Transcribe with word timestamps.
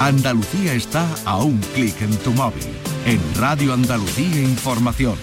Andalucía 0.00 0.72
está 0.72 1.06
a 1.26 1.44
un 1.44 1.58
clic 1.74 2.00
en 2.00 2.16
tu 2.20 2.32
móvil. 2.32 2.64
En 3.04 3.20
Radio 3.34 3.74
Andalucía 3.74 4.40
Información. 4.40 5.18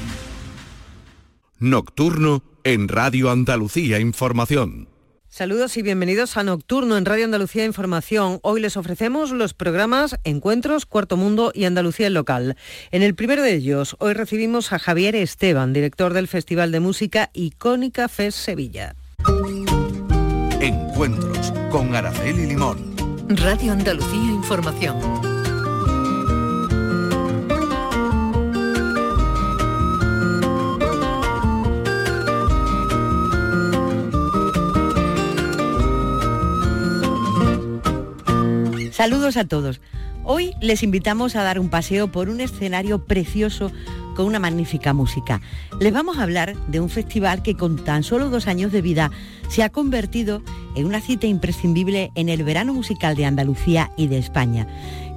Nocturno 1.57 2.43
en 2.63 2.87
Radio 2.87 3.31
Andalucía 3.31 3.99
Información. 3.99 4.87
Saludos 5.29 5.77
y 5.77 5.81
bienvenidos 5.81 6.37
a 6.37 6.43
Nocturno 6.43 6.95
en 6.95 7.05
Radio 7.05 7.25
Andalucía 7.25 7.65
Información. 7.65 8.37
Hoy 8.43 8.61
les 8.61 8.77
ofrecemos 8.77 9.31
los 9.31 9.55
programas 9.55 10.19
Encuentros, 10.23 10.85
Cuarto 10.85 11.17
Mundo 11.17 11.51
y 11.55 11.65
Andalucía 11.65 12.05
en 12.05 12.13
Local. 12.13 12.55
En 12.91 13.01
el 13.01 13.15
primero 13.15 13.41
de 13.41 13.55
ellos, 13.55 13.95
hoy 13.97 14.13
recibimos 14.13 14.73
a 14.73 14.77
Javier 14.77 15.15
Esteban, 15.15 15.73
director 15.73 16.13
del 16.13 16.27
Festival 16.27 16.71
de 16.71 16.81
Música 16.81 17.31
Icónica 17.33 18.07
Fest 18.09 18.37
Sevilla. 18.37 18.95
Encuentros 20.61 21.51
con 21.71 21.95
Araceli 21.95 22.45
Limón. 22.45 22.86
Radio 23.29 23.73
Andalucía 23.73 24.31
Información. 24.31 24.95
Saludos 38.93 39.35
a 39.35 39.45
todos. 39.45 39.81
Hoy 40.23 40.53
les 40.61 40.83
invitamos 40.83 41.35
a 41.35 41.43
dar 41.43 41.59
un 41.59 41.69
paseo 41.69 42.09
por 42.09 42.29
un 42.29 42.39
escenario 42.39 43.05
precioso 43.05 43.73
con 44.17 44.25
una 44.25 44.39
magnífica 44.39 44.93
música. 44.93 45.41
Les 45.79 45.93
vamos 45.93 46.17
a 46.17 46.23
hablar 46.23 46.55
de 46.69 46.79
un 46.79 46.89
festival 46.89 47.43
que 47.43 47.53
con 47.53 47.75
tan 47.77 48.01
solo 48.01 48.31
dos 48.31 48.47
años 48.47 48.71
de 48.71 48.81
vida 48.81 49.11
se 49.47 49.61
ha 49.61 49.69
convertido 49.69 50.41
en 50.75 50.87
una 50.87 51.01
cita 51.01 51.27
imprescindible 51.27 52.11
en 52.15 52.27
el 52.27 52.43
verano 52.43 52.73
musical 52.73 53.15
de 53.15 53.25
Andalucía 53.25 53.91
y 53.95 54.07
de 54.07 54.17
España. 54.17 54.67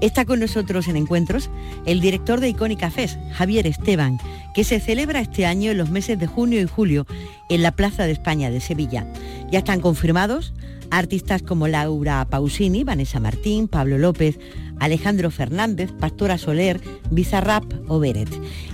Está 0.03 0.27
con 0.27 0.39
nosotros 0.39 0.87
en 0.87 0.97
encuentros 0.97 1.49
el 1.87 2.03
director 2.03 2.41
de 2.41 2.51
Icónica 2.51 2.91
Fest, 2.91 3.19
Javier 3.33 3.67
Esteban, 3.67 4.19
que 4.55 4.65
se 4.65 4.81
celebra 4.81 5.21
este 5.21 5.47
año 5.47 5.71
en 5.71 5.79
los 5.79 5.89
meses 5.89 6.19
de 6.19 6.27
junio 6.27 6.61
y 6.61 6.67
julio 6.67 7.07
en 7.49 7.63
la 7.63 7.73
Plaza 7.73 8.05
de 8.05 8.13
España 8.13 8.51
de 8.51 8.61
Sevilla. 8.61 9.11
Ya 9.51 9.61
están 9.61 9.81
confirmados 9.81 10.53
Artistas 10.91 11.43
como 11.43 11.69
Laura 11.69 12.27
Pausini, 12.29 12.85
Vanessa 12.85 13.21
Martín, 13.21 13.69
Pablo 13.69 13.97
López, 13.97 14.39
Alejandro 14.81 15.31
Fernández, 15.31 15.93
Pastora 15.93 16.39
Soler, 16.39 16.81
Bizarrap 17.11 17.65
o 17.87 18.01
Beret. 18.01 18.29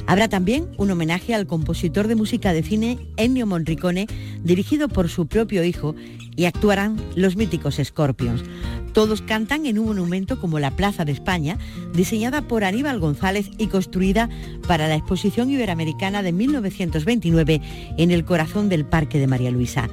Habrá 0.06 0.28
también 0.28 0.68
un 0.78 0.90
homenaje 0.90 1.34
al 1.34 1.46
compositor 1.46 2.06
de 2.08 2.14
música 2.14 2.52
de 2.52 2.62
cine 2.62 2.98
Ennio 3.16 3.46
Monricone, 3.46 4.06
dirigido 4.42 4.88
por 4.88 5.08
su 5.10 5.26
propio 5.26 5.64
hijo, 5.64 5.94
y 6.36 6.44
actuarán 6.44 6.96
los 7.14 7.36
míticos 7.36 7.80
Scorpions. 7.82 8.44
Todos 8.92 9.20
cantan 9.20 9.66
en 9.66 9.78
un 9.78 9.86
monumento 9.86 10.40
como 10.40 10.58
la 10.58 10.70
Plaza 10.70 11.04
de 11.04 11.12
España, 11.12 11.58
diseñada 11.92 12.42
por 12.42 12.64
Aníbal 12.64 13.00
González 13.00 13.50
y 13.58 13.66
construida 13.66 14.30
para 14.66 14.88
la 14.88 14.94
Exposición 14.94 15.50
Iberoamericana 15.50 16.22
de 16.22 16.32
1929 16.32 17.60
en 17.98 18.10
el 18.10 18.24
corazón 18.24 18.68
del 18.68 18.86
Parque 18.86 19.18
de 19.18 19.26
María 19.26 19.50
Luisa. 19.50 19.88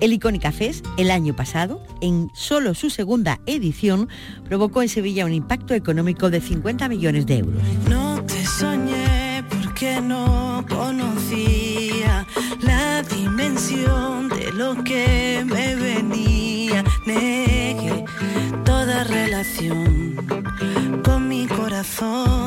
El 0.00 0.12
Icónica 0.12 0.52
Fest, 0.52 0.86
el 0.96 1.10
año 1.10 1.34
pasado, 1.34 1.82
en 2.00 2.30
solo 2.32 2.74
su 2.74 2.88
segunda 2.88 3.40
edición, 3.46 4.08
provocó 4.44 4.82
en 4.82 4.88
Sevilla 4.88 5.24
un 5.24 5.32
impacto 5.32 5.74
económico 5.74 6.30
de 6.30 6.40
50 6.40 6.88
millones 6.88 7.26
de 7.26 7.38
euros. 7.38 7.62
No 7.88 8.22
te 8.24 8.46
soñé 8.46 9.42
porque 9.48 10.00
no 10.00 10.64
conocía 10.68 12.24
la 12.60 13.02
dimensión 13.02 14.28
de 14.28 14.52
lo 14.52 14.84
que 14.84 15.44
me 15.44 15.74
venía. 15.74 16.84
Negué 17.04 18.04
toda 18.64 19.02
relación 19.02 20.14
con 21.02 21.28
mi 21.28 21.46
corazón. 21.48 22.37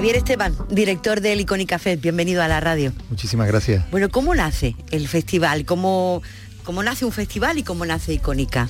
Javier 0.00 0.16
Esteban, 0.16 0.54
director 0.70 1.20
del 1.20 1.40
Icónica 1.42 1.78
Fest, 1.78 2.00
bienvenido 2.00 2.42
a 2.42 2.48
la 2.48 2.58
radio. 2.58 2.90
Muchísimas 3.10 3.46
gracias. 3.48 3.84
Bueno, 3.90 4.08
¿cómo 4.08 4.34
nace 4.34 4.74
el 4.92 5.06
festival? 5.08 5.66
¿Cómo, 5.66 6.22
cómo 6.64 6.82
nace 6.82 7.04
un 7.04 7.12
festival 7.12 7.58
y 7.58 7.64
cómo 7.64 7.84
nace 7.84 8.14
Icónica? 8.14 8.66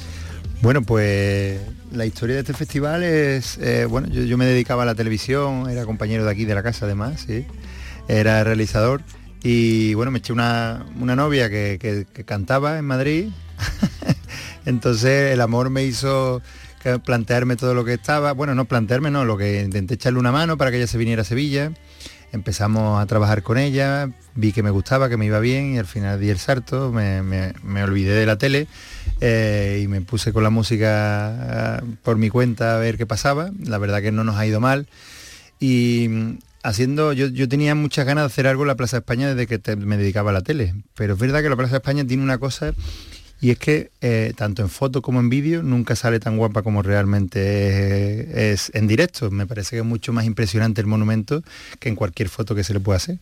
Bueno, 0.60 0.82
pues 0.82 1.60
la 1.92 2.04
historia 2.04 2.34
de 2.34 2.40
este 2.40 2.52
festival 2.52 3.04
es, 3.04 3.58
eh, 3.58 3.84
bueno, 3.84 4.08
yo, 4.08 4.22
yo 4.24 4.36
me 4.36 4.44
dedicaba 4.44 4.82
a 4.82 4.86
la 4.86 4.96
televisión, 4.96 5.70
era 5.70 5.84
compañero 5.84 6.24
de 6.24 6.32
aquí 6.32 6.44
de 6.46 6.54
la 6.56 6.64
casa 6.64 6.86
además, 6.86 7.24
sí, 7.28 7.46
era 8.08 8.42
realizador 8.42 9.00
y 9.44 9.94
bueno, 9.94 10.10
me 10.10 10.18
eché 10.18 10.32
una, 10.32 10.84
una 10.98 11.14
novia 11.14 11.48
que, 11.48 11.78
que- 11.80 12.08
que 12.12 12.24
cantaba 12.24 12.76
en 12.76 12.86
Madrid, 12.86 13.28
entonces 14.66 15.32
el 15.32 15.40
amor 15.42 15.70
me 15.70 15.84
hizo 15.84 16.42
plantearme 17.04 17.56
todo 17.56 17.74
lo 17.74 17.84
que 17.84 17.94
estaba, 17.94 18.32
bueno, 18.32 18.54
no 18.54 18.64
plantearme, 18.64 19.10
no, 19.10 19.24
lo 19.24 19.36
que 19.36 19.62
intenté 19.62 19.94
echarle 19.94 20.18
una 20.18 20.32
mano 20.32 20.56
para 20.56 20.70
que 20.70 20.78
ella 20.78 20.86
se 20.86 20.98
viniera 20.98 21.22
a 21.22 21.24
Sevilla, 21.24 21.72
empezamos 22.32 23.02
a 23.02 23.06
trabajar 23.06 23.42
con 23.42 23.58
ella, 23.58 24.08
vi 24.34 24.52
que 24.52 24.62
me 24.62 24.70
gustaba, 24.70 25.08
que 25.08 25.16
me 25.16 25.26
iba 25.26 25.40
bien 25.40 25.74
y 25.74 25.78
al 25.78 25.86
final 25.86 26.18
di 26.20 26.30
el 26.30 26.38
salto, 26.38 26.92
me, 26.92 27.22
me- 27.22 27.82
olvidé 27.82 28.14
de 28.14 28.24
la 28.26 28.38
tele 28.38 28.66
eh, 29.20 29.80
y 29.82 29.88
me 29.88 30.00
puse 30.00 30.32
con 30.32 30.42
la 30.42 30.50
música 30.50 31.76
ah, 31.78 31.82
por 32.02 32.16
mi 32.16 32.30
cuenta 32.30 32.76
a 32.76 32.78
ver 32.78 32.96
qué 32.96 33.04
pasaba. 33.06 33.50
La 33.64 33.78
verdad 33.78 34.00
que 34.00 34.12
no 34.12 34.22
nos 34.24 34.36
ha 34.36 34.46
ido 34.46 34.60
mal. 34.60 34.86
Y 35.58 36.06
mm, 36.08 36.38
haciendo, 36.62 37.12
yo, 37.12 37.26
yo 37.26 37.48
tenía 37.48 37.74
muchas 37.74 38.06
ganas 38.06 38.22
de 38.22 38.26
hacer 38.26 38.46
algo 38.46 38.62
en 38.62 38.68
la 38.68 38.76
Plaza 38.76 38.98
España 38.98 39.34
desde 39.34 39.46
que 39.46 39.76
me 39.76 39.96
dedicaba 39.98 40.30
a 40.30 40.34
la 40.34 40.42
tele. 40.42 40.74
Pero 40.94 41.14
es 41.14 41.18
verdad 41.18 41.42
que 41.42 41.50
la 41.50 41.56
Plaza 41.56 41.76
España 41.76 42.06
tiene 42.06 42.22
una 42.22 42.38
cosa 42.38 42.72
y 43.40 43.50
es 43.50 43.58
que 43.58 43.90
eh, 44.02 44.34
tanto 44.36 44.60
en 44.62 44.68
foto 44.68 45.00
como 45.00 45.18
en 45.20 45.30
vídeo 45.30 45.62
nunca 45.62 45.96
sale 45.96 46.20
tan 46.20 46.36
guapa 46.36 46.62
como 46.62 46.82
realmente 46.82 48.52
es, 48.52 48.70
en 48.74 48.86
directo. 48.86 49.30
Me 49.30 49.46
parece 49.46 49.76
que 49.76 49.78
es 49.78 49.84
mucho 49.84 50.12
más 50.12 50.26
impresionante 50.26 50.80
el 50.82 50.86
monumento 50.86 51.42
que 51.78 51.88
en 51.88 51.96
cualquier 51.96 52.28
foto 52.28 52.54
que 52.54 52.64
se 52.64 52.74
le 52.74 52.80
pueda 52.80 52.98
hacer. 52.98 53.18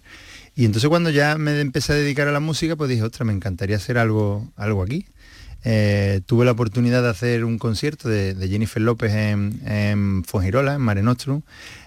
Y 0.57 0.65
entonces 0.65 0.89
cuando 0.89 1.11
ya 1.11 1.39
me 1.39 1.61
empecé 1.61 1.93
a 1.93 1.97
dedicar 1.97 2.27
a 2.27 2.33
la 2.33 2.41
música, 2.41 2.75
pues 2.75 2.91
dije, 2.91 3.03
ostras, 3.03 3.27
me 3.27 3.33
encantaría 3.33 3.77
hacer 3.77 3.97
algo, 3.97 4.49
algo 4.57 4.83
aquí. 4.83 5.07
Eh, 5.65 6.21
tuve 6.27 6.45
la 6.45 6.53
oportunidad 6.53 7.03
de 7.03 7.11
hacer 7.11 7.45
un 7.45 7.59
concierto 7.59 8.09
de, 8.09 8.35
Jennifer 8.49 8.83
López 8.83 9.13
en, 9.13 9.61
en 9.67 10.25
Fongirola, 10.25 10.75
en 10.75 10.81
Mare 10.81 11.03
Nostrum, 11.03 11.43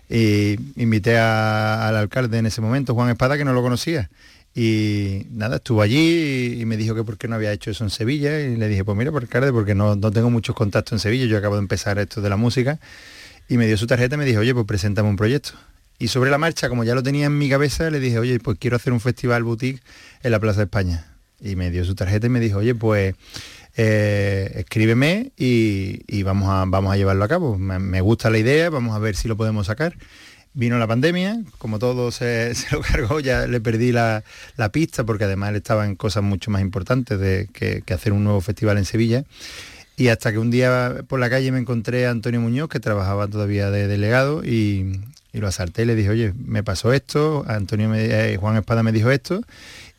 y 0.09 0.57
invité 0.75 1.17
al 1.17 1.95
alcalde 1.95 2.37
en 2.37 2.45
ese 2.45 2.61
momento, 2.61 2.93
Juan 2.93 3.09
Espada, 3.09 3.37
que 3.37 3.45
no 3.45 3.53
lo 3.53 3.61
conocía. 3.61 4.09
Y 4.53 5.27
nada, 5.31 5.57
estuvo 5.57 5.81
allí 5.81 6.59
y, 6.59 6.65
me 6.65 6.75
dijo 6.75 6.93
que 6.93 7.03
por 7.03 7.17
qué 7.17 7.27
no 7.27 7.35
había 7.35 7.53
hecho 7.53 7.71
eso 7.71 7.83
en 7.83 7.89
Sevilla. 7.89 8.39
Y 8.41 8.57
le 8.57 8.67
dije, 8.67 8.83
pues 8.83 8.97
mira, 8.97 9.11
por 9.11 9.23
alcalde, 9.23 9.51
porque 9.51 9.75
no, 9.75 9.95
no 9.95 10.11
tengo 10.11 10.29
muchos 10.29 10.55
contactos 10.55 10.93
en 10.93 10.99
Sevilla, 10.99 11.25
yo 11.25 11.37
acabo 11.37 11.55
de 11.55 11.61
empezar 11.61 11.99
esto 11.99 12.21
de 12.21 12.29
la 12.29 12.37
música. 12.37 12.79
Y 13.47 13.57
me 13.57 13.67
dio 13.67 13.77
su 13.77 13.87
tarjeta 13.87 14.15
y 14.15 14.17
me 14.17 14.25
dijo, 14.25 14.41
oye, 14.41 14.53
pues 14.53 14.65
preséntame 14.65 15.09
un 15.09 15.15
proyecto. 15.15 15.51
Y 15.99 16.07
sobre 16.07 16.31
la 16.31 16.37
marcha, 16.37 16.67
como 16.67 16.83
ya 16.83 16.95
lo 16.95 17.03
tenía 17.03 17.27
en 17.27 17.37
mi 17.37 17.49
cabeza, 17.49 17.89
le 17.89 17.99
dije, 17.99 18.19
oye, 18.19 18.39
pues 18.39 18.57
quiero 18.59 18.75
hacer 18.75 18.91
un 18.91 18.99
festival 18.99 19.43
boutique 19.43 19.81
en 20.23 20.31
la 20.31 20.39
Plaza 20.39 20.57
de 20.59 20.63
España. 20.65 21.05
Y 21.39 21.55
me 21.55 21.71
dio 21.71 21.85
su 21.85 21.95
tarjeta 21.95 22.27
y 22.27 22.29
me 22.29 22.39
dijo, 22.39 22.59
oye, 22.59 22.75
pues 22.75 23.15
eh, 23.77 24.51
escríbeme 24.55 25.31
y, 25.37 26.01
y 26.07 26.23
vamos, 26.23 26.49
a, 26.49 26.65
vamos 26.67 26.93
a 26.93 26.97
llevarlo 26.97 27.23
a 27.23 27.27
cabo. 27.27 27.57
Me 27.57 28.01
gusta 28.01 28.29
la 28.29 28.37
idea, 28.37 28.69
vamos 28.69 28.95
a 28.95 28.99
ver 28.99 29.15
si 29.15 29.27
lo 29.27 29.37
podemos 29.37 29.67
sacar. 29.67 29.95
Vino 30.53 30.77
la 30.77 30.87
pandemia, 30.87 31.41
como 31.57 31.79
todo 31.79 32.11
se, 32.11 32.53
lo 32.71 32.81
cargó, 32.81 33.19
ya 33.19 33.47
le 33.47 33.61
perdí 33.61 33.91
la, 33.91 34.23
la 34.57 34.69
pista 34.71 35.03
porque 35.05 35.23
además 35.25 35.53
estaba 35.55 35.85
en 35.85 35.95
cosas 35.95 36.23
mucho 36.23 36.51
más 36.51 36.61
importantes 36.61 37.19
de, 37.19 37.47
que, 37.53 37.83
que 37.85 37.93
hacer 37.93 38.11
un 38.13 38.23
nuevo 38.23 38.41
festival 38.41 38.77
en 38.77 38.85
Sevilla. 38.85 39.23
Y 39.97 40.07
hasta 40.07 40.31
que 40.31 40.39
un 40.39 40.49
día 40.51 41.03
por 41.07 41.19
la 41.19 41.29
calle 41.29 41.51
me 41.51 41.59
encontré 41.59 42.07
a 42.07 42.11
Antonio 42.11 42.41
Muñoz, 42.41 42.69
que 42.69 42.79
trabajaba 42.79 43.27
todavía 43.27 43.69
de 43.69 43.87
delegado, 43.87 44.43
y, 44.43 44.99
Y 45.33 45.39
lo 45.39 45.47
asalté 45.47 45.83
y 45.83 45.85
le 45.85 45.95
dije, 45.95 46.09
oye, 46.09 46.33
me 46.43 46.63
pasó 46.63 46.91
esto, 46.91 47.45
Antonio 47.47 47.87
me- 47.87 48.05
eh, 48.33 48.37
Juan 48.37 48.57
Espada 48.57 48.83
me 48.83 48.91
dijo 48.91 49.11
esto 49.11 49.41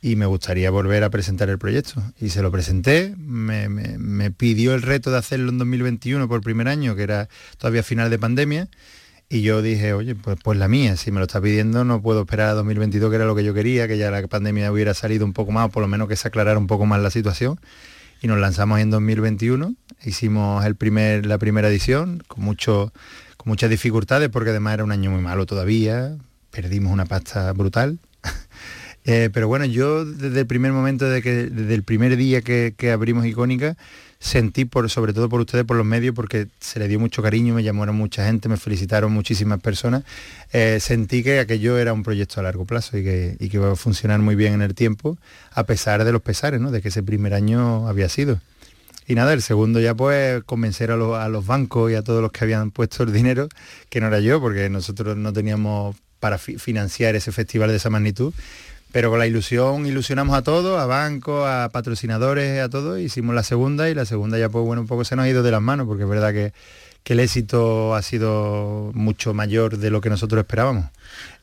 y 0.03 0.17
me 0.17 0.27
gustaría 0.27 0.71
volver 0.71 1.05
a 1.05 1.09
presentar 1.11 1.49
el 1.49 1.59
proyecto. 1.59 2.03
Y 2.21 2.29
se 2.31 2.43
lo 2.43 2.51
presenté, 2.51 3.15
me, 3.17 3.69
me- 3.71 3.97
me 3.97 4.31
pidió 4.31 4.75
el 4.75 4.83
reto 4.83 5.11
de 5.11 5.19
hacerlo 5.19 5.51
en 5.51 5.59
2021 5.59 6.29
por 6.29 6.43
primer 6.43 6.69
año, 6.69 6.95
que 6.97 7.05
era 7.05 7.29
todavía 7.59 7.83
final 7.83 8.11
de 8.11 8.19
pandemia. 8.19 8.69
Y 9.33 9.41
yo 9.41 9.63
dije, 9.63 9.95
oye, 9.95 10.15
pues, 10.15 10.37
pues 10.45 10.59
la 10.59 10.69
mía, 10.69 10.95
si 10.99 11.11
me 11.11 11.19
lo 11.19 11.25
está 11.25 11.41
pidiendo 11.41 11.87
no 11.87 12.03
puedo 12.03 12.21
esperar 12.21 12.51
a 12.51 12.53
2022, 12.53 13.09
que 13.09 13.17
era 13.17 13.25
lo 13.25 13.35
que 13.35 13.43
yo 13.43 13.55
quería, 13.55 13.89
que 13.89 13.97
ya 13.97 14.11
la 14.11 14.29
pandemia 14.29 14.71
hubiera 14.71 14.93
salido 14.93 15.25
un 15.25 15.33
poco 15.33 15.53
más, 15.53 15.65
o 15.65 15.69
por 15.71 15.81
lo 15.81 15.89
menos 15.89 16.07
que 16.07 16.17
se 16.17 16.29
aclarara 16.29 16.59
un 16.59 16.67
poco 16.67 16.85
más 16.85 17.01
la 17.01 17.09
situación. 17.09 17.59
Y 18.21 18.27
nos 18.27 18.39
lanzamos 18.39 18.79
en 18.81 18.91
2021, 18.91 19.75
hicimos 20.05 20.67
el 20.67 20.77
primer, 20.77 21.25
la 21.25 21.39
primera 21.39 21.71
edición, 21.71 22.23
con, 22.29 22.45
mucho, 22.45 22.93
con 23.39 23.49
muchas 23.49 23.71
dificultades, 23.71 24.29
porque 24.29 24.51
además 24.51 24.75
era 24.75 24.85
un 24.85 24.93
año 24.93 25.11
muy 25.11 25.23
malo 25.23 25.47
todavía, 25.47 26.15
perdimos 26.51 26.93
una 26.93 27.07
pasta 27.07 27.51
brutal. 27.55 28.01
Eh, 29.05 29.31
pero 29.33 29.49
bueno, 29.49 29.65
yo 29.65 30.05
desde 30.05 30.39
el 30.39 30.47
primer 30.47 30.71
momento, 30.71 31.11
de 31.11 31.23
que, 31.23 31.49
desde 31.51 31.75
el 31.75 31.83
primer 31.83 32.17
día 32.17 32.41
que, 32.41 32.73
que 32.77 32.93
abrimos 32.93 33.27
Icónica, 33.27 33.77
sentí, 34.23 34.65
por, 34.65 34.89
sobre 34.89 35.13
todo 35.13 35.29
por 35.29 35.41
ustedes, 35.41 35.65
por 35.65 35.77
los 35.77 35.85
medios, 35.85 36.15
porque 36.15 36.47
se 36.61 36.79
le 36.79 36.87
dio 36.87 37.01
mucho 37.01 37.23
cariño, 37.23 37.55
me 37.55 37.65
llamaron 37.65 37.97
mucha 37.97 38.25
gente, 38.25 38.49
me 38.49 38.57
felicitaron 38.57 39.13
muchísimas 39.13 39.61
personas, 39.61 40.05
eh, 40.53 40.79
sentí 40.81 41.25
que 41.25 41.41
aquello 41.41 41.77
era 41.77 41.93
un 41.93 42.05
proyecto 42.05 42.39
a 42.39 42.45
largo 42.45 42.65
plazo 42.65 42.97
y 42.97 43.03
que, 43.03 43.37
y 43.41 43.49
que 43.49 43.57
iba 43.57 43.73
a 43.73 43.77
funcionar 43.77 44.21
muy 44.21 44.37
bien 44.37 44.53
en 44.55 44.63
el 44.63 44.75
tiempo, 44.77 45.19
a 45.51 45.65
pesar 45.65 46.05
de 46.05 46.13
los 46.13 46.23
pesares, 46.23 46.61
¿no? 46.61 46.71
de 46.71 46.81
que 46.81 46.89
ese 46.89 47.03
primer 47.03 47.35
año 47.35 47.89
había 47.89 48.09
sido. 48.09 48.41
Y 49.09 49.17
nada, 49.17 49.33
el 49.33 49.43
segundo 49.43 49.81
ya 49.81 49.97
pues 49.97 50.45
convencer 50.45 50.93
a 50.93 50.97
los, 50.97 51.19
a 51.19 51.29
los 51.29 51.45
bancos 51.45 51.91
y 51.91 51.97
a 51.97 52.03
todos 52.03 52.23
los 52.23 52.31
que 52.31 52.45
habían 52.45 52.71
puesto 52.71 53.03
el 53.03 53.13
dinero, 53.13 53.49
que 53.91 54.01
no 54.01 54.07
era 54.07 54.21
yo, 54.21 54.41
porque 54.41 54.71
nosotros 54.71 55.17
no 55.17 55.33
teníamos 55.33 55.97
para 56.21 56.39
fi- 56.39 56.59
financiar 56.59 57.17
ese 57.17 57.33
festival 57.33 57.71
de 57.71 57.77
esa 57.77 57.91
magnitud, 57.91 58.33
pero 58.93 59.11
con 59.11 59.19
la 59.19 59.27
ilusión 59.27 59.87
ilusionamos 59.87 60.37
a 60.37 60.43
todos, 60.43 60.79
a 60.81 60.87
bancos, 60.87 61.47
a 61.49 61.71
patrocinadores, 61.73 62.61
a 62.63 62.69
todos, 62.69 63.01
hicimos 63.01 63.35
la 63.35 63.43
segunda 63.43 63.89
y 63.91 63.95
la 63.95 64.05
segunda 64.05 64.39
ya 64.39 64.49
pues 64.49 64.65
bueno, 64.65 64.83
un 64.83 64.89
poco 64.89 65.05
se 65.05 65.17
nos 65.17 65.25
ha 65.25 65.29
ido 65.29 65.43
de 65.43 65.51
las 65.51 65.63
manos, 65.63 65.87
porque 65.87 66.03
es 66.05 66.09
verdad 66.09 66.33
que, 66.33 66.53
que 67.03 67.15
el 67.15 67.21
éxito 67.21 67.95
ha 67.97 68.03
sido 68.03 68.91
mucho 68.95 69.35
mayor 69.35 69.79
de 69.79 69.91
lo 69.91 70.01
que 70.01 70.09
nosotros 70.11 70.39
esperábamos. 70.41 70.87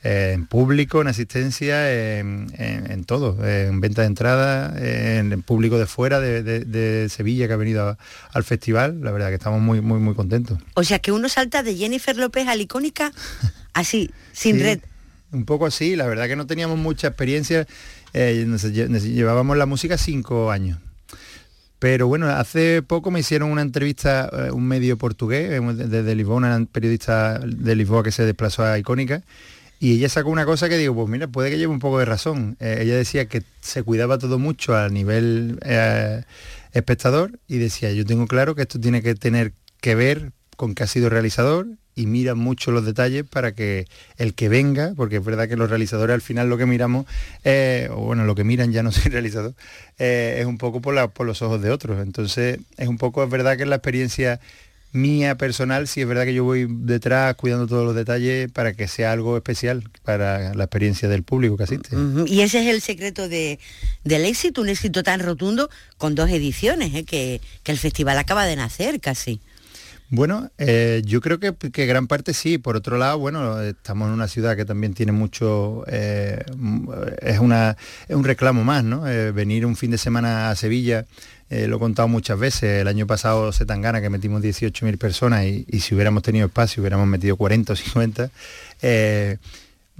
Eh, 0.03 0.31
en 0.33 0.45
público, 0.45 1.01
en 1.01 1.07
asistencia, 1.09 1.91
en, 2.19 2.47
en- 2.57 2.89
en 2.91 3.03
todo, 3.03 3.37
en 3.45 3.81
venta 3.81 4.01
de 4.03 4.07
entradas, 4.07 4.73
en 4.81 5.41
público 5.41 5.77
de 5.77 5.85
fuera 5.87 6.21
de, 6.21 6.41
de- 6.43 6.61
de 6.61 7.09
Sevilla 7.09 7.47
que 7.47 7.53
ha 7.53 7.57
venido 7.57 7.89
a- 7.89 7.97
al 8.31 8.43
festival, 8.45 9.01
la 9.03 9.11
verdad 9.11 9.27
que 9.29 9.35
estamos 9.35 9.59
muy, 9.59 9.81
muy, 9.81 9.99
muy 9.99 10.15
contentos. 10.15 10.57
O 10.75 10.83
sea 10.83 10.99
que 10.99 11.11
uno 11.11 11.27
salta 11.27 11.61
de 11.63 11.75
Jennifer 11.75 12.15
López 12.15 12.47
a 12.47 12.55
la 12.55 12.61
icónica 12.63 13.11
así, 13.73 14.11
sin 14.31 14.55
Sí, 14.57 14.63
red. 14.63 14.79
Un 15.31 15.45
poco 15.45 15.65
así, 15.65 15.95
la 15.95 16.07
verdad 16.07 16.27
que 16.27 16.35
no 16.35 16.47
teníamos 16.47 16.77
mucha 16.79 17.07
experiencia, 17.07 17.67
eh, 18.13 18.43
nos 18.47 18.65
lle- 18.65 18.87
nos 18.87 19.03
llevábamos 19.03 19.57
la 19.57 19.65
música 19.67 19.97
cinco 19.97 20.49
años. 20.51 20.79
Pero 21.77 22.07
bueno, 22.07 22.27
hace 22.27 22.81
poco 22.81 23.09
me 23.11 23.21
hicieron 23.21 23.51
una 23.51 23.61
entrevista, 23.61 24.29
eh, 24.33 24.51
un 24.51 24.67
medio 24.67 24.97
portugués, 24.97 25.51
eh, 25.51 25.61
desde 25.61 26.15
Lisboa, 26.15 26.35
una 26.37 26.65
periodista 26.71 27.39
de 27.39 27.75
Lisboa 27.75 28.03
que 28.03 28.11
se 28.11 28.25
desplazó 28.25 28.65
a 28.65 28.77
Icónica, 28.77 29.21
y 29.79 29.93
ella 29.93 30.09
sacó 30.09 30.29
una 30.29 30.45
cosa 30.45 30.67
que 30.67 30.77
digo, 30.77 30.93
pues 30.93 31.07
mira, 31.07 31.27
puede 31.27 31.49
que 31.51 31.57
lleve 31.57 31.71
un 31.71 31.79
poco 31.79 31.99
de 31.99 32.05
razón. 32.05 32.57
Eh, 32.59 32.79
ella 32.81 32.95
decía 32.97 33.27
que 33.27 33.43
se 33.61 33.81
cuidaba 33.83 34.17
todo 34.17 34.37
mucho 34.37 34.75
a 34.75 34.89
nivel 34.89 35.57
eh, 35.63 36.23
espectador 36.73 37.39
y 37.47 37.59
decía, 37.59 37.91
yo 37.93 38.05
tengo 38.05 38.27
claro 38.27 38.55
que 38.55 38.63
esto 38.63 38.77
tiene 38.79 39.01
que 39.01 39.15
tener 39.15 39.53
que 39.79 39.95
ver 39.95 40.33
con 40.57 40.75
que 40.75 40.83
ha 40.83 40.87
sido 40.87 41.09
realizador 41.09 41.67
y 41.99 42.05
mira 42.05 42.33
mucho 42.35 42.71
los 42.71 42.85
detalles 42.85 43.25
para 43.29 43.51
que 43.53 43.85
el 44.17 44.33
que 44.33 44.47
venga, 44.47 44.93
porque 44.95 45.17
es 45.17 45.25
verdad 45.25 45.49
que 45.49 45.57
los 45.57 45.69
realizadores 45.69 46.13
al 46.13 46.21
final 46.21 46.47
lo 46.49 46.57
que 46.57 46.65
miramos, 46.65 47.05
eh, 47.43 47.89
o 47.91 47.97
bueno, 48.05 48.23
lo 48.23 48.35
que 48.35 48.43
miran 48.45 48.71
ya 48.71 48.83
no 48.83 48.91
soy 48.93 49.11
realizador, 49.11 49.53
eh, 49.97 50.37
es 50.39 50.45
un 50.45 50.57
poco 50.57 50.79
por, 50.81 50.93
la- 50.93 51.09
por 51.09 51.27
los 51.27 51.41
ojos 51.41 51.61
de 51.61 51.71
otros. 51.71 52.01
Entonces 52.01 52.59
es 52.77 52.87
un 52.87 52.97
poco, 52.97 53.23
es 53.23 53.29
verdad 53.29 53.57
que 53.57 53.63
es 53.63 53.69
la 53.69 53.75
experiencia 53.75 54.39
mía 54.91 55.35
personal, 55.37 55.87
sí 55.87 56.01
es 56.01 56.07
verdad 56.07 56.23
que 56.25 56.33
yo 56.33 56.43
voy 56.43 56.65
detrás 56.69 57.35
cuidando 57.35 57.67
todos 57.67 57.85
los 57.85 57.95
detalles 57.95 58.51
para 58.51 58.73
que 58.73 58.87
sea 58.87 59.11
algo 59.11 59.37
especial 59.37 59.83
para 60.03 60.55
la 60.55 60.63
experiencia 60.63 61.07
del 61.07 61.21
público 61.23 61.57
que 61.57 61.63
asiste. 61.65 61.95
Y 62.25 62.41
ese 62.41 62.61
es 62.61 62.67
el 62.73 62.81
secreto 62.81 63.29
de, 63.29 63.59
del 64.03 64.25
éxito, 64.25 64.61
un 64.61 64.69
éxito 64.69 65.03
tan 65.03 65.19
rotundo 65.19 65.69
con 65.97 66.15
dos 66.15 66.29
ediciones, 66.31 66.95
¿eh? 66.95 67.03
que, 67.03 67.39
que 67.61 67.71
el 67.71 67.77
festival 67.77 68.17
acaba 68.17 68.45
de 68.45 68.55
nacer 68.55 68.99
casi. 68.99 69.41
Bueno, 70.11 70.49
eh, 70.57 71.03
yo 71.05 71.21
creo 71.21 71.39
que, 71.39 71.53
que 71.53 71.85
gran 71.85 72.07
parte 72.07 72.33
sí. 72.33 72.57
Por 72.57 72.75
otro 72.75 72.97
lado, 72.97 73.19
bueno, 73.19 73.61
estamos 73.61 74.07
en 74.07 74.13
una 74.13 74.27
ciudad 74.27 74.55
que 74.55 74.65
también 74.65 74.95
tiene 74.95 75.11
mucho, 75.11 75.83
eh, 75.87 76.43
es, 77.21 77.39
una, 77.39 77.77
es 78.07 78.15
un 78.15 78.23
reclamo 78.23 78.63
más, 78.63 78.83
¿no? 78.83 79.07
Eh, 79.07 79.31
venir 79.31 79.67
un 79.67 79.75
fin 79.75 79.91
de 79.91 79.99
semana 79.99 80.49
a 80.49 80.55
Sevilla, 80.55 81.05
lo 81.49 81.77
he 81.77 81.79
contado 81.79 82.07
muchas 82.07 82.37
veces, 82.37 82.81
el 82.81 82.87
año 82.87 83.07
pasado 83.07 83.51
se 83.51 83.65
tan 83.65 83.81
gana 83.81 84.01
que 84.01 84.09
metimos 84.11 84.43
18.000 84.43 84.97
personas 84.99 85.45
y, 85.45 85.65
y 85.67 85.79
si 85.79 85.95
hubiéramos 85.95 86.21
tenido 86.21 86.45
espacio 86.45 86.81
hubiéramos 86.81 87.07
metido 87.07 87.37
40 87.37 87.73
o 87.73 87.75
50. 87.75 88.29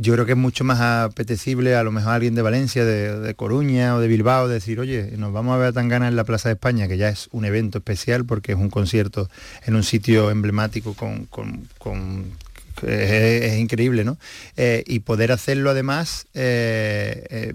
Yo 0.01 0.13
creo 0.13 0.25
que 0.25 0.31
es 0.31 0.37
mucho 0.37 0.63
más 0.63 0.79
apetecible 0.79 1.75
a 1.75 1.83
lo 1.83 1.91
mejor 1.91 2.13
alguien 2.13 2.33
de 2.33 2.41
Valencia, 2.41 2.85
de, 2.85 3.19
de 3.19 3.35
Coruña 3.35 3.95
o 3.95 3.99
de 3.99 4.07
Bilbao, 4.07 4.47
decir, 4.47 4.79
oye, 4.79 5.11
nos 5.17 5.33
vamos 5.33 5.53
a 5.53 5.57
ver 5.57 5.67
a 5.67 5.73
Tangana 5.73 6.07
en 6.07 6.15
la 6.15 6.23
Plaza 6.23 6.47
de 6.47 6.53
España, 6.53 6.87
que 6.87 6.97
ya 6.97 7.09
es 7.09 7.27
un 7.33 7.43
evento 7.43 7.79
especial 7.79 8.23
porque 8.25 8.53
es 8.53 8.57
un 8.57 8.69
concierto 8.69 9.29
en 9.65 9.75
un 9.75 9.83
sitio 9.83 10.31
emblemático 10.31 10.93
con... 10.93 11.25
con- 11.25 11.67
con- 11.77 12.49
es, 12.87 13.59
increíble, 13.59 14.05
¿no? 14.05 14.17
Eh, 14.55 14.85
y 14.87 14.99
poder 14.99 15.33
hacerlo 15.33 15.69
además 15.69 16.27
eh, 16.33 17.25
eh, 17.29 17.53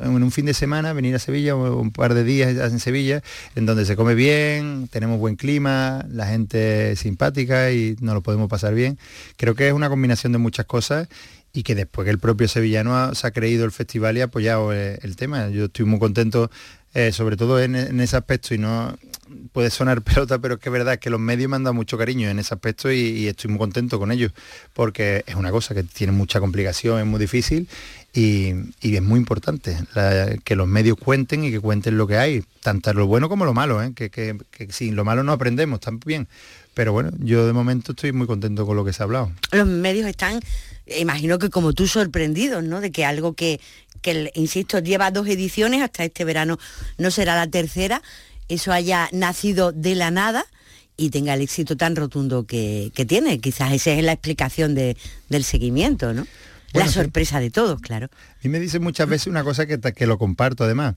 en 0.00 0.22
un 0.22 0.30
fin 0.30 0.46
de 0.46 0.54
semana, 0.54 0.94
venir 0.94 1.14
a 1.14 1.18
Sevilla, 1.18 1.54
un 1.54 1.90
par 1.92 2.14
de 2.14 2.24
días 2.24 2.72
en 2.72 2.80
Sevilla, 2.80 3.22
en 3.54 3.66
donde 3.66 3.84
se 3.84 3.96
come 3.96 4.14
bien, 4.14 4.88
tenemos 4.90 5.18
buen 5.18 5.36
clima, 5.36 6.06
la 6.10 6.26
gente 6.26 6.92
es 6.92 7.00
simpática 7.00 7.70
y 7.70 7.96
nos 8.00 8.14
lo 8.14 8.22
podemos 8.22 8.48
pasar 8.48 8.74
bien. 8.74 8.98
Creo 9.36 9.54
que 9.54 9.68
es 9.68 9.74
una 9.74 9.90
combinación 9.90 10.32
de 10.32 10.38
muchas 10.38 10.64
cosas 10.64 11.06
y 11.52 11.62
que 11.62 11.74
después 11.74 12.04
que 12.06 12.10
el 12.10 12.18
propio 12.18 12.48
sevillano 12.48 13.14
se 13.14 13.26
ha 13.26 13.30
creído 13.30 13.64
el 13.64 13.72
festival 13.72 14.16
y 14.16 14.20
ha 14.22 14.24
apoyado 14.24 14.72
eh, 14.72 14.98
el 15.02 15.16
tema. 15.16 15.48
Yo 15.50 15.66
estoy 15.66 15.84
muy 15.84 15.98
contento, 15.98 16.50
eh, 16.94 17.12
sobre 17.12 17.36
todo 17.36 17.60
en, 17.60 17.76
en 17.76 18.00
ese 18.00 18.16
aspecto, 18.16 18.54
y 18.54 18.58
no 18.58 18.96
puede 19.52 19.70
sonar 19.70 20.02
pelota, 20.02 20.38
pero 20.38 20.54
es 20.54 20.60
que 20.60 20.68
es 20.68 20.72
verdad 20.72 20.98
que 20.98 21.10
los 21.10 21.20
medios 21.20 21.50
me 21.50 21.56
han 21.56 21.64
dado 21.64 21.74
mucho 21.74 21.98
cariño 21.98 22.28
en 22.28 22.38
ese 22.38 22.54
aspecto 22.54 22.90
y 22.90 23.26
estoy 23.26 23.50
muy 23.50 23.58
contento 23.58 23.98
con 23.98 24.12
ellos, 24.12 24.32
porque 24.72 25.24
es 25.26 25.34
una 25.34 25.50
cosa 25.50 25.74
que 25.74 25.82
tiene 25.82 26.12
mucha 26.12 26.40
complicación, 26.40 27.00
es 27.00 27.06
muy 27.06 27.20
difícil 27.20 27.68
y, 28.14 28.52
es 28.82 29.02
muy 29.02 29.18
importante 29.18 29.76
que 30.44 30.56
los 30.56 30.68
medios 30.68 30.98
cuenten 30.98 31.44
y 31.44 31.50
que 31.50 31.60
cuenten 31.60 31.96
lo 31.96 32.06
que 32.06 32.18
hay, 32.18 32.44
tanto 32.60 32.92
lo 32.92 33.06
bueno 33.06 33.28
como 33.28 33.44
lo 33.44 33.54
malo, 33.54 33.82
¿eh? 33.82 33.92
que, 33.94 34.36
sin 34.70 34.96
lo 34.96 35.04
malo 35.04 35.22
no 35.22 35.32
aprendemos 35.32 35.80
también. 35.80 36.28
Pero 36.74 36.92
bueno, 36.92 37.10
yo 37.18 37.46
de 37.46 37.52
momento 37.52 37.92
estoy 37.92 38.12
muy 38.12 38.26
contento 38.26 38.64
con 38.66 38.76
lo 38.76 38.84
que 38.84 38.92
se 38.92 39.02
ha 39.02 39.04
hablado. 39.04 39.30
Los 39.50 39.66
medios 39.66 40.06
están, 40.08 40.40
imagino 40.98 41.38
que 41.38 41.50
como 41.50 41.72
tú, 41.74 41.86
sorprendidos, 41.86 42.64
¿no? 42.64 42.80
De 42.80 42.90
que 42.90 43.04
algo 43.04 43.34
que, 43.34 43.60
que 44.00 44.30
insisto, 44.34 44.78
lleva 44.78 45.10
dos 45.10 45.26
ediciones, 45.28 45.82
hasta 45.82 46.04
este 46.04 46.24
verano 46.24 46.58
no 46.98 47.10
será 47.10 47.34
la 47.36 47.46
tercera, 47.46 48.02
eso 48.48 48.72
haya 48.72 49.08
nacido 49.12 49.72
de 49.72 49.94
la 49.94 50.10
nada 50.10 50.46
y 50.96 51.10
tenga 51.10 51.34
el 51.34 51.42
éxito 51.42 51.76
tan 51.76 51.94
rotundo 51.96 52.44
que, 52.44 52.90
que 52.94 53.04
tiene. 53.04 53.38
Quizás 53.38 53.72
esa 53.72 53.92
es 53.92 54.02
la 54.02 54.12
explicación 54.12 54.74
de- 54.74 54.96
del 55.28 55.44
seguimiento, 55.44 56.12
¿no? 56.14 56.26
Bueno, 56.72 56.86
la 56.86 56.92
sí. 56.92 56.98
sorpresa 56.98 57.40
de 57.40 57.50
todos, 57.50 57.80
claro. 57.80 58.08
A 58.12 58.36
mí 58.42 58.50
me 58.50 58.60
dicen 58.60 58.82
muchas 58.82 59.08
veces 59.08 59.26
una 59.26 59.44
cosa 59.44 59.66
que, 59.66 59.80
que 59.80 60.06
lo 60.06 60.18
comparto 60.18 60.64
además, 60.64 60.96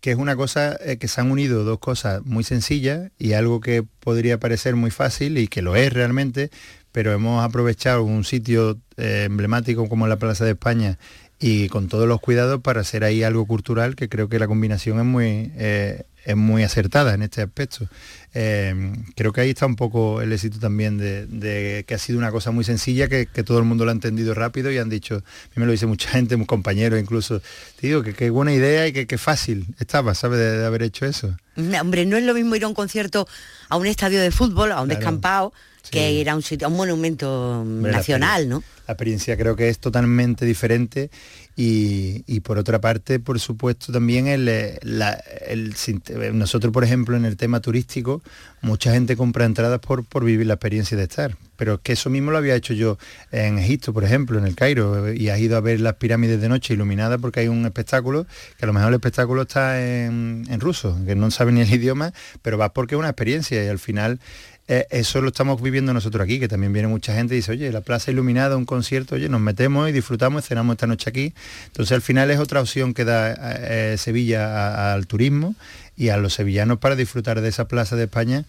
que 0.00 0.12
es 0.12 0.16
una 0.18 0.36
cosa 0.36 0.76
eh, 0.84 0.98
que 0.98 1.08
se 1.08 1.20
han 1.20 1.30
unido 1.30 1.64
dos 1.64 1.78
cosas 1.78 2.24
muy 2.24 2.44
sencillas 2.44 3.10
y 3.18 3.32
algo 3.32 3.60
que 3.60 3.82
podría 3.82 4.38
parecer 4.38 4.76
muy 4.76 4.90
fácil 4.90 5.38
y 5.38 5.48
que 5.48 5.62
lo 5.62 5.76
es 5.76 5.92
realmente, 5.92 6.50
pero 6.92 7.12
hemos 7.12 7.44
aprovechado 7.44 8.02
un 8.02 8.24
sitio 8.24 8.78
eh, 8.96 9.24
emblemático 9.26 9.88
como 9.88 10.06
la 10.06 10.16
Plaza 10.16 10.44
de 10.44 10.52
España 10.52 10.98
y 11.38 11.68
con 11.68 11.88
todos 11.88 12.08
los 12.08 12.20
cuidados 12.20 12.60
para 12.62 12.80
hacer 12.80 13.04
ahí 13.04 13.22
algo 13.22 13.46
cultural 13.46 13.96
que 13.96 14.08
creo 14.08 14.28
que 14.28 14.38
la 14.38 14.46
combinación 14.46 14.98
es 14.98 15.04
muy, 15.04 15.52
eh, 15.56 16.04
es 16.26 16.36
muy 16.36 16.62
acertada 16.64 17.14
en 17.14 17.22
este 17.22 17.40
aspecto. 17.40 17.88
Eh, 18.34 18.92
creo 19.14 19.32
que 19.32 19.40
ahí 19.40 19.50
está 19.50 19.64
un 19.64 19.76
poco 19.76 20.20
el 20.20 20.32
éxito 20.32 20.58
también 20.58 20.98
de, 20.98 21.24
de 21.26 21.84
que 21.86 21.94
ha 21.94 21.98
sido 21.98 22.18
una 22.18 22.30
cosa 22.32 22.50
muy 22.50 22.64
sencilla, 22.64 23.08
que, 23.08 23.26
que 23.26 23.42
todo 23.42 23.58
el 23.58 23.64
mundo 23.64 23.84
lo 23.84 23.90
ha 23.90 23.94
entendido 23.94 24.34
rápido 24.34 24.70
y 24.70 24.76
han 24.78 24.90
dicho, 24.90 25.14
a 25.14 25.18
mí 25.20 25.54
me 25.56 25.66
lo 25.66 25.72
dice 25.72 25.86
mucha 25.86 26.10
gente, 26.10 26.36
mis 26.36 26.46
compañeros 26.46 27.00
incluso, 27.00 27.40
te 27.80 27.86
digo 27.86 28.02
que 28.02 28.12
qué 28.12 28.28
buena 28.28 28.52
idea 28.52 28.86
y 28.88 28.92
que 28.92 29.06
qué 29.06 29.16
fácil 29.16 29.66
estaba, 29.78 30.14
¿sabes? 30.14 30.38
De, 30.40 30.58
de 30.58 30.66
haber 30.66 30.82
hecho 30.82 31.06
eso. 31.06 31.36
No, 31.54 31.80
Hombre, 31.80 32.04
no 32.04 32.16
es 32.18 32.24
lo 32.24 32.34
mismo 32.34 32.54
ir 32.56 32.64
a 32.64 32.68
un 32.68 32.74
concierto 32.74 33.26
a 33.70 33.76
un 33.76 33.86
estadio 33.86 34.20
de 34.20 34.30
fútbol, 34.30 34.72
a 34.72 34.82
un 34.82 34.88
Claro. 34.88 34.98
descampado, 35.00 35.52
que 35.90 36.12
ir 36.12 36.28
a 36.28 36.34
un 36.34 36.42
sitio, 36.42 36.66
a 36.66 36.70
un 36.70 36.76
monumento 36.76 37.64
la 37.80 37.92
nacional, 37.92 38.48
¿no? 38.48 38.62
La 38.88 38.92
experiencia 38.94 39.36
creo 39.36 39.54
que 39.54 39.68
es 39.68 39.78
totalmente 39.78 40.44
diferente 40.44 41.10
y, 41.58 42.22
y 42.26 42.40
por 42.40 42.58
otra 42.58 42.80
parte, 42.82 43.18
por 43.18 43.40
supuesto, 43.40 43.90
también 43.90 44.26
el, 44.26 44.46
eh, 44.46 44.78
la- 44.82 45.18
el 45.46 45.74
eh, 45.88 46.30
nosotros, 46.34 46.70
por 46.72 46.84
ejemplo, 46.84 47.16
en 47.16 47.24
el 47.24 47.36
tema 47.38 47.60
turístico, 47.60 48.22
mucha 48.60 48.92
gente 48.92 49.16
compra 49.16 49.46
entradas 49.46 49.78
por, 49.80 50.04
por 50.04 50.24
vivir 50.24 50.46
la 50.46 50.54
experiencia 50.54 50.96
de 50.98 51.04
estar. 51.04 51.36
Pero 51.56 51.74
es 51.74 51.80
que 51.82 51.92
eso 51.94 52.10
mismo 52.10 52.30
lo 52.30 52.36
había 52.36 52.54
hecho 52.54 52.74
yo 52.74 52.98
en 53.32 53.58
Egipto, 53.58 53.94
por 53.94 54.04
ejemplo, 54.04 54.38
en 54.38 54.44
el 54.46 54.54
Cairo, 54.54 55.08
eh, 55.08 55.16
y 55.16 55.30
has 55.30 55.38
ido 55.40 55.56
a 55.56 55.60
ver 55.62 55.80
las 55.80 55.94
pirámides 55.94 56.42
de 56.42 56.50
noche 56.50 56.74
iluminadas 56.74 57.18
porque 57.20 57.40
hay 57.40 57.48
un 57.48 57.64
espectáculo, 57.64 58.26
que 58.58 58.64
a 58.64 58.66
lo 58.66 58.74
mejor 58.74 58.88
el 58.90 58.96
espectáculo 58.96 59.42
está 59.42 59.80
en, 59.82 60.44
en 60.50 60.60
ruso, 60.60 60.98
que 61.06 61.14
no 61.14 61.30
sabe 61.30 61.52
ni 61.52 61.62
el 61.62 61.72
idioma, 61.72 62.12
pero 62.42 62.58
vas 62.58 62.72
porque 62.74 62.94
es 62.96 62.98
una 62.98 63.08
experiencia 63.08 63.64
y 63.64 63.68
al 63.68 63.78
final 63.78 64.20
eh, 64.68 64.86
eso 64.90 65.20
lo 65.20 65.28
estamos 65.28 65.62
viviendo 65.62 65.94
nosotros 65.94 66.24
aquí, 66.24 66.40
que 66.40 66.48
también 66.48 66.72
viene 66.72 66.88
mucha 66.88 67.14
gente 67.14 67.34
y 67.34 67.38
dice, 67.38 67.52
oye, 67.52 67.70
la 67.70 67.82
plaza 67.82 68.10
iluminada, 68.10 68.56
un 68.56 68.64
concierto, 68.64 69.14
oye, 69.14 69.28
nos 69.28 69.40
metemos 69.40 69.88
y 69.88 69.92
disfrutamos, 69.92 70.44
cenamos 70.44 70.74
esta 70.74 70.86
noche 70.86 71.08
aquí. 71.08 71.34
Entonces 71.66 71.92
al 71.92 72.02
final 72.02 72.30
es 72.30 72.40
otra 72.40 72.60
opción 72.60 72.92
que 72.92 73.04
da 73.04 73.34
eh, 73.60 73.96
Sevilla 73.98 74.92
al 74.92 75.06
turismo 75.06 75.54
y 75.96 76.08
a 76.08 76.16
los 76.16 76.34
sevillanos 76.34 76.78
para 76.78 76.96
disfrutar 76.96 77.40
de 77.40 77.48
esa 77.48 77.68
plaza 77.68 77.96
de 77.96 78.04
España 78.04 78.44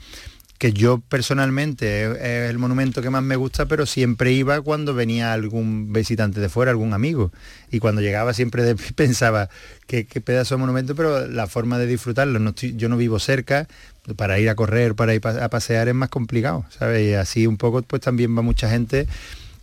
que 0.57 0.73
yo 0.73 0.99
personalmente 1.07 2.05
es, 2.05 2.49
el 2.49 2.57
monumento 2.57 3.01
que 3.01 3.09
más 3.09 3.21
me 3.23 3.35
gusta, 3.35 3.67
pero 3.67 3.85
siempre 3.85 4.31
iba 4.31 4.59
cuando 4.61 4.93
venía 4.93 5.33
algún 5.33 5.93
visitante 5.93 6.39
de 6.39 6.49
fuera, 6.49 6.71
algún 6.71 6.93
amigo. 6.93 7.31
Y 7.71 7.79
cuando 7.79 8.01
llegaba 8.01 8.33
siempre 8.33 8.63
de- 8.63 8.75
pensaba 8.95 9.49
que 9.85 10.05
qué 10.05 10.19
pedazo 10.21 10.55
de 10.55 10.59
monumento, 10.61 10.95
pero 10.95 11.27
la 11.27 11.47
forma 11.47 11.77
de 11.77 11.85
disfrutarlo, 11.85 12.39
no 12.39 12.49
estoy- 12.51 12.75
yo 12.75 12.89
no 12.89 12.97
vivo 12.97 13.19
cerca, 13.19 13.67
para 14.15 14.39
ir 14.39 14.49
a 14.49 14.55
correr, 14.55 14.95
para 14.95 15.13
ir 15.13 15.21
a 15.27 15.49
pasear 15.49 15.89
es 15.89 15.93
más 15.95 16.09
complicado, 16.09 16.65
¿sabes? 16.77 17.07
Y 17.09 17.13
así 17.13 17.45
un 17.45 17.57
poco 17.57 17.81
pues 17.81 18.01
también 18.01 18.35
va 18.37 18.41
mucha 18.41 18.69
gente 18.69 19.05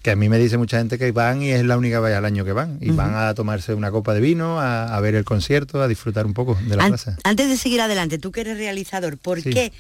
que 0.02 0.10
a 0.10 0.16
mí 0.16 0.28
me 0.28 0.38
dice 0.38 0.58
mucha 0.58 0.76
gente 0.76 0.98
que 0.98 1.10
van 1.12 1.40
y 1.42 1.50
es 1.52 1.64
la 1.64 1.78
única 1.78 1.98
vez 1.98 2.14
al 2.14 2.26
año 2.26 2.44
que 2.44 2.52
van 2.52 2.76
y 2.82 2.90
van 2.90 3.14
a 3.14 3.32
tomarse 3.32 3.72
una 3.72 3.90
copa 3.90 4.12
de 4.12 4.20
vino, 4.20 4.60
a, 4.60 4.94
a 4.94 5.00
ver 5.00 5.14
el 5.14 5.24
concierto, 5.24 5.80
a 5.80 5.88
disfrutar 5.88 6.26
un 6.26 6.34
poco 6.34 6.58
de 6.68 6.76
la 6.76 6.82
An- 6.84 6.90
plaza. 6.90 7.16
Antes 7.24 7.48
de 7.48 7.56
seguir 7.56 7.80
adelante, 7.80 8.18
tú 8.18 8.30
que 8.30 8.42
eres 8.42 8.58
realizador, 8.58 9.16
¿por 9.16 9.40
Sí. 9.40 9.48
qué 9.48 9.72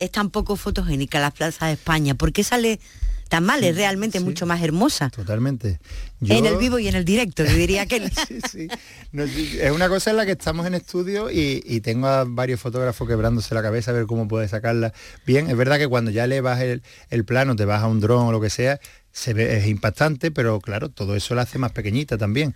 es 0.00 0.10
tan 0.10 0.30
poco 0.30 0.56
fotogénica 0.56 1.20
la 1.20 1.30
plaza 1.30 1.66
de 1.66 1.74
España? 1.74 2.14
¿Por 2.14 2.32
qué 2.32 2.42
sale 2.42 2.80
tan 3.28 3.44
mal? 3.44 3.62
Es 3.62 3.76
realmente 3.76 4.18
sí. 4.18 4.24
mucho 4.24 4.46
más 4.46 4.62
hermosa. 4.62 5.10
Totalmente. 5.10 5.78
En 6.22 6.46
el 6.46 6.56
vivo 6.56 6.78
y 6.78 6.88
en 6.88 6.96
el 6.96 7.04
directo, 7.04 7.44
yo 7.44 7.54
diría 7.54 7.86
que... 7.86 8.10
Sí. 8.50 8.68
No, 9.12 9.22
es 9.22 9.70
una 9.70 9.88
cosa 9.88 10.10
en 10.10 10.16
la 10.16 10.26
que 10.26 10.32
estamos 10.32 10.66
en 10.66 10.74
estudio 10.74 11.30
y, 11.30 11.62
y 11.64 11.80
tengo 11.80 12.08
a 12.08 12.24
varios 12.24 12.60
fotógrafos 12.60 13.06
quebrándose 13.06 13.54
la 13.54 13.62
cabeza 13.62 13.92
a 13.92 13.94
ver 13.94 14.06
cómo 14.06 14.26
puede 14.26 14.48
sacarla 14.48 14.92
bien. 15.24 15.48
Es 15.48 15.56
verdad 15.56 15.78
que 15.78 15.86
cuando 15.86 16.10
ya 16.10 16.26
le 16.26 16.40
vas 16.40 16.60
el, 16.60 16.82
el 17.10 17.24
plano, 17.24 17.54
te 17.54 17.64
vas 17.64 17.82
a 17.82 17.86
un 17.86 18.00
dron 18.00 18.26
o 18.26 18.32
lo 18.32 18.40
que 18.40 18.50
sea, 18.50 18.80
se 19.12 19.34
ve, 19.34 19.58
es 19.58 19.66
impactante, 19.66 20.30
pero 20.30 20.60
claro, 20.60 20.88
todo 20.88 21.14
eso 21.14 21.34
la 21.34 21.42
hace 21.42 21.58
más 21.58 21.72
pequeñita 21.72 22.18
también. 22.18 22.54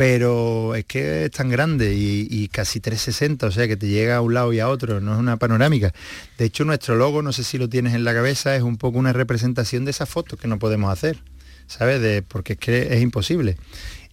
Pero 0.00 0.74
es 0.74 0.86
que 0.86 1.26
es 1.26 1.30
tan 1.30 1.50
grande 1.50 1.94
y, 1.94 2.26
y 2.30 2.48
casi 2.48 2.80
360, 2.80 3.46
o 3.46 3.50
sea 3.50 3.68
que 3.68 3.76
te 3.76 3.86
llega 3.86 4.16
a 4.16 4.20
un 4.22 4.32
lado 4.32 4.50
y 4.52 4.58
a 4.58 4.68
otro, 4.68 4.98
no 5.00 5.12
es 5.12 5.18
una 5.18 5.36
panorámica. 5.36 5.92
De 6.38 6.46
hecho, 6.46 6.64
nuestro 6.64 6.94
logo, 6.96 7.20
no 7.20 7.32
sé 7.32 7.44
si 7.44 7.58
lo 7.58 7.68
tienes 7.68 7.92
en 7.94 8.04
la 8.04 8.14
cabeza, 8.14 8.56
es 8.56 8.62
un 8.62 8.78
poco 8.78 8.98
una 8.98 9.12
representación 9.12 9.84
de 9.84 9.90
esas 9.90 10.08
fotos 10.08 10.40
que 10.40 10.48
no 10.48 10.58
podemos 10.58 10.90
hacer. 10.90 11.18
¿sabes? 11.66 12.00
De, 12.00 12.22
porque 12.22 12.54
es 12.54 12.58
que 12.58 12.94
es 12.94 13.00
imposible. 13.00 13.56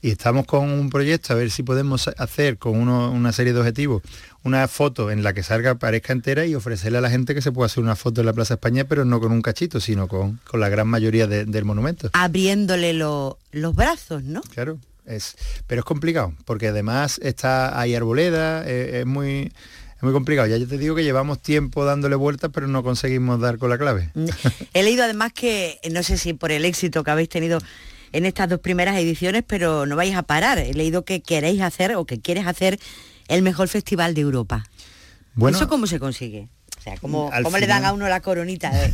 Y 0.01 0.12
estamos 0.12 0.46
con 0.46 0.70
un 0.70 0.91
proyecto 0.91 1.34
a 1.34 1.38
ver 1.38 1.50
si 1.50 1.63
podemos 1.63 2.08
hacer 2.08 2.58
con 2.60 2.77
uno- 2.77 3.10
una 3.10 3.32
serie 3.32 3.51
de 3.53 3.60
objetivos 3.60 4.03
una 4.44 4.67
foto 4.67 5.10
en 5.10 5.24
la 5.24 5.34
que 5.34 5.41
salga, 5.41 5.75
parezca 5.75 6.13
entera 6.13 6.46
y 6.46 6.53
ofrecerle 6.53 7.00
a 7.00 7.01
la 7.01 7.10
gente 7.10 7.34
que 7.34 7.41
se 7.41 7.51
pueda 7.51 7.65
hacer 7.65 7.82
una 7.84 7.96
foto 7.96 8.22
en 8.22 8.27
la 8.27 8.34
Plaza 8.34 8.53
España, 8.53 8.84
pero 8.84 9.06
no 9.06 9.20
con 9.20 9.32
un 9.32 9.41
cachito, 9.41 9.79
sino 9.79 10.08
con, 10.08 10.39
con 10.50 10.60
la 10.60 10.70
gran 10.70 10.88
mayoría 10.88 11.25
de- 11.27 11.46
del 11.46 11.65
monumento. 11.65 12.10
Abriéndole 12.13 12.94
lo- 12.94 13.39
los 13.51 13.74
brazos, 13.74 14.24
¿no? 14.24 14.41
Claro, 14.53 14.77
es, 15.07 15.35
pero 15.65 15.79
es 15.79 15.85
complicado, 15.85 16.33
porque 16.45 16.67
además 16.67 17.19
está 17.23 17.79
hay 17.79 17.95
arboleda, 17.95 18.67
eh, 18.67 18.99
es 18.99 19.05
muy 19.05 19.51
es 19.97 20.03
muy 20.03 20.13
complicado. 20.13 20.47
Ya 20.47 20.57
yo 20.57 20.67
te 20.67 20.77
digo 20.77 20.95
que 20.95 21.03
llevamos 21.03 21.41
tiempo 21.41 21.83
dándole 21.83 22.15
vueltas, 22.15 22.51
pero 22.53 22.67
no 22.67 22.83
conseguimos 22.83 23.39
dar 23.39 23.57
con 23.57 23.71
la 23.71 23.79
clave. 23.79 24.11
He 24.73 24.83
leído 24.83 25.03
además 25.03 25.33
que, 25.33 25.79
no 25.91 26.03
sé 26.03 26.19
si 26.19 26.33
por 26.33 26.51
el 26.51 26.65
éxito 26.65 27.03
que 27.03 27.09
habéis 27.09 27.29
tenido 27.29 27.59
en 28.11 28.25
estas 28.25 28.47
dos 28.47 28.59
primeras 28.59 28.95
ediciones, 28.97 29.43
pero 29.45 29.87
no 29.87 29.95
vais 29.95 30.15
a 30.15 30.21
parar. 30.21 30.59
He 30.59 30.73
leído 30.75 31.03
que 31.03 31.21
queréis 31.21 31.61
hacer 31.61 31.95
o 31.95 32.05
que 32.05 32.21
quieres 32.21 32.45
hacer 32.45 32.79
el 33.27 33.41
mejor 33.41 33.69
festival 33.69 34.13
de 34.13 34.21
Europa. 34.21 34.65
Bueno, 35.33 35.57
¿Eso 35.57 35.67
cómo 35.67 35.87
se 35.87 35.99
consigue? 35.99 36.47
O 36.77 36.81
sea, 36.81 36.96
¿cómo, 36.98 37.31
le 37.60 37.67
dan 37.67 37.84
a 37.86 37.93
uno 37.93 38.07
la 38.07 38.22
coronita 38.22 38.69
de 38.72 38.93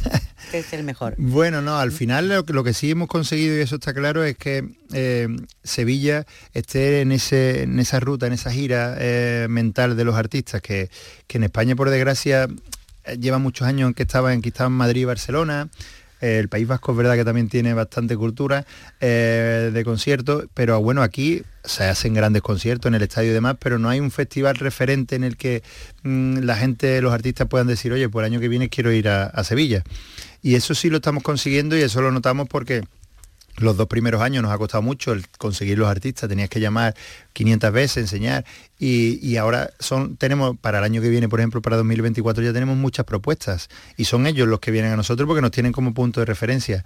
que 0.51 0.59
es 0.59 0.73
el 0.73 0.83
mejor? 0.83 1.15
Bueno, 1.17 1.61
no, 1.61 1.77
al 1.77 1.91
final 1.91 2.29
lo, 2.29 2.45
que- 2.45 2.53
lo 2.53 2.63
que 2.63 2.73
sí 2.73 2.91
hemos 2.91 3.07
conseguido, 3.07 3.57
y 3.57 3.61
eso 3.61 3.75
está 3.75 3.93
claro, 3.93 4.23
es 4.23 4.37
que 4.37 4.63
eh, 4.93 5.27
Sevilla 5.63 6.25
esté 6.53 7.01
en, 7.01 7.11
ese, 7.11 7.63
en 7.63 7.79
esa 7.79 7.99
ruta, 7.99 8.25
en 8.27 8.33
esa 8.33 8.51
gira 8.51 8.95
eh, 8.99 9.47
mental 9.49 9.95
de 9.97 10.03
los 10.05 10.15
artistas, 10.15 10.61
que, 10.61 10.89
que 11.27 11.37
en 11.37 11.43
España, 11.43 11.75
por 11.75 11.89
desgracia, 11.89 12.47
eh, 13.05 13.17
lleva 13.19 13.37
muchos 13.37 13.67
años 13.67 13.89
en 13.89 13.93
que 13.93 14.03
estaba 14.03 14.33
en, 14.33 14.41
que 14.41 14.49
estaba 14.49 14.67
en 14.67 14.73
Madrid 14.73 15.01
y 15.01 15.05
Barcelona. 15.05 15.69
El 16.23 16.47
País 16.47 16.65
Vasco 16.65 16.93
es 16.93 16.97
verdad 16.97 17.15
que 17.15 17.25
también 17.25 17.49
tiene 17.49 17.73
bastante 17.73 18.15
cultura 18.15 18.65
eh, 19.01 19.71
de 19.73 19.83
conciertos, 19.83 20.45
pero 20.53 20.81
bueno, 20.81 21.01
aquí 21.01 21.43
se 21.65 21.83
hacen 21.83 22.13
grandes 22.13 22.41
conciertos 22.41 22.87
en 22.89 22.95
el 22.95 23.01
estadio 23.01 23.31
y 23.31 23.33
demás, 23.33 23.57
pero 23.59 23.77
no 23.77 23.89
hay 23.89 23.99
un 23.99 24.09
festival 24.09 24.55
referente 24.55 25.17
en 25.17 25.25
el 25.25 25.35
que 25.35 25.63
mm, 26.03 26.37
la 26.37 26.55
gente, 26.55 27.01
los 27.01 27.11
artistas 27.11 27.49
puedan 27.49 27.67
decir, 27.67 27.91
oye, 27.91 28.07
pues 28.07 28.25
el 28.25 28.31
año 28.31 28.39
que 28.39 28.47
viene 28.47 28.69
quiero 28.69 28.93
ir 28.93 29.09
a, 29.09 29.25
a 29.25 29.43
Sevilla. 29.43 29.83
Y 30.41 30.55
eso 30.55 30.73
sí 30.75 30.89
lo 30.89 30.97
estamos 30.97 31.23
consiguiendo 31.23 31.77
y 31.77 31.81
eso 31.81 32.01
lo 32.01 32.09
notamos 32.09 32.47
porque 32.47 32.83
los 33.57 33.77
dos 33.77 33.87
primeros 33.87 34.21
años 34.21 34.43
nos 34.43 34.51
ha 34.51 34.57
costado 34.57 34.81
mucho 34.81 35.13
el 35.13 35.27
conseguir 35.37 35.77
los 35.77 35.87
artistas, 35.87 36.29
tenías 36.29 36.49
que 36.49 36.59
llamar 36.59 36.95
500 37.33 37.71
veces, 37.71 37.97
enseñar, 37.97 38.45
y, 38.79 39.19
y 39.25 39.37
ahora 39.37 39.71
son, 39.79 40.17
tenemos, 40.17 40.57
para 40.57 40.79
el 40.79 40.83
año 40.83 41.01
que 41.01 41.09
viene, 41.09 41.29
por 41.29 41.39
ejemplo, 41.39 41.61
para 41.61 41.77
2024 41.77 42.43
ya 42.43 42.53
tenemos 42.53 42.77
muchas 42.77 43.05
propuestas, 43.05 43.69
y 43.97 44.05
son 44.05 44.25
ellos 44.27 44.47
los 44.47 44.59
que 44.59 44.71
vienen 44.71 44.91
a 44.91 44.97
nosotros 44.97 45.27
porque 45.27 45.41
nos 45.41 45.51
tienen 45.51 45.71
como 45.71 45.93
punto 45.93 46.19
de 46.19 46.25
referencia. 46.25 46.83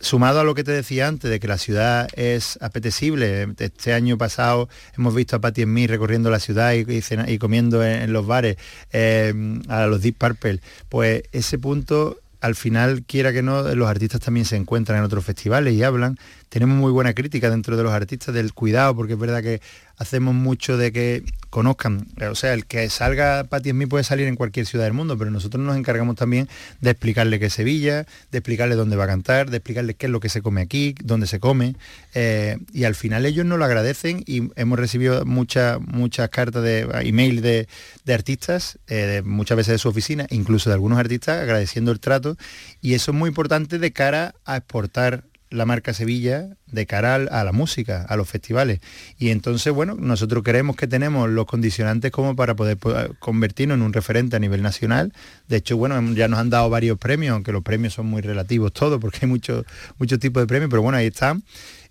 Sumado 0.00 0.40
a 0.40 0.44
lo 0.44 0.54
que 0.54 0.64
te 0.64 0.72
decía 0.72 1.06
antes, 1.06 1.30
de 1.30 1.40
que 1.40 1.48
la 1.48 1.56
ciudad 1.56 2.08
es 2.14 2.58
apetecible, 2.60 3.48
este 3.58 3.94
año 3.94 4.18
pasado 4.18 4.68
hemos 4.98 5.14
visto 5.14 5.36
a 5.36 5.40
Patti 5.40 5.62
en 5.62 5.72
mí 5.72 5.86
recorriendo 5.86 6.30
la 6.30 6.40
ciudad 6.40 6.74
y, 6.74 6.84
y 7.28 7.38
comiendo 7.38 7.82
en, 7.82 8.02
en 8.02 8.12
los 8.12 8.26
bares, 8.26 8.56
eh, 8.92 9.32
a 9.68 9.86
los 9.86 10.02
Deep 10.02 10.18
Purple, 10.18 10.60
pues 10.90 11.22
ese 11.32 11.58
punto 11.58 12.18
al 12.44 12.54
final, 12.54 13.04
quiera 13.04 13.32
que 13.32 13.42
no, 13.42 13.62
los 13.74 13.88
artistas 13.88 14.20
también 14.20 14.44
se 14.44 14.56
encuentran 14.56 14.98
en 14.98 15.04
otros 15.04 15.24
festivales 15.24 15.72
y 15.72 15.82
hablan. 15.82 16.18
Tenemos 16.50 16.76
muy 16.76 16.92
buena 16.92 17.14
crítica 17.14 17.48
dentro 17.48 17.74
de 17.74 17.82
los 17.82 17.90
artistas 17.90 18.34
del 18.34 18.52
cuidado, 18.52 18.94
porque 18.94 19.14
es 19.14 19.18
verdad 19.18 19.42
que 19.42 19.62
hacemos 19.98 20.34
mucho 20.34 20.76
de 20.76 20.92
que 20.92 21.22
conozcan. 21.50 22.08
O 22.30 22.34
sea, 22.34 22.52
el 22.52 22.66
que 22.66 22.90
salga 22.90 23.44
Patti 23.44 23.70
en 23.70 23.78
mí 23.78 23.86
puede 23.86 24.02
salir 24.02 24.26
en 24.26 24.34
cualquier 24.34 24.66
ciudad 24.66 24.86
del 24.86 24.92
mundo, 24.92 25.16
pero 25.16 25.30
nosotros 25.30 25.62
nos 25.62 25.76
encargamos 25.76 26.16
también 26.16 26.48
de 26.80 26.90
explicarle 26.90 27.38
qué 27.38 27.46
es 27.46 27.52
Sevilla, 27.52 28.06
de 28.32 28.38
explicarle 28.38 28.74
dónde 28.74 28.96
va 28.96 29.04
a 29.04 29.06
cantar, 29.06 29.50
de 29.50 29.58
explicarle 29.58 29.94
qué 29.94 30.06
es 30.06 30.12
lo 30.12 30.18
que 30.18 30.28
se 30.28 30.42
come 30.42 30.62
aquí, 30.62 30.94
dónde 31.02 31.26
se 31.26 31.38
come. 31.38 31.76
eh, 32.14 32.58
y 32.72 32.84
al 32.84 32.94
final 32.96 33.24
ellos 33.24 33.46
nos 33.46 33.58
lo 33.58 33.64
agradecen 33.64 34.24
y 34.26 34.50
hemos 34.56 34.78
recibido 34.78 35.24
muchas 35.24 35.80
muchas 35.80 36.28
cartas 36.28 36.62
de 36.62 36.88
email 37.02 37.40
de, 37.40 37.68
de 38.04 38.14
artistas, 38.14 38.78
eh, 38.88 39.22
muchas 39.24 39.56
veces 39.56 39.72
de 39.72 39.78
su 39.78 39.88
oficina, 39.88 40.26
incluso 40.30 40.70
de 40.70 40.74
algunos 40.74 40.98
artistas 40.98 41.40
agradeciendo 41.40 41.92
el 41.92 42.00
trato. 42.00 42.36
Y 42.80 42.94
eso 42.94 43.12
es 43.12 43.16
muy 43.16 43.28
importante 43.28 43.78
de 43.78 43.92
cara 43.92 44.34
a 44.44 44.56
exportar 44.56 45.24
la 45.50 45.66
marca 45.66 45.92
Sevilla 45.94 46.48
de 46.66 46.86
cara 46.86 47.14
a 47.14 47.44
la 47.44 47.52
música, 47.52 48.02
a 48.08 48.16
los 48.16 48.28
festivales. 48.28 48.80
Y 49.18 49.30
entonces, 49.30 49.72
bueno, 49.72 49.94
nosotros 49.94 50.42
creemos 50.42 50.74
que 50.74 50.86
tenemos 50.88 51.28
los 51.30 51.46
condicionantes 51.46 52.10
como 52.10 52.34
para 52.34 52.56
poder 52.56 52.76
po- 52.76 52.94
convertirnos 53.20 53.76
en 53.76 53.82
un 53.82 53.92
referente 53.92 54.34
a 54.34 54.40
nivel 54.40 54.62
nacional. 54.62 55.12
De 55.46 55.56
hecho, 55.56 55.76
bueno, 55.76 56.00
ya 56.14 56.26
nos 56.28 56.40
han 56.40 56.50
dado 56.50 56.68
varios 56.70 56.98
premios, 56.98 57.34
aunque 57.34 57.52
los 57.52 57.62
premios 57.62 57.94
son 57.94 58.06
muy 58.06 58.20
relativos 58.22 58.72
todos, 58.72 59.00
porque 59.00 59.18
hay 59.22 59.28
muchos 59.28 59.64
muchos 59.98 60.18
tipos 60.18 60.42
de 60.42 60.46
premios, 60.48 60.70
pero 60.70 60.82
bueno, 60.82 60.98
ahí 60.98 61.06
están. 61.06 61.44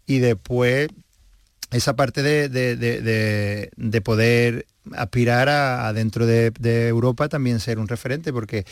Y 0.05 0.19
después 0.19 0.89
esa 1.71 1.95
parte 1.95 2.21
de, 2.21 2.49
de- 2.49 2.75
de- 2.75 3.01
de- 3.01 3.71
de 3.75 4.01
poder 4.01 4.65
aspirar 4.91 5.47
a, 5.47 5.87
a 5.87 5.93
dentro 5.93 6.25
de, 6.25 6.51
de 6.59 6.87
Europa 6.89 7.29
también 7.29 7.59
ser 7.61 7.79
un 7.79 7.87
referente, 7.87 8.33
porque 8.33 8.65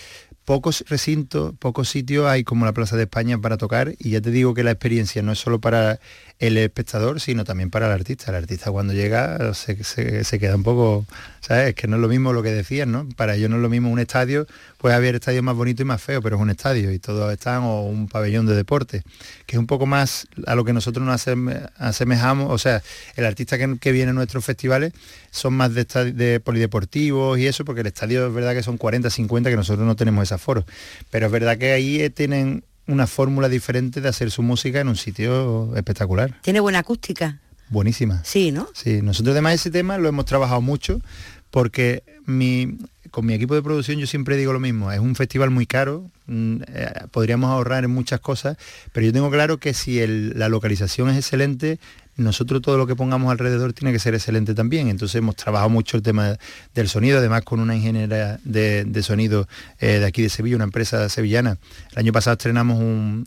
pocos 0.45 0.83
recintos, 0.87 1.53
pocos 1.59 1.89
sitios 1.89 2.27
hay 2.27 2.43
como 2.43 2.65
la 2.65 2.73
Plaza 2.73 2.97
de 2.97 3.03
España 3.03 3.37
para 3.37 3.57
tocar 3.57 3.93
y 3.99 4.11
ya 4.11 4.21
te 4.21 4.31
digo 4.31 4.53
que 4.53 4.63
la 4.63 4.71
experiencia 4.71 5.21
no 5.21 5.31
es 5.31 5.39
solo 5.39 5.59
para 5.61 5.99
el 6.41 6.57
espectador, 6.57 7.19
sino 7.21 7.43
también 7.43 7.69
para 7.69 7.85
el 7.85 7.91
artista. 7.93 8.31
El 8.31 8.35
artista 8.37 8.71
cuando 8.71 8.93
llega 8.93 9.53
se, 9.53 9.83
se- 9.83 10.39
queda 10.39 10.55
un 10.55 10.63
poco, 10.63 11.05
¿sabes? 11.39 11.69
Es 11.69 11.75
que 11.75 11.87
no 11.87 11.97
es 11.97 12.01
lo 12.01 12.07
mismo 12.07 12.33
lo 12.33 12.41
que 12.41 12.51
decían, 12.51 12.91
¿no? 12.91 13.07
Para 13.15 13.35
ellos 13.35 13.47
no 13.51 13.57
es 13.57 13.61
lo 13.61 13.69
mismo 13.69 13.91
un 13.91 13.99
estadio, 13.99 14.47
puede 14.79 14.95
haber 14.95 15.13
estadios 15.13 15.43
más 15.43 15.55
bonitos 15.55 15.81
y 15.81 15.85
más 15.85 16.01
feos, 16.01 16.23
pero 16.23 16.37
es 16.37 16.41
un 16.41 16.49
estadio 16.49 16.91
y 16.91 16.97
todos 16.97 17.31
están, 17.31 17.61
o 17.61 17.83
un 17.83 18.07
pabellón 18.07 18.47
de 18.47 18.55
deporte, 18.55 19.03
que 19.45 19.55
es 19.55 19.59
un 19.59 19.67
poco 19.67 19.85
más 19.85 20.27
a 20.47 20.55
lo 20.55 20.65
que 20.65 20.73
nosotros 20.73 21.05
nos 21.05 21.27
aseme- 21.27 21.69
asemejamos, 21.77 22.49
o 22.51 22.57
sea, 22.57 22.81
el 23.15 23.25
artista 23.27 23.59
que, 23.59 23.77
que 23.79 23.91
viene 23.91 24.09
a 24.09 24.13
nuestros 24.13 24.43
festivales 24.43 24.93
son 25.29 25.53
más 25.53 25.75
de, 25.75 25.85
de 26.11 26.39
polideportivos 26.39 27.37
y 27.37 27.45
eso, 27.45 27.65
porque 27.65 27.81
el 27.81 27.87
estadio 27.87 28.25
es 28.27 28.33
verdad 28.33 28.53
que 28.55 28.63
son 28.63 28.77
40, 28.77 29.11
50, 29.11 29.51
que 29.51 29.55
nosotros 29.55 29.85
no 29.85 29.95
tenemos 29.95 30.23
ese 30.23 30.33
aforo. 30.33 30.65
Pero 31.11 31.27
es 31.27 31.31
verdad 31.31 31.59
que 31.59 31.71
ahí 31.71 32.01
eh, 32.01 32.09
tienen 32.09 32.63
una 32.87 33.07
fórmula 33.07 33.47
diferente 33.49 34.01
de 34.01 34.09
hacer 34.09 34.31
su 34.31 34.41
música 34.43 34.79
en 34.81 34.87
un 34.87 34.95
sitio 34.95 35.75
espectacular, 35.75 36.39
Tiene 36.41 36.59
buena 36.59 36.79
acústica. 36.79 37.39
buenísima. 37.69 38.21
Sí, 38.23 38.51
¿no? 38.51 38.67
Sí, 38.73 39.01
nosotros 39.01 39.33
además 39.33 39.53
ese 39.55 39.71
tema 39.71 39.97
lo 39.97 40.09
hemos 40.09 40.25
trabajado 40.25 40.61
mucho 40.61 40.99
porque 41.51 42.03
mi, 42.25 42.77
con 43.11 43.25
mi 43.25 43.33
equipo 43.33 43.55
de 43.55 43.61
producción 43.61 43.99
yo 43.99 44.07
siempre 44.07 44.37
digo 44.37 44.53
lo 44.53 44.59
mismo, 44.59 44.91
es 44.91 44.99
un 44.99 45.15
festival 45.15 45.49
muy 45.51 45.65
caro, 45.65 46.09
mm, 46.27 46.61
eh, 46.67 46.91
podríamos 47.11 47.49
ahorrar 47.49 47.83
en 47.83 47.91
muchas 47.91 48.19
cosas, 48.19 48.57
pero 48.93 49.05
yo 49.05 49.13
tengo 49.13 49.29
claro 49.29 49.57
que 49.57 49.73
si 49.73 49.99
el- 49.99 50.37
la 50.39 50.49
localización 50.49 51.09
es 51.09 51.17
excelente, 51.17 51.79
nosotros 52.21 52.61
todo 52.61 52.77
lo 52.77 52.87
que 52.87 52.95
pongamos 52.95 53.31
alrededor 53.31 53.73
tiene 53.73 53.91
que 53.91 53.99
ser 53.99 54.13
excelente 54.13 54.53
también. 54.53 54.87
Entonces 54.87 55.15
hemos 55.15 55.35
trabajado 55.35 55.69
mucho 55.69 55.97
el 55.97 56.03
tema 56.03 56.37
del 56.73 56.89
sonido, 56.89 57.19
además 57.19 57.43
con 57.43 57.59
una 57.59 57.75
ingeniera 57.75 58.39
de, 58.43 59.03
sonido 59.03 59.47
eh, 59.79 59.99
de 59.99 60.05
aquí 60.05 60.21
de 60.21 60.29
Sevilla, 60.29 60.55
una 60.55 60.65
empresa 60.65 61.07
sevillana. 61.09 61.57
El 61.91 61.99
año 61.99 62.11
pasado 62.11 62.33
estrenamos 62.33 62.79
un, 62.79 63.25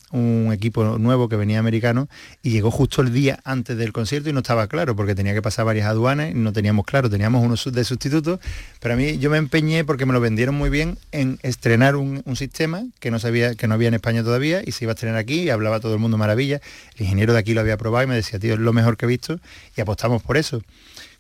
equipo 0.53 0.99
nuevo 0.99 1.29
que 1.29 1.37
venía 1.37 1.59
americano 1.59 2.09
y 2.43 2.51
llegó 2.51 2.71
justo 2.71 3.03
el 3.03 3.13
día 3.13 3.41
antes 3.45 3.77
del 3.77 3.93
concierto 3.93 4.29
y 4.29 4.33
no 4.33 4.41
estaba 4.41 4.67
claro 4.69 4.95
porque 4.95 5.15
tenía 5.15 5.35
que 5.35 5.43
pasar 5.43 5.65
varias 5.65 5.87
aduanas 5.87 6.31
y 6.31 6.35
no 6.35 6.53
teníamos 6.53 6.85
claro, 6.85 7.09
teníamos 7.11 7.45
uno 7.45 7.57
su- 7.57 7.71
de 7.73 7.83
sustitutos, 7.83 8.39
pero 8.81 8.95
a 8.95 8.97
mí 8.97 9.19
yo 9.19 9.31
me 9.31 9.39
empeñé 9.39 9.85
porque 9.85 10.07
me 10.07 10.13
lo 10.13 10.21
vendieron 10.21 10.55
muy 10.55 10.71
bien 10.71 10.99
en 11.13 11.39
estrenar 11.43 11.97
un, 11.97 12.23
un 12.25 12.37
sistema 12.37 12.85
que 13.01 13.11
no 13.11 13.19
sabía, 13.19 13.55
que 13.55 13.67
no 13.67 13.75
había 13.75 13.89
en 13.89 13.95
España 13.95 14.23
todavía 14.23 14.63
y 14.65 14.73
se 14.73 14.85
iba 14.85 14.93
a 14.93 14.95
estrenar 14.95 15.19
aquí 15.19 15.41
y 15.43 15.51
hablaba 15.51 15.81
todo 15.81 15.95
el 15.95 15.99
mundo 16.01 16.19
maravilla. 16.19 16.61
El 16.97 17.03
ingeniero 17.03 17.33
de 17.33 17.39
aquí 17.39 17.55
lo 17.55 17.61
había 17.61 17.77
probado 17.77 18.05
y 18.05 18.09
me 18.09 18.15
decía, 18.15 18.39
tío, 18.39 18.55
es 18.55 18.61
lo 18.61 18.73
mejor 18.73 18.84
que 18.97 19.07
he 19.07 19.09
visto 19.09 19.39
y 19.77 19.81
apostamos 19.81 20.23
por 20.23 20.37
eso. 20.37 20.63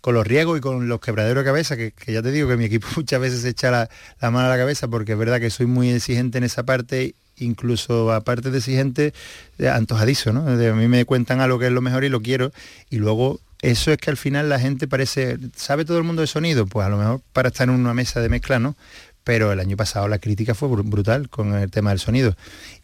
Con 0.00 0.14
los 0.14 0.26
riegos 0.26 0.58
y 0.58 0.60
con 0.60 0.86
los 0.88 1.00
quebraderos 1.00 1.42
de 1.42 1.48
cabeza, 1.48 1.76
que, 1.76 1.92
ya 2.06 2.20
te 2.22 2.30
digo 2.30 2.48
que 2.48 2.56
mi 2.56 2.66
equipo 2.66 2.86
muchas 2.96 3.20
veces 3.20 3.40
se 3.42 3.48
echa 3.48 3.70
la, 3.70 3.88
mano 4.30 4.40
a 4.46 4.48
la 4.50 4.56
cabeza 4.58 4.86
porque 4.88 5.12
es 5.12 5.18
verdad 5.18 5.40
que 5.40 5.50
soy 5.50 5.66
muy 5.66 5.90
exigente 5.90 6.38
en 6.38 6.44
esa 6.44 6.62
parte 6.64 7.14
incluso 7.36 8.12
aparte 8.12 8.50
de 8.52 8.58
exigente, 8.58 9.12
eh, 9.58 9.68
antojadizo, 9.68 10.32
¿no? 10.32 10.44
De- 10.56 10.68
a 10.68 10.74
mí 10.74 10.86
me 10.86 11.04
cuentan 11.04 11.40
algo 11.40 11.58
que 11.58 11.66
es 11.66 11.72
lo 11.72 11.80
mejor 11.80 12.04
y 12.04 12.08
lo 12.08 12.20
quiero 12.20 12.52
y 12.90 12.98
luego 12.98 13.40
eso 13.60 13.90
es 13.90 13.98
que 13.98 14.10
al 14.10 14.16
final 14.16 14.48
la 14.48 14.60
gente 14.60 14.86
parece, 14.86 15.38
¿sabe 15.56 15.84
todo 15.84 15.98
el 15.98 16.04
mundo 16.04 16.20
de 16.22 16.28
sonido? 16.28 16.66
Pues 16.66 16.86
a 16.86 16.90
lo 16.90 16.96
mejor 16.98 17.22
para 17.32 17.48
estar 17.48 17.68
en 17.68 17.74
una 17.74 17.92
mesa 17.94 18.20
de 18.20 18.28
mezcla, 18.28 18.58
¿no? 18.60 18.76
Pero 19.24 19.50
el 19.50 19.58
año 19.58 19.76
pasado 19.76 20.06
la 20.06 20.18
crítica 20.18 20.54
fue 20.54 20.68
bru- 20.68 20.84
brutal 20.88 21.28
con 21.30 21.54
el 21.54 21.70
tema 21.70 21.90
del 21.90 21.98
sonido. 21.98 22.36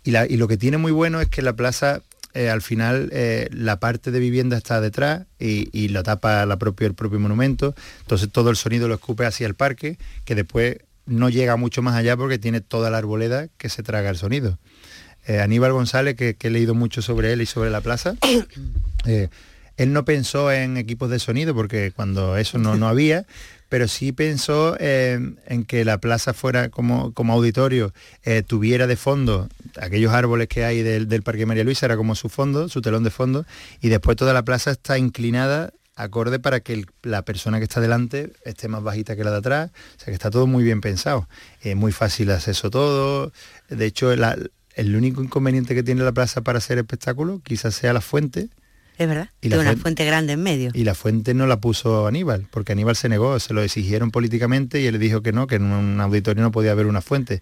Y, 0.04 0.10
la- 0.10 0.26
y 0.26 0.36
lo 0.36 0.48
que 0.48 0.56
tiene 0.56 0.78
muy 0.78 0.90
bueno 0.90 1.20
es 1.20 1.28
que 1.28 1.42
la 1.42 1.52
plaza, 1.52 2.00
eh, 2.32 2.48
al 2.48 2.62
final, 2.62 3.10
eh, 3.12 3.48
la 3.52 3.80
parte 3.80 4.10
de 4.10 4.20
vivienda 4.20 4.56
está 4.56 4.80
detrás 4.80 5.26
y, 5.38 5.68
y 5.72 5.88
lo 5.88 6.02
tapa 6.02 6.46
la 6.46 6.58
propio, 6.58 6.86
el 6.86 6.94
propio 6.94 7.18
monumento. 7.18 7.74
Entonces 8.02 8.30
todo 8.30 8.50
el 8.50 8.56
sonido 8.56 8.88
lo 8.88 8.94
escupe 8.94 9.26
hacia 9.26 9.46
el 9.46 9.54
parque, 9.54 9.98
que 10.24 10.34
después 10.34 10.78
no 11.06 11.28
llega 11.28 11.56
mucho 11.56 11.82
más 11.82 11.96
allá 11.96 12.16
porque 12.16 12.38
tiene 12.38 12.60
toda 12.60 12.90
la 12.90 12.98
arboleda 12.98 13.48
que 13.58 13.68
se 13.68 13.82
traga 13.82 14.10
el 14.10 14.16
sonido. 14.16 14.58
Eh, 15.26 15.40
Aníbal 15.40 15.72
González, 15.72 16.14
que, 16.14 16.34
que 16.34 16.48
he 16.48 16.50
leído 16.50 16.74
mucho 16.74 17.02
sobre 17.02 17.32
él 17.32 17.42
y 17.42 17.46
sobre 17.46 17.70
la 17.70 17.80
plaza, 17.80 18.14
él 19.04 19.92
no 19.92 20.04
pensó 20.04 20.52
en 20.52 20.76
equipos 20.76 21.10
de 21.10 21.18
sonido 21.18 21.54
porque 21.54 21.90
cuando 21.90 22.36
eso 22.36 22.58
no, 22.58 22.76
no 22.76 22.86
había, 22.86 23.26
pero 23.70 23.88
sí 23.88 24.12
pensó 24.12 24.76
eh, 24.78 25.18
en 25.46 25.64
que 25.64 25.84
la 25.86 25.98
plaza 25.98 26.34
fuera 26.34 26.68
como, 26.68 27.14
como 27.14 27.32
auditorio, 27.32 27.94
eh, 28.24 28.42
tuviera 28.42 28.86
de 28.86 28.96
fondo 28.96 29.48
aquellos 29.80 30.12
árboles 30.12 30.48
que 30.48 30.64
hay 30.64 30.82
del, 30.82 31.08
del 31.08 31.22
Parque 31.22 31.46
María 31.46 31.64
Luisa, 31.64 31.86
era 31.86 31.96
como 31.96 32.14
su 32.14 32.28
fondo, 32.28 32.68
su 32.68 32.82
telón 32.82 33.04
de 33.04 33.10
fondo, 33.10 33.46
y 33.80 33.88
después 33.88 34.16
toda 34.16 34.34
la 34.34 34.44
plaza 34.44 34.72
está 34.72 34.98
inclinada 34.98 35.72
acorde 35.94 36.40
para 36.40 36.60
que 36.60 36.84
la 37.02 37.22
persona 37.22 37.58
que 37.58 37.64
está 37.64 37.80
delante 37.80 38.32
esté 38.44 38.68
más 38.68 38.82
bajita 38.82 39.14
que 39.14 39.24
la 39.24 39.30
de 39.30 39.36
atrás, 39.38 39.70
o 39.70 39.98
sea 39.98 40.06
que 40.06 40.12
está 40.12 40.30
todo 40.30 40.46
muy 40.46 40.64
bien 40.64 40.80
pensado, 40.80 41.28
es 41.62 41.76
muy 41.76 41.92
fácil 41.92 42.30
acceso 42.30 42.70
todo, 42.70 43.32
de 43.68 43.86
hecho 43.86 44.10
el 44.12 44.96
único 44.96 45.22
inconveniente 45.22 45.74
que 45.74 45.82
tiene 45.82 46.02
la 46.02 46.12
plaza 46.12 46.40
para 46.40 46.58
hacer 46.58 46.78
espectáculo 46.78 47.40
quizás 47.44 47.74
sea 47.74 47.92
la 47.92 48.00
fuente, 48.00 48.48
Es 49.00 49.08
verdad. 49.08 49.30
Y 49.40 49.46
una 49.48 49.56
fuente- 49.64 49.80
fuente 49.80 50.04
grande 50.04 50.34
en 50.34 50.42
medio. 50.42 50.70
y 50.74 50.84
la 50.84 50.94
fuente 50.94 51.32
no 51.32 51.46
la 51.46 51.58
puso 51.58 52.06
Aníbal, 52.06 52.46
porque 52.50 52.72
Aníbal 52.72 52.96
se 52.96 53.08
negó, 53.08 53.40
se 53.40 53.54
lo 53.54 53.62
exigieron 53.62 54.10
políticamente 54.10 54.78
y 54.80 54.86
él 54.86 54.98
dijo 54.98 55.22
que 55.22 55.32
no, 55.32 55.46
que 55.46 55.54
en 55.54 55.64
un 55.72 55.98
auditorio 56.02 56.42
no 56.42 56.50
podía 56.52 56.72
haber 56.72 56.84
una 56.84 57.00
fuente. 57.00 57.40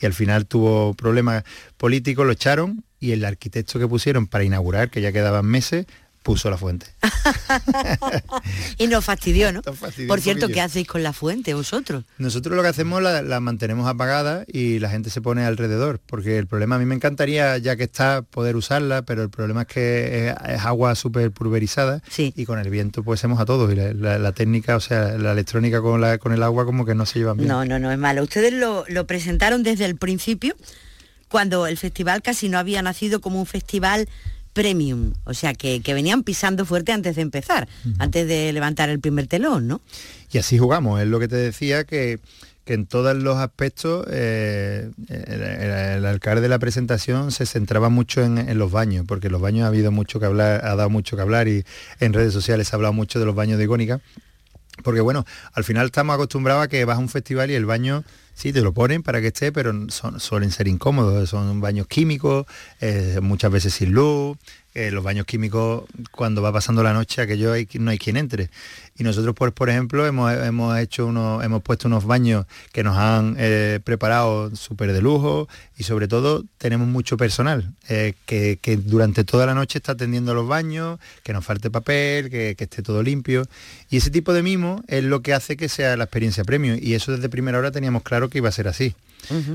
Y 0.00 0.06
al 0.06 0.12
final 0.14 0.46
tuvo 0.46 0.94
problemas 0.94 1.44
políticos, 1.76 2.26
lo 2.26 2.32
echaron 2.32 2.82
y 2.98 3.12
el 3.12 3.24
arquitecto 3.24 3.78
que 3.78 3.86
pusieron 3.86 4.26
para 4.26 4.42
inaugurar, 4.42 4.90
que 4.90 5.00
ya 5.00 5.12
quedaban 5.12 5.46
meses, 5.46 5.86
puso 6.26 6.50
la 6.50 6.58
fuente. 6.58 6.86
Y 8.78 8.88
nos 8.88 9.04
fastidió, 9.04 9.52
¿no? 9.52 9.62
Nos 9.64 9.78
fastidió 9.78 10.08
Por 10.08 10.20
cierto. 10.20 10.48
¿qué 10.48 10.60
hacéis 10.60 10.86
con 10.88 11.02
la 11.02 11.12
fuente 11.12 11.54
vosotros? 11.54 12.04
Nosotros 12.18 12.56
lo 12.56 12.62
que 12.62 12.68
hacemos 12.68 13.00
la, 13.02 13.22
la 13.22 13.40
mantenemos 13.40 13.88
apagada 13.88 14.44
y 14.48 14.78
la 14.80 14.90
gente 14.90 15.08
se 15.10 15.20
pone 15.20 15.44
alrededor, 15.44 16.00
porque 16.04 16.36
el 16.38 16.46
problema, 16.46 16.76
a 16.76 16.78
mí 16.78 16.84
me 16.84 16.94
encantaría, 16.96 17.56
ya 17.58 17.76
que 17.76 17.84
está, 17.84 18.22
poder 18.22 18.56
usarla, 18.56 19.02
pero 19.02 19.22
el 19.22 19.30
problema 19.30 19.62
es 19.62 19.68
que 19.68 20.28
es, 20.28 20.34
es 20.48 20.60
agua 20.64 20.94
súper 20.96 21.30
pulverizada 21.30 22.02
Sí. 22.10 22.32
y 22.36 22.44
con 22.44 22.58
el 22.58 22.68
viento 22.70 23.02
pues 23.04 23.20
hacemos 23.20 23.40
a 23.40 23.44
todos 23.46 23.72
y 23.72 23.76
la, 23.76 23.92
la- 23.94 24.18
la 24.18 24.32
técnica, 24.32 24.76
o 24.76 24.80
sea, 24.80 25.16
la 25.18 25.32
electrónica 25.32 25.80
con, 25.80 26.00
la, 26.00 26.18
con 26.18 26.32
el 26.32 26.42
agua 26.42 26.64
como 26.64 26.84
que 26.84 26.94
no 26.96 27.06
se 27.06 27.20
llevan 27.20 27.36
bien. 27.36 27.48
No, 27.48 27.64
no, 27.64 27.78
no 27.78 27.92
es 27.92 27.98
malo. 27.98 28.22
Ustedes 28.24 28.52
lo, 28.52 28.84
lo 28.88 29.06
presentaron 29.06 29.62
desde 29.62 29.84
el 29.84 29.96
principio, 29.96 30.56
cuando 31.28 31.66
el 31.66 31.76
festival 31.78 32.20
casi 32.22 32.48
no 32.48 32.58
había 32.58 32.82
nacido 32.82 33.20
como 33.20 33.38
un 33.38 33.46
festival 33.46 34.08
premium, 34.56 35.12
o 35.24 35.34
sea, 35.34 35.52
que, 35.52 35.82
que 35.82 35.92
venían 35.92 36.22
pisando 36.22 36.64
fuerte 36.64 36.90
antes 36.90 37.14
de 37.16 37.20
empezar, 37.22 37.68
antes 37.98 38.26
de 38.26 38.50
levantar 38.54 38.88
el 38.88 38.98
primer 39.00 39.26
telón, 39.26 39.68
¿no? 39.68 39.82
Y 40.32 40.38
así 40.38 40.56
jugamos, 40.56 40.98
es 41.02 41.06
lo 41.06 41.20
que 41.20 41.28
te 41.28 41.36
decía, 41.36 41.84
que, 41.84 42.18
que 42.64 42.72
en 42.72 42.86
todos 42.86 43.14
los 43.14 43.36
aspectos 43.36 44.06
eh, 44.10 44.90
el, 45.08 45.42
el- 45.42 45.96
el 45.98 46.06
alcalde 46.06 46.40
de 46.40 46.48
la 46.48 46.58
presentación 46.58 47.32
se 47.32 47.44
centraba 47.44 47.90
mucho 47.90 48.22
en, 48.24 48.38
en 48.38 48.58
los 48.58 48.72
baños, 48.72 49.04
porque 49.06 49.28
los 49.28 49.42
baños 49.42 49.64
ha 49.64 49.68
habido 49.68 49.92
mucho 49.92 50.18
que 50.20 50.24
hablar, 50.26 50.64
ha 50.64 50.74
dado 50.74 50.88
mucho 50.88 51.16
que 51.16 51.22
hablar 51.22 51.48
y 51.48 51.62
en 52.00 52.14
redes 52.14 52.32
sociales 52.32 52.68
se 52.68 52.74
ha 52.74 52.76
hablado 52.76 52.94
mucho 52.94 53.18
de 53.20 53.26
los 53.26 53.34
baños 53.34 53.58
de 53.58 53.64
Icónica. 53.64 54.00
Porque 54.82 55.00
bueno, 55.02 55.24
al 55.52 55.64
final 55.64 55.86
estamos 55.86 56.14
acostumbrados 56.14 56.64
a 56.64 56.68
que 56.68 56.84
vas 56.86 56.96
a 56.96 57.00
un 57.00 57.08
festival 57.10 57.50
y 57.50 57.54
el 57.54 57.66
baño 57.66 58.04
sí 58.36 58.52
te 58.52 58.60
lo 58.60 58.72
ponen 58.72 59.02
para 59.02 59.20
que 59.20 59.28
esté, 59.28 59.50
pero 59.50 59.72
suelen 60.18 60.52
ser 60.52 60.68
incómodos, 60.68 61.30
son 61.30 61.60
baños 61.60 61.86
químicos, 61.88 62.46
eh, 62.80 63.18
muchas 63.22 63.50
veces 63.50 63.74
sin 63.74 63.92
luz, 63.92 64.36
eh, 64.76 64.90
los 64.90 65.02
baños 65.02 65.24
químicos 65.24 65.84
cuando 66.10 66.42
va 66.42 66.52
pasando 66.52 66.82
la 66.82 66.92
noche 66.92 67.22
aquello 67.22 67.54
hay, 67.54 67.66
no 67.78 67.90
hay 67.90 67.96
quien 67.96 68.18
entre. 68.18 68.50
Y 68.98 69.04
nosotros 69.04 69.34
pues 69.34 69.50
por 69.52 69.70
ejemplo 69.70 70.06
hemos, 70.06 70.30
hemos 70.34 70.78
hecho 70.78 71.06
unos, 71.06 71.42
hemos 71.42 71.62
puesto 71.62 71.88
unos 71.88 72.04
baños 72.04 72.44
que 72.72 72.84
nos 72.84 72.94
han 72.98 73.36
eh, 73.38 73.80
preparado 73.82 74.54
súper 74.54 74.92
de 74.92 75.00
lujo 75.00 75.48
y 75.78 75.84
sobre 75.84 76.08
todo 76.08 76.44
tenemos 76.58 76.88
mucho 76.88 77.16
personal 77.16 77.72
eh, 77.88 78.12
que, 78.26 78.58
que 78.60 78.76
durante 78.76 79.24
toda 79.24 79.46
la 79.46 79.54
noche 79.54 79.78
está 79.78 79.92
atendiendo 79.92 80.34
los 80.34 80.46
baños, 80.46 81.00
que 81.22 81.32
nos 81.32 81.42
falte 81.42 81.70
papel, 81.70 82.28
que, 82.28 82.54
que 82.54 82.64
esté 82.64 82.82
todo 82.82 83.02
limpio. 83.02 83.46
Y 83.88 83.96
ese 83.96 84.10
tipo 84.10 84.34
de 84.34 84.42
mimo 84.42 84.82
es 84.88 85.02
lo 85.04 85.22
que 85.22 85.32
hace 85.32 85.56
que 85.56 85.70
sea 85.70 85.96
la 85.96 86.04
experiencia 86.04 86.44
premium. 86.44 86.78
Y 86.78 86.92
eso 86.92 87.12
desde 87.12 87.30
primera 87.30 87.58
hora 87.58 87.70
teníamos 87.70 88.02
claro 88.02 88.28
que 88.28 88.38
iba 88.38 88.50
a 88.50 88.52
ser 88.52 88.68
así. 88.68 88.94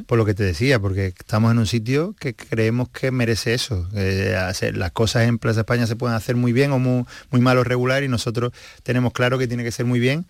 Por 0.06 0.18
lo 0.18 0.26
que 0.26 0.34
te 0.34 0.44
decía, 0.44 0.80
porque 0.80 1.08
estamos 1.08 1.52
en 1.52 1.58
un 1.60 1.66
sitio 1.68 2.14
que 2.20 2.36
creemos 2.36 2.90
que 2.90 3.10
merece 3.12 3.54
eso. 3.54 3.88
Eh, 3.96 4.36
hacer- 4.38 4.76
las 4.76 4.92
cosas 4.92 5.28
en 5.28 5.38
Plaza 5.40 5.62
España 5.62 5.88
se 5.88 5.96
pueden 5.96 6.16
hacer 6.16 6.36
muy 6.36 6.52
bien 6.52 6.72
o 6.72 6.80
muy, 6.80 7.06
muy 7.30 7.40
mal 7.42 7.58
o 7.58 7.64
regular 7.64 8.04
y 8.04 8.08
nosotros 8.10 8.52
tenemos 8.84 9.14
claro 9.14 9.38
que 9.38 9.48
tiene 9.48 9.64
que 9.64 9.72
ser 9.72 9.86
muy 9.86 10.00
bien. 10.00 10.26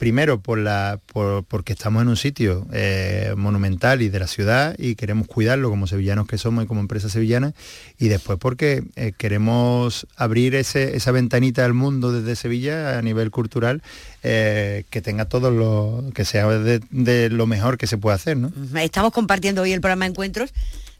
Primero 0.00 0.40
por 0.40 0.56
la, 0.56 0.98
por- 1.12 1.44
porque 1.44 1.74
estamos 1.74 2.00
en 2.00 2.08
un 2.08 2.16
sitio 2.16 2.66
eh, 2.72 3.34
monumental 3.36 4.00
y 4.00 4.08
de 4.08 4.18
la 4.18 4.26
ciudad 4.26 4.74
y 4.78 4.94
queremos 4.94 5.26
cuidarlo 5.28 5.68
como 5.68 5.86
sevillanos 5.86 6.26
que 6.26 6.38
somos 6.38 6.64
y 6.64 6.66
como 6.66 6.80
empresa 6.80 7.10
sevillana 7.10 7.52
y 7.98 8.08
después 8.08 8.38
porque 8.38 8.82
eh, 8.96 9.12
queremos 9.18 10.06
abrir 10.16 10.54
ese- 10.54 10.96
esa 10.96 11.12
ventanita 11.12 11.66
al 11.66 11.74
mundo 11.74 12.12
desde 12.12 12.34
Sevilla 12.34 12.96
a 12.98 13.02
nivel 13.02 13.30
cultural 13.30 13.82
eh, 14.22 14.84
que 14.88 15.02
tenga 15.02 15.26
todo 15.26 15.50
lo 15.50 16.02
que 16.14 16.24
sea 16.24 16.48
de, 16.48 17.28
lo 17.28 17.46
mejor 17.46 17.76
que 17.76 17.86
se 17.86 17.98
puede 17.98 18.14
hacer, 18.16 18.38
¿no? 18.38 18.50
Estamos 18.80 19.12
compartiendo 19.12 19.60
hoy 19.60 19.72
el 19.72 19.82
programa 19.82 20.06
Encuentros 20.06 20.54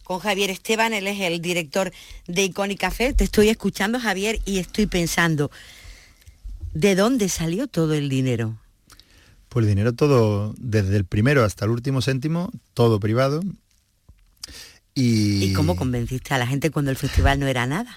con 0.04 0.18
Javier 0.18 0.50
Esteban, 0.50 0.92
él 0.92 1.06
es 1.06 1.18
el 1.20 1.40
director 1.40 1.90
de 2.26 2.42
Iconic 2.42 2.78
Café. 2.78 3.14
Te 3.14 3.24
estoy 3.24 3.48
escuchando, 3.48 3.98
Javier, 3.98 4.40
y 4.44 4.58
estoy 4.58 4.84
pensando, 4.84 5.50
¿de 6.74 6.94
dónde 6.96 7.30
salió 7.30 7.66
todo 7.66 7.94
el 7.94 8.10
dinero? 8.10 8.56
Pues 9.50 9.64
el 9.64 9.68
dinero 9.68 9.92
todo, 9.92 10.54
desde 10.58 10.96
el 10.96 11.04
primero 11.04 11.44
hasta 11.44 11.66
el 11.66 11.72
último 11.72 12.00
céntimo, 12.00 12.50
todo 12.72 12.98
privado. 13.00 13.40
Y, 14.94 15.44
¿Y 15.44 15.52
cómo 15.52 15.76
convenciste 15.76 16.34
a 16.34 16.38
la 16.38 16.46
gente 16.46 16.70
cuando 16.70 16.90
el 16.90 16.96
festival 16.96 17.38
no 17.38 17.46
era 17.46 17.66
nada? 17.66 17.96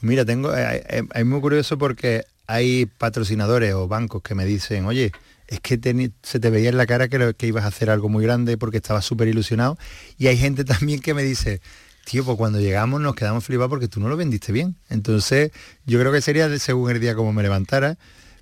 Mira, 0.00 0.24
tengo, 0.24 0.54
eh, 0.56 0.84
eh, 0.88 1.02
es 1.14 1.26
muy 1.26 1.40
curioso 1.40 1.76
porque 1.78 2.24
hay 2.46 2.86
patrocinadores 2.86 3.74
o 3.74 3.88
bancos 3.88 4.22
que 4.22 4.34
me 4.34 4.44
dicen, 4.44 4.86
oye, 4.86 5.12
es 5.48 5.60
que 5.60 5.78
se 6.22 6.40
te 6.40 6.50
veía 6.50 6.68
en 6.70 6.76
la 6.76 6.86
cara 6.86 7.08
que, 7.08 7.18
lo- 7.18 7.34
que 7.34 7.46
ibas 7.46 7.64
a 7.64 7.68
hacer 7.68 7.90
algo 7.90 8.08
muy 8.08 8.22
grande 8.24 8.56
porque 8.56 8.78
estabas 8.78 9.04
súper 9.04 9.28
ilusionado. 9.28 9.78
Y 10.18 10.26
hay 10.28 10.36
gente 10.36 10.64
también 10.66 11.00
que 11.00 11.14
me 11.14 11.22
dice, 11.22 11.60
tío, 12.04 12.24
pues 12.24 12.36
cuando 12.36 12.60
llegamos 12.60 13.00
nos 13.00 13.14
quedamos 13.14 13.44
flipados 13.44 13.70
porque 13.70 13.88
tú 13.88 14.00
no 14.00 14.08
lo 14.08 14.16
vendiste 14.16 14.52
bien. 14.52 14.76
Entonces, 14.88 15.50
yo 15.86 15.98
creo 16.00 16.12
que 16.12 16.20
sería 16.22 16.48
de- 16.48 16.58
según 16.58 16.90
el 16.90 17.00
día 17.00 17.14
como 17.14 17.32
me 17.32 17.42
levantara, 17.42 17.96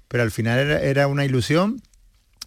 pero 0.08 0.22
al 0.22 0.30
final 0.30 0.58
era, 0.58 0.80
era 0.80 1.06
una 1.06 1.24
ilusión 1.24 1.82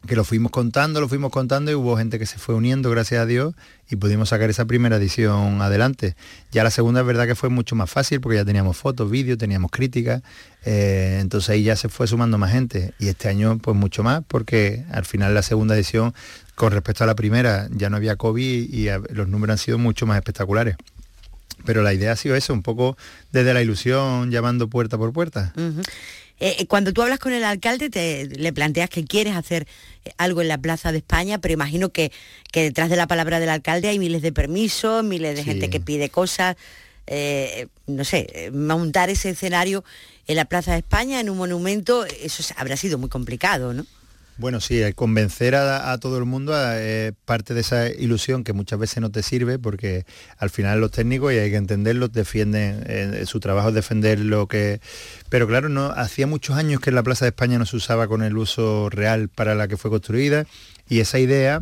que 0.07 0.15
lo 0.15 0.23
fuimos 0.23 0.51
contando, 0.51 0.99
lo 0.99 1.07
fuimos 1.07 1.31
contando 1.31 1.69
y 1.69 1.75
hubo 1.75 1.95
gente 1.95 2.17
que 2.17 2.25
se 2.25 2.39
fue 2.39 2.55
uniendo, 2.55 2.89
gracias 2.89 3.21
a 3.21 3.25
Dios, 3.25 3.53
y 3.89 3.97
pudimos 3.97 4.29
sacar 4.29 4.49
esa 4.49 4.65
primera 4.65 4.95
edición 4.95 5.61
adelante. 5.61 6.15
Ya 6.51 6.63
la 6.63 6.71
segunda 6.71 7.01
es 7.01 7.05
verdad 7.05 7.27
que 7.27 7.35
fue 7.35 7.49
mucho 7.49 7.75
más 7.75 7.89
fácil 7.89 8.19
porque 8.19 8.37
ya 8.37 8.45
teníamos 8.45 8.77
fotos, 8.77 9.11
vídeos, 9.11 9.37
teníamos 9.37 9.69
críticas, 9.69 10.23
eh, 10.65 11.19
entonces 11.21 11.49
ahí 11.51 11.63
ya 11.63 11.75
se 11.75 11.87
fue 11.87 12.07
sumando 12.07 12.37
más 12.37 12.51
gente. 12.51 12.93
Y 12.99 13.09
este 13.09 13.29
año 13.29 13.59
pues 13.59 13.77
mucho 13.77 14.01
más 14.01 14.23
porque 14.27 14.85
al 14.91 15.05
final 15.05 15.35
la 15.35 15.43
segunda 15.43 15.75
edición, 15.75 16.13
con 16.55 16.71
respecto 16.71 17.03
a 17.03 17.07
la 17.07 17.15
primera, 17.15 17.67
ya 17.71 17.89
no 17.89 17.97
había 17.97 18.15
COVID 18.15 18.73
y 18.73 18.87
los 19.13 19.27
números 19.27 19.53
han 19.53 19.57
sido 19.59 19.77
mucho 19.77 20.07
más 20.07 20.17
espectaculares. 20.17 20.77
Pero 21.63 21.83
la 21.83 21.93
idea 21.93 22.13
ha 22.13 22.15
sido 22.15 22.35
eso, 22.35 22.53
un 22.53 22.63
poco 22.63 22.97
desde 23.31 23.53
la 23.53 23.61
ilusión, 23.61 24.31
llamando 24.31 24.67
puerta 24.67 24.97
por 24.97 25.13
puerta. 25.13 25.53
Eh, 26.41 26.65
cuando 26.67 26.91
tú 26.91 27.01
hablas 27.01 27.19
con 27.19 27.31
el 27.33 27.43
alcalde, 27.43 27.89
te, 27.89 28.25
le 28.25 28.51
planteas 28.51 28.89
que 28.89 29.05
quieres 29.05 29.35
hacer 29.35 29.67
eh, 30.03 30.11
algo 30.17 30.41
en 30.41 30.47
la 30.49 30.57
Plaza 30.57 30.91
de 30.91 30.97
España, 30.97 31.37
pero 31.39 31.53
imagino 31.53 31.89
que, 31.89 32.11
que 32.51 32.63
detrás 32.63 32.89
de 32.89 32.95
la 32.97 33.07
palabra 33.07 33.39
del 33.39 33.49
alcalde 33.49 33.87
hay 33.87 33.99
miles 33.99 34.21
de 34.21 34.33
permisos, 34.33 35.03
miles 35.03 35.35
de 35.35 35.43
Sí. 35.43 35.49
gente 35.49 35.69
que 35.69 35.79
pide 35.79 36.09
cosas. 36.09 36.57
eh, 37.07 37.67
no 37.87 38.03
sé, 38.05 38.27
eh, 38.33 38.51
montar 38.51 39.09
ese 39.09 39.31
escenario 39.31 39.83
en 40.27 40.35
la 40.35 40.45
Plaza 40.45 40.71
de 40.73 40.77
España, 40.79 41.19
en 41.19 41.29
un 41.29 41.37
monumento, 41.37 42.05
eso 42.05 42.43
habrá 42.57 42.77
sido 42.77 42.97
muy 42.97 43.09
complicado, 43.09 43.73
¿no? 43.73 43.85
Bueno, 44.41 44.59
sí, 44.59 44.81
convencer 44.95 45.53
a, 45.53 45.95
todo 45.99 46.17
el 46.17 46.25
mundo 46.25 46.59
es 46.73 47.13
parte 47.25 47.53
de 47.53 47.61
esa 47.61 47.89
ilusión 47.89 48.43
que 48.43 48.53
muchas 48.53 48.79
veces 48.79 48.99
no 48.99 49.11
te 49.11 49.21
sirve 49.21 49.59
porque 49.59 50.03
al 50.39 50.49
final 50.49 50.81
los 50.81 50.89
técnicos, 50.89 51.31
y 51.31 51.37
hay 51.37 51.51
que 51.51 51.57
entenderlos, 51.57 52.11
defienden, 52.11 52.83
eh, 52.87 53.25
su 53.27 53.39
trabajo 53.39 53.69
es 53.69 53.75
defender 53.75 54.19
lo 54.19 54.47
que... 54.47 54.81
Pero 55.29 55.47
claro, 55.47 55.69
no 55.69 55.91
hacía 55.91 56.25
muchos 56.25 56.57
años 56.57 56.81
que 56.81 56.89
la 56.89 57.03
Plaza 57.03 57.25
de 57.25 57.29
España 57.29 57.59
no 57.59 57.67
se 57.67 57.75
usaba 57.75 58.07
con 58.07 58.23
el 58.23 58.35
uso 58.35 58.89
real 58.89 59.29
para 59.29 59.53
la 59.53 59.67
que 59.67 59.77
fue 59.77 59.91
construida 59.91 60.47
y 60.89 61.01
esa 61.01 61.19
idea, 61.19 61.61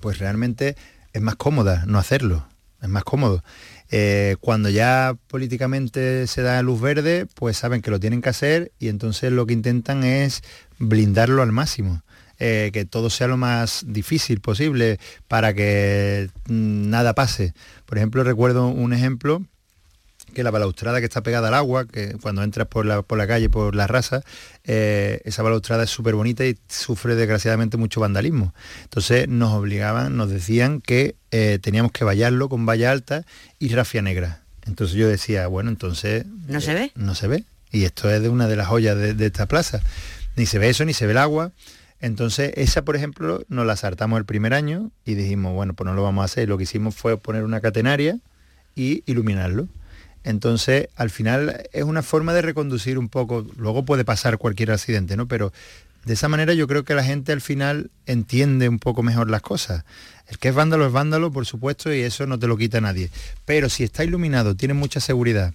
pues 0.00 0.18
realmente 0.18 0.74
es 1.12 1.22
más 1.22 1.36
cómoda 1.36 1.84
no 1.86 2.00
hacerlo, 2.00 2.44
es 2.82 2.88
más 2.88 3.04
cómodo. 3.04 3.44
Eh, 3.90 4.36
cuando 4.40 4.70
ya 4.70 5.16
políticamente 5.28 6.26
se 6.26 6.42
da 6.42 6.62
luz 6.62 6.80
verde, 6.80 7.26
pues 7.34 7.56
saben 7.56 7.82
que 7.82 7.90
lo 7.90 8.00
tienen 8.00 8.22
que 8.22 8.30
hacer 8.30 8.72
y 8.78 8.88
entonces 8.88 9.30
lo 9.32 9.46
que 9.46 9.52
intentan 9.54 10.04
es 10.04 10.42
blindarlo 10.78 11.42
al 11.42 11.52
máximo. 11.52 12.02
eh, 12.40 12.70
que 12.72 12.84
todo 12.84 13.10
sea 13.10 13.28
lo 13.28 13.36
más 13.36 13.84
difícil 13.86 14.40
posible 14.40 14.98
para 15.28 15.54
que 15.54 16.30
mm, 16.48 16.90
nada 16.90 17.14
pase. 17.14 17.54
Por 17.86 17.96
ejemplo, 17.98 18.24
recuerdo 18.24 18.66
un 18.68 18.92
ejemplo 18.92 19.44
que 20.34 20.42
la 20.42 20.50
balaustrada 20.50 21.00
que 21.00 21.06
está 21.06 21.22
pegada 21.22 21.48
al 21.48 21.54
agua, 21.54 21.86
que 21.86 22.16
cuando 22.20 22.42
entras 22.42 22.66
por 22.66 22.84
la, 22.84 23.02
por 23.02 23.16
la 23.16 23.26
calle, 23.26 23.48
por 23.48 23.74
la 23.74 23.86
raza, 23.86 24.22
eh, 24.64 25.20
esa 25.24 25.42
balaustrada 25.42 25.84
es 25.84 25.90
súper 25.90 26.14
bonita 26.14 26.44
y 26.44 26.58
sufre 26.68 27.14
desgraciadamente 27.14 27.76
mucho 27.76 28.00
vandalismo. 28.00 28.52
Entonces 28.82 29.28
nos 29.28 29.52
obligaban, 29.52 30.16
nos 30.16 30.28
decían 30.28 30.80
que 30.80 31.16
eh, 31.30 31.58
teníamos 31.62 31.92
que 31.92 32.04
vallarlo 32.04 32.48
con 32.48 32.66
valla 32.66 32.90
alta 32.90 33.24
y 33.58 33.68
rafia 33.74 34.02
negra. 34.02 34.42
Entonces 34.66 34.96
yo 34.96 35.08
decía, 35.08 35.46
bueno, 35.46 35.70
entonces... 35.70 36.26
¿No 36.48 36.60
se 36.60 36.74
ve? 36.74 36.92
No 36.94 37.14
se 37.14 37.28
ve. 37.28 37.44
Y 37.70 37.84
esto 37.84 38.10
es 38.10 38.22
de 38.22 38.28
una 38.28 38.48
de 38.48 38.56
las 38.56 38.68
joyas 38.68 38.96
de, 38.96 39.14
de 39.14 39.26
esta 39.26 39.46
plaza. 39.46 39.82
Ni 40.36 40.46
se 40.46 40.58
ve 40.58 40.68
eso, 40.68 40.84
ni 40.84 40.92
se 40.92 41.06
ve 41.06 41.12
el 41.12 41.18
agua. 41.18 41.52
Entonces, 42.00 42.52
esa, 42.56 42.82
por 42.82 42.96
ejemplo, 42.96 43.44
nos 43.48 43.64
la 43.66 43.76
saltamos 43.76 44.18
el 44.18 44.26
primer 44.26 44.52
año 44.52 44.90
y 45.06 45.14
dijimos, 45.14 45.54
bueno, 45.54 45.72
pues 45.72 45.86
no 45.86 45.94
lo 45.94 46.02
vamos 46.02 46.22
a 46.22 46.26
hacer. 46.26 46.48
Lo 46.48 46.58
que 46.58 46.64
hicimos 46.64 46.94
fue 46.94 47.16
poner 47.16 47.44
una 47.44 47.60
catenaria 47.60 48.18
y 48.74 49.02
iluminarlo. 49.06 49.68
Entonces, 50.24 50.88
al 50.96 51.10
final 51.10 51.68
es 51.72 51.84
una 51.84 52.02
forma 52.02 52.32
de 52.32 52.42
reconducir 52.42 52.98
un 52.98 53.08
poco, 53.08 53.46
luego 53.56 53.84
puede 53.84 54.04
pasar 54.04 54.38
cualquier 54.38 54.70
accidente, 54.72 55.16
¿no? 55.16 55.28
Pero 55.28 55.52
de 56.04 56.14
esa 56.14 56.28
manera 56.28 56.52
yo 56.54 56.66
creo 56.66 56.84
que 56.84 56.94
la 56.94 57.04
gente 57.04 57.32
al 57.32 57.40
final 57.40 57.90
entiende 58.06 58.68
un 58.68 58.78
poco 58.78 59.02
mejor 59.02 59.30
las 59.30 59.42
cosas. 59.42 59.84
El 60.26 60.38
que 60.38 60.48
es 60.48 60.54
vándalo 60.54 60.86
es 60.86 60.92
vándalo, 60.92 61.30
por 61.30 61.44
supuesto, 61.46 61.92
y 61.92 62.00
eso 62.00 62.26
no 62.26 62.38
te 62.38 62.46
lo 62.46 62.56
quita 62.56 62.80
nadie. 62.80 63.10
Pero 63.44 63.68
si 63.68 63.84
está 63.84 64.02
iluminado, 64.04 64.54
tiene 64.56 64.74
mucha 64.74 64.98
seguridad 65.00 65.52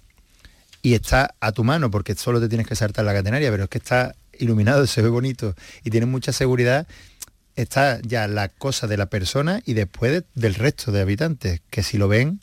y 0.81 0.93
está 0.93 1.35
a 1.39 1.51
tu 1.51 1.63
mano, 1.63 1.91
porque 1.91 2.15
solo 2.15 2.39
te 2.39 2.47
tienes 2.47 2.67
que 2.67 2.75
saltar 2.75 3.03
la 3.05 3.13
catenaria, 3.13 3.51
pero 3.51 3.63
es 3.63 3.69
que 3.69 3.79
está 3.79 4.15
iluminado, 4.37 4.85
se 4.87 5.01
ve 5.01 5.09
bonito 5.09 5.55
y 5.83 5.89
tiene 5.89 6.05
mucha 6.05 6.31
seguridad, 6.31 6.87
está 7.55 7.99
ya 8.01 8.27
la 8.27 8.49
cosa 8.49 8.87
de 8.87 8.97
la 8.97 9.07
persona 9.07 9.61
y 9.65 9.73
después 9.73 10.11
de- 10.11 10.23
del 10.35 10.55
resto 10.55 10.91
de 10.91 11.01
habitantes, 11.01 11.61
que 11.69 11.83
si 11.83 11.97
lo 11.97 12.07
ven 12.07 12.39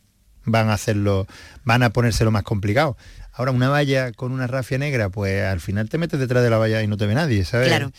van 0.47 0.71
a 0.71 0.75
hacerlo, 0.75 1.27
van 1.65 1.83
a 1.83 1.91
ponérselo 1.91 2.31
más 2.31 2.43
complicado. 2.43 2.97
Ahora 3.33 3.51
una 3.51 3.69
valla 3.69 4.13
con 4.13 4.33
una 4.33 4.47
rafia 4.47 4.79
negra, 4.79 5.11
pues 5.11 5.45
al 5.45 5.61
final 5.61 5.91
te 5.91 5.99
metes 5.99 6.19
detrás 6.19 6.43
de 6.43 6.49
la 6.49 6.57
valla 6.57 6.83
y 6.83 6.87
no 6.87 6.97
te 6.97 7.07
ve 7.07 7.15
nadie, 7.15 7.45
¿sabes? 7.45 7.69
Claro. 7.69 7.93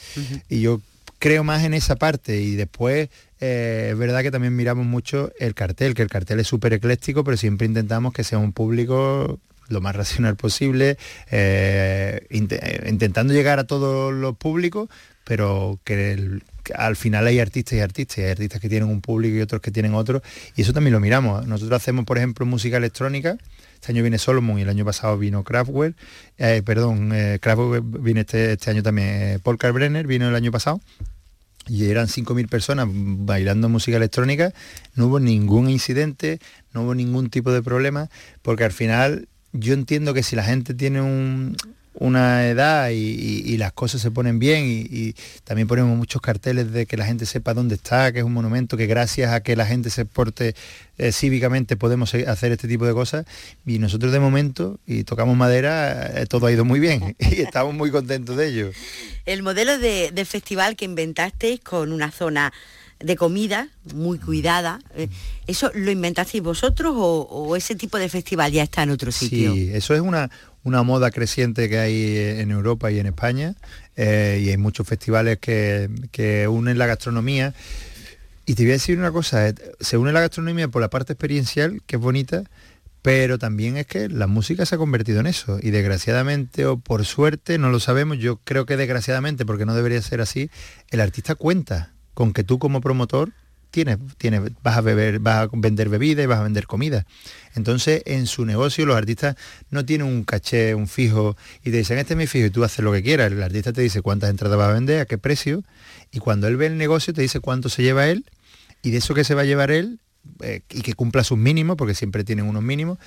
Y 0.49 0.61
yo 0.61 0.81
creo 1.19 1.43
más 1.43 1.63
en 1.63 1.73
esa 1.73 1.95
parte 1.95 2.41
y 2.41 2.55
después 2.55 3.09
eh, 3.39 3.89
es 3.91 3.97
verdad 3.97 4.23
que 4.23 4.31
también 4.31 4.55
miramos 4.55 4.85
mucho 4.85 5.31
el 5.39 5.53
cartel, 5.53 5.93
que 5.93 6.01
el 6.01 6.09
cartel 6.09 6.39
es 6.39 6.47
súper 6.47 6.73
ecléctico, 6.73 7.23
pero 7.23 7.37
siempre 7.37 7.67
intentamos 7.67 8.13
que 8.13 8.23
sea 8.23 8.39
un 8.39 8.51
público 8.51 9.39
lo 9.69 9.81
más 9.81 9.95
racional 9.95 10.35
posible, 10.35 10.97
eh, 11.31 12.27
eh, 12.29 12.89
intentando 12.89 13.33
llegar 13.33 13.59
a 13.59 13.65
todos 13.65 14.13
los 14.13 14.35
públicos, 14.37 14.89
pero 15.23 15.79
que, 15.83 16.39
al 16.75 16.95
final 16.95 17.27
hay 17.27 17.39
artistas 17.39 17.73
y 17.73 17.79
artistas, 17.81 18.19
hay 18.19 18.31
artistas 18.31 18.61
que 18.61 18.69
tienen 18.69 18.89
un 18.89 19.01
público 19.01 19.35
y 19.35 19.41
otros 19.41 19.61
que 19.61 19.71
tienen 19.71 19.93
otro, 19.93 20.21
y 20.55 20.61
eso 20.61 20.73
también 20.73 20.93
lo 20.93 20.99
miramos. 20.99 21.45
Nosotros 21.47 21.81
hacemos, 21.81 22.05
por 22.05 22.17
ejemplo, 22.17 22.45
música 22.45 22.77
electrónica, 22.77 23.37
este 23.75 23.91
año 23.91 24.01
viene 24.01 24.17
Solomon 24.17 24.57
y 24.57 24.61
el 24.61 24.69
año 24.69 24.85
pasado 24.85 25.17
vino 25.17 25.43
Kraftwerk, 25.43 25.95
eh, 26.37 26.61
perdón, 26.65 27.11
eh, 27.13 27.39
Kraftwerk 27.41 27.83
viene 28.01 28.21
este, 28.21 28.53
este 28.53 28.71
año 28.71 28.83
también, 28.83 29.07
eh, 29.07 29.39
Paul 29.41 29.57
Kalkbrenner 29.57 30.07
vino 30.07 30.27
el 30.27 30.35
año 30.35 30.51
pasado, 30.51 30.81
y 31.67 31.89
eran 31.89 32.07
5.000 32.07 32.47
personas 32.47 32.87
bailando 32.89 33.67
música 33.69 33.97
electrónica, 33.97 34.53
no 34.95 35.07
hubo 35.07 35.19
ningún 35.19 35.69
incidente, 35.69 36.39
no 36.73 36.83
hubo 36.83 36.95
ningún 36.95 37.29
tipo 37.29 37.51
de 37.51 37.61
problema, 37.61 38.09
porque 38.41 38.63
al 38.63 38.71
final 38.71 39.27
yo 39.53 39.73
entiendo 39.73 40.13
que 40.13 40.23
si 40.23 40.35
la 40.35 40.43
gente 40.43 40.73
tiene 40.73 41.01
un- 41.01 41.55
una 41.99 42.47
edad 42.47 42.91
y, 42.91 42.93
y- 42.95 43.41
y 43.53 43.57
las 43.57 43.73
cosas 43.73 44.01
se 44.01 44.11
ponen 44.11 44.37
bien 44.37 44.65
y, 44.65 44.81
y 44.95 45.15
también 45.45 45.67
ponemos 45.67 45.97
muchos 45.97 46.21
carteles 46.21 46.71
de 46.71 46.85
que 46.85 46.95
la 46.95 47.05
gente 47.05 47.25
sepa 47.25 47.55
dónde 47.55 47.73
está, 47.73 48.11
que 48.11 48.19
es 48.19 48.23
un 48.25 48.33
monumento, 48.33 48.77
que 48.77 48.85
gracias 48.85 49.31
a 49.33 49.41
que 49.41 49.55
la 49.55 49.65
gente 49.65 49.89
se 49.89 50.05
porte 50.05 50.53
eh, 50.99 51.11
cívicamente 51.11 51.75
podemos 51.75 52.13
hacer 52.13 52.51
este 52.51 52.67
tipo 52.67 52.85
de 52.85 52.93
cosas 52.93 53.25
y 53.65 53.79
nosotros 53.79 54.11
de 54.11 54.19
momento, 54.19 54.79
y 54.85 55.05
tocamos 55.05 55.35
madera, 55.35 56.21
eh, 56.21 56.27
todo 56.27 56.45
ha 56.45 56.51
ido 56.51 56.65
muy 56.65 56.79
bien 56.79 57.15
y 57.19 57.41
estamos 57.41 57.73
muy 57.73 57.89
contentos 57.89 58.37
de 58.37 58.47
ello. 58.47 58.71
El 59.25 59.41
modelo 59.41 59.79
de, 59.79 60.11
de 60.13 60.25
festival 60.25 60.75
que 60.75 60.85
inventasteis 60.85 61.61
con 61.61 61.91
una 61.91 62.11
zona 62.11 62.53
de 62.99 63.15
comida 63.15 63.69
muy 63.93 64.17
cuidada, 64.19 64.79
eh, 64.95 65.09
¿eso 65.45 65.71
lo 65.73 65.91
inventasteis 65.91 66.43
vosotros 66.43 66.93
o, 66.95 67.21
o 67.29 67.55
ese 67.55 67.75
tipo 67.75 67.97
de 67.97 68.09
festival 68.09 68.51
ya 68.51 68.63
está 68.63 68.83
en 68.83 68.89
otro 68.89 69.11
sitio? 69.11 69.53
Sí, 69.53 69.69
eso 69.73 69.93
es 69.93 70.01
una, 70.01 70.29
una 70.63 70.83
moda 70.83 71.11
creciente 71.11 71.69
que 71.69 71.79
hay 71.79 72.17
en 72.17 72.51
Europa 72.51 72.91
y 72.91 72.99
en 72.99 73.07
España 73.07 73.55
eh, 73.95 74.41
y 74.43 74.49
hay 74.49 74.57
muchos 74.57 74.87
festivales 74.87 75.39
que, 75.39 75.89
que 76.11 76.47
unen 76.47 76.77
la 76.77 76.87
gastronomía. 76.87 77.53
Y 78.45 78.55
te 78.55 78.63
voy 78.63 78.71
a 78.71 78.73
decir 78.73 78.97
una 78.97 79.11
cosa, 79.11 79.47
eh, 79.47 79.55
se 79.79 79.97
une 79.97 80.11
la 80.11 80.21
gastronomía 80.21 80.67
por 80.67 80.81
la 80.81 80.89
parte 80.89 81.13
experiencial, 81.13 81.81
que 81.85 81.97
es 81.97 82.01
bonita, 82.01 82.43
pero 83.01 83.37
también 83.37 83.77
es 83.77 83.87
que 83.87 84.09
la 84.09 84.27
música 84.27 84.65
se 84.65 84.75
ha 84.75 84.77
convertido 84.77 85.19
en 85.19 85.27
eso 85.27 85.59
y 85.61 85.69
desgraciadamente 85.69 86.65
o 86.65 86.77
por 86.77 87.05
suerte, 87.05 87.57
no 87.57 87.69
lo 87.69 87.79
sabemos, 87.79 88.17
yo 88.17 88.37
creo 88.43 88.65
que 88.65 88.75
desgraciadamente, 88.75 89.45
porque 89.45 89.65
no 89.65 89.75
debería 89.75 90.01
ser 90.01 90.19
así, 90.19 90.49
el 90.89 90.99
artista 90.99 91.35
cuenta 91.35 91.93
con 92.17 92.33
que 92.33 92.43
tú 92.43 92.57
como 92.57 92.81
promotor 92.81 93.31
tienes, 93.69 93.99
tienes, 94.17 94.41
vas 94.63 94.75
a 94.75 94.81
beber, 94.81 95.19
vas 95.19 95.43
a 95.43 95.49
vender 95.53 95.87
bebida 95.87 96.23
y 96.23 96.25
vas 96.25 96.39
a 96.39 96.43
vender 96.43 96.65
comida. 96.65 97.05
Entonces, 97.53 98.01
en 98.07 98.25
su 98.25 98.43
negocio 98.43 98.87
los 98.87 98.97
artistas 98.97 99.35
no 99.69 99.85
tienen 99.85 100.07
un 100.07 100.23
caché, 100.23 100.73
un 100.73 100.87
fijo, 100.87 101.37
y 101.63 101.69
te 101.69 101.77
dicen, 101.77 101.99
este 101.99 102.15
es 102.15 102.17
mi 102.17 102.25
fijo, 102.25 102.47
y 102.47 102.49
tú 102.49 102.63
haces 102.63 102.83
lo 102.83 102.91
que 102.91 103.03
quieras. 103.03 103.31
El 103.31 103.43
artista 103.43 103.71
te 103.71 103.83
dice 103.83 104.01
cuántas 104.01 104.31
entradas 104.31 104.57
va 104.57 104.67
a 104.67 104.73
vender, 104.73 105.01
a 105.01 105.05
qué 105.05 105.19
precio, 105.19 105.63
y 106.11 106.17
cuando 106.17 106.47
él 106.47 106.57
ve 106.57 106.65
el 106.65 106.79
negocio 106.79 107.13
te 107.13 107.21
dice 107.21 107.39
cuánto 107.39 107.69
se 107.69 107.83
lleva 107.83 108.07
él, 108.07 108.25
y 108.81 108.89
de 108.89 108.97
eso 108.97 109.13
que 109.13 109.23
se 109.23 109.35
va 109.35 109.41
a 109.41 109.45
llevar 109.45 109.69
él, 109.69 109.99
eh, 110.41 110.61
y 110.71 110.81
que 110.81 110.95
cumpla 110.95 111.23
sus 111.23 111.37
mínimos, 111.37 111.77
porque 111.77 111.93
siempre 111.93 112.23
tienen 112.23 112.47
unos 112.47 112.63
mínimos, 112.63 112.97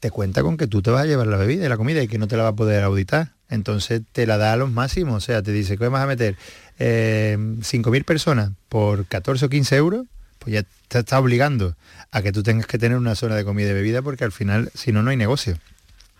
te 0.00 0.10
cuenta 0.10 0.42
con 0.42 0.58
que 0.58 0.66
tú 0.66 0.82
te 0.82 0.90
vas 0.90 1.04
a 1.04 1.06
llevar 1.06 1.28
la 1.28 1.38
bebida 1.38 1.64
y 1.64 1.68
la 1.70 1.78
comida 1.78 2.02
y 2.02 2.08
que 2.08 2.18
no 2.18 2.28
te 2.28 2.36
la 2.36 2.42
va 2.42 2.50
a 2.50 2.56
poder 2.56 2.84
auditar. 2.84 3.39
Entonces 3.50 4.02
te 4.12 4.26
la 4.26 4.38
da 4.38 4.52
a 4.52 4.56
los 4.56 4.70
máximos, 4.70 5.16
o 5.16 5.20
sea, 5.20 5.42
te 5.42 5.52
dice 5.52 5.76
que 5.76 5.88
vas 5.88 6.02
a 6.02 6.06
meter 6.06 6.36
eh, 6.78 7.36
5.000 7.38 8.04
personas 8.04 8.52
por 8.68 9.06
14 9.06 9.44
o 9.44 9.48
15 9.48 9.76
euros, 9.76 10.06
pues 10.38 10.54
ya 10.54 10.64
te 10.88 11.00
está 11.00 11.18
obligando 11.18 11.76
a 12.12 12.22
que 12.22 12.32
tú 12.32 12.42
tengas 12.42 12.66
que 12.66 12.78
tener 12.78 12.96
una 12.96 13.14
zona 13.14 13.34
de 13.34 13.44
comida 13.44 13.70
y 13.70 13.74
bebida 13.74 14.02
porque 14.02 14.24
al 14.24 14.32
final, 14.32 14.70
si 14.74 14.92
no, 14.92 15.02
no 15.02 15.10
hay 15.10 15.16
negocio. 15.16 15.58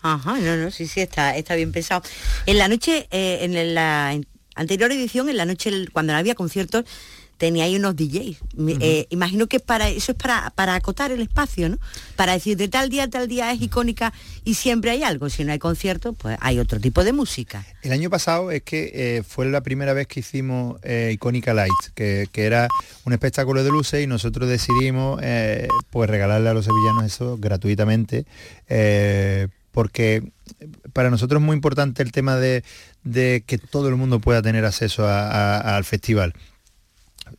Ajá, 0.01 0.39
no, 0.39 0.57
no, 0.57 0.71
sí, 0.71 0.87
sí, 0.87 1.01
está, 1.01 1.35
está 1.35 1.55
bien 1.55 1.71
pensado. 1.71 2.03
En 2.45 2.57
la 2.57 2.67
noche, 2.67 3.07
eh, 3.11 3.39
en 3.41 3.75
la 3.75 4.19
anterior 4.55 4.91
edición, 4.91 5.29
en 5.29 5.37
la 5.37 5.45
noche, 5.45 5.71
cuando 5.93 6.13
no 6.13 6.19
había 6.19 6.35
conciertos, 6.35 6.85
teníais 7.41 7.75
unos 7.75 7.95
DJs. 7.95 8.37
Eh, 8.79 9.07
imagino 9.09 9.47
que 9.47 9.59
para 9.59 9.89
eso 9.89 10.11
es 10.11 10.17
para, 10.17 10.51
para 10.51 10.75
acotar 10.75 11.11
el 11.11 11.21
espacio, 11.21 11.69
¿no? 11.69 11.79
Para 12.15 12.33
decir 12.33 12.55
de 12.55 12.67
tal 12.67 12.89
día 12.89 13.05
a 13.05 13.09
tal 13.09 13.27
día 13.27 13.51
es 13.51 13.59
icónica 13.63 14.13
y 14.45 14.53
siempre 14.53 14.91
hay 14.91 15.01
algo. 15.01 15.27
Si 15.29 15.43
no 15.43 15.51
hay 15.51 15.57
concierto, 15.57 16.13
pues 16.13 16.37
hay 16.39 16.59
otro 16.59 16.79
tipo 16.79 17.03
de 17.03 17.13
música. 17.13 17.65
El 17.81 17.93
año 17.93 18.11
pasado 18.11 18.51
es 18.51 18.61
que 18.61 18.91
eh, 18.93 19.23
fue 19.27 19.47
la 19.47 19.61
primera 19.61 19.93
vez 19.93 20.05
que 20.05 20.19
hicimos 20.19 20.79
eh, 20.83 21.09
Icónica 21.15 21.55
Lights, 21.55 21.91
que, 21.95 22.27
que 22.31 22.45
era 22.45 22.67
un 23.05 23.13
espectáculo 23.13 23.63
de 23.63 23.71
luces 23.71 24.03
y 24.03 24.07
nosotros 24.07 24.47
decidimos 24.47 25.19
pues 25.89 26.09
regalarle 26.09 26.49
a 26.49 26.53
los 26.53 26.65
sevillanos 26.65 27.05
eso 27.05 27.37
gratuitamente, 27.39 28.25
porque 29.71 30.31
para 30.93 31.09
nosotros 31.09 31.41
es 31.41 31.45
muy 31.45 31.55
importante 31.55 32.03
el 32.03 32.11
tema 32.11 32.35
de, 32.35 32.63
de 33.03 33.43
que 33.47 33.57
todo 33.57 33.87
el 33.89 33.95
mundo 33.95 34.19
pueda 34.19 34.41
tener 34.41 34.63
acceso 34.65 35.07
a- 35.07 35.27
a- 35.57 35.75
al 35.77 35.85
festival. 35.85 36.33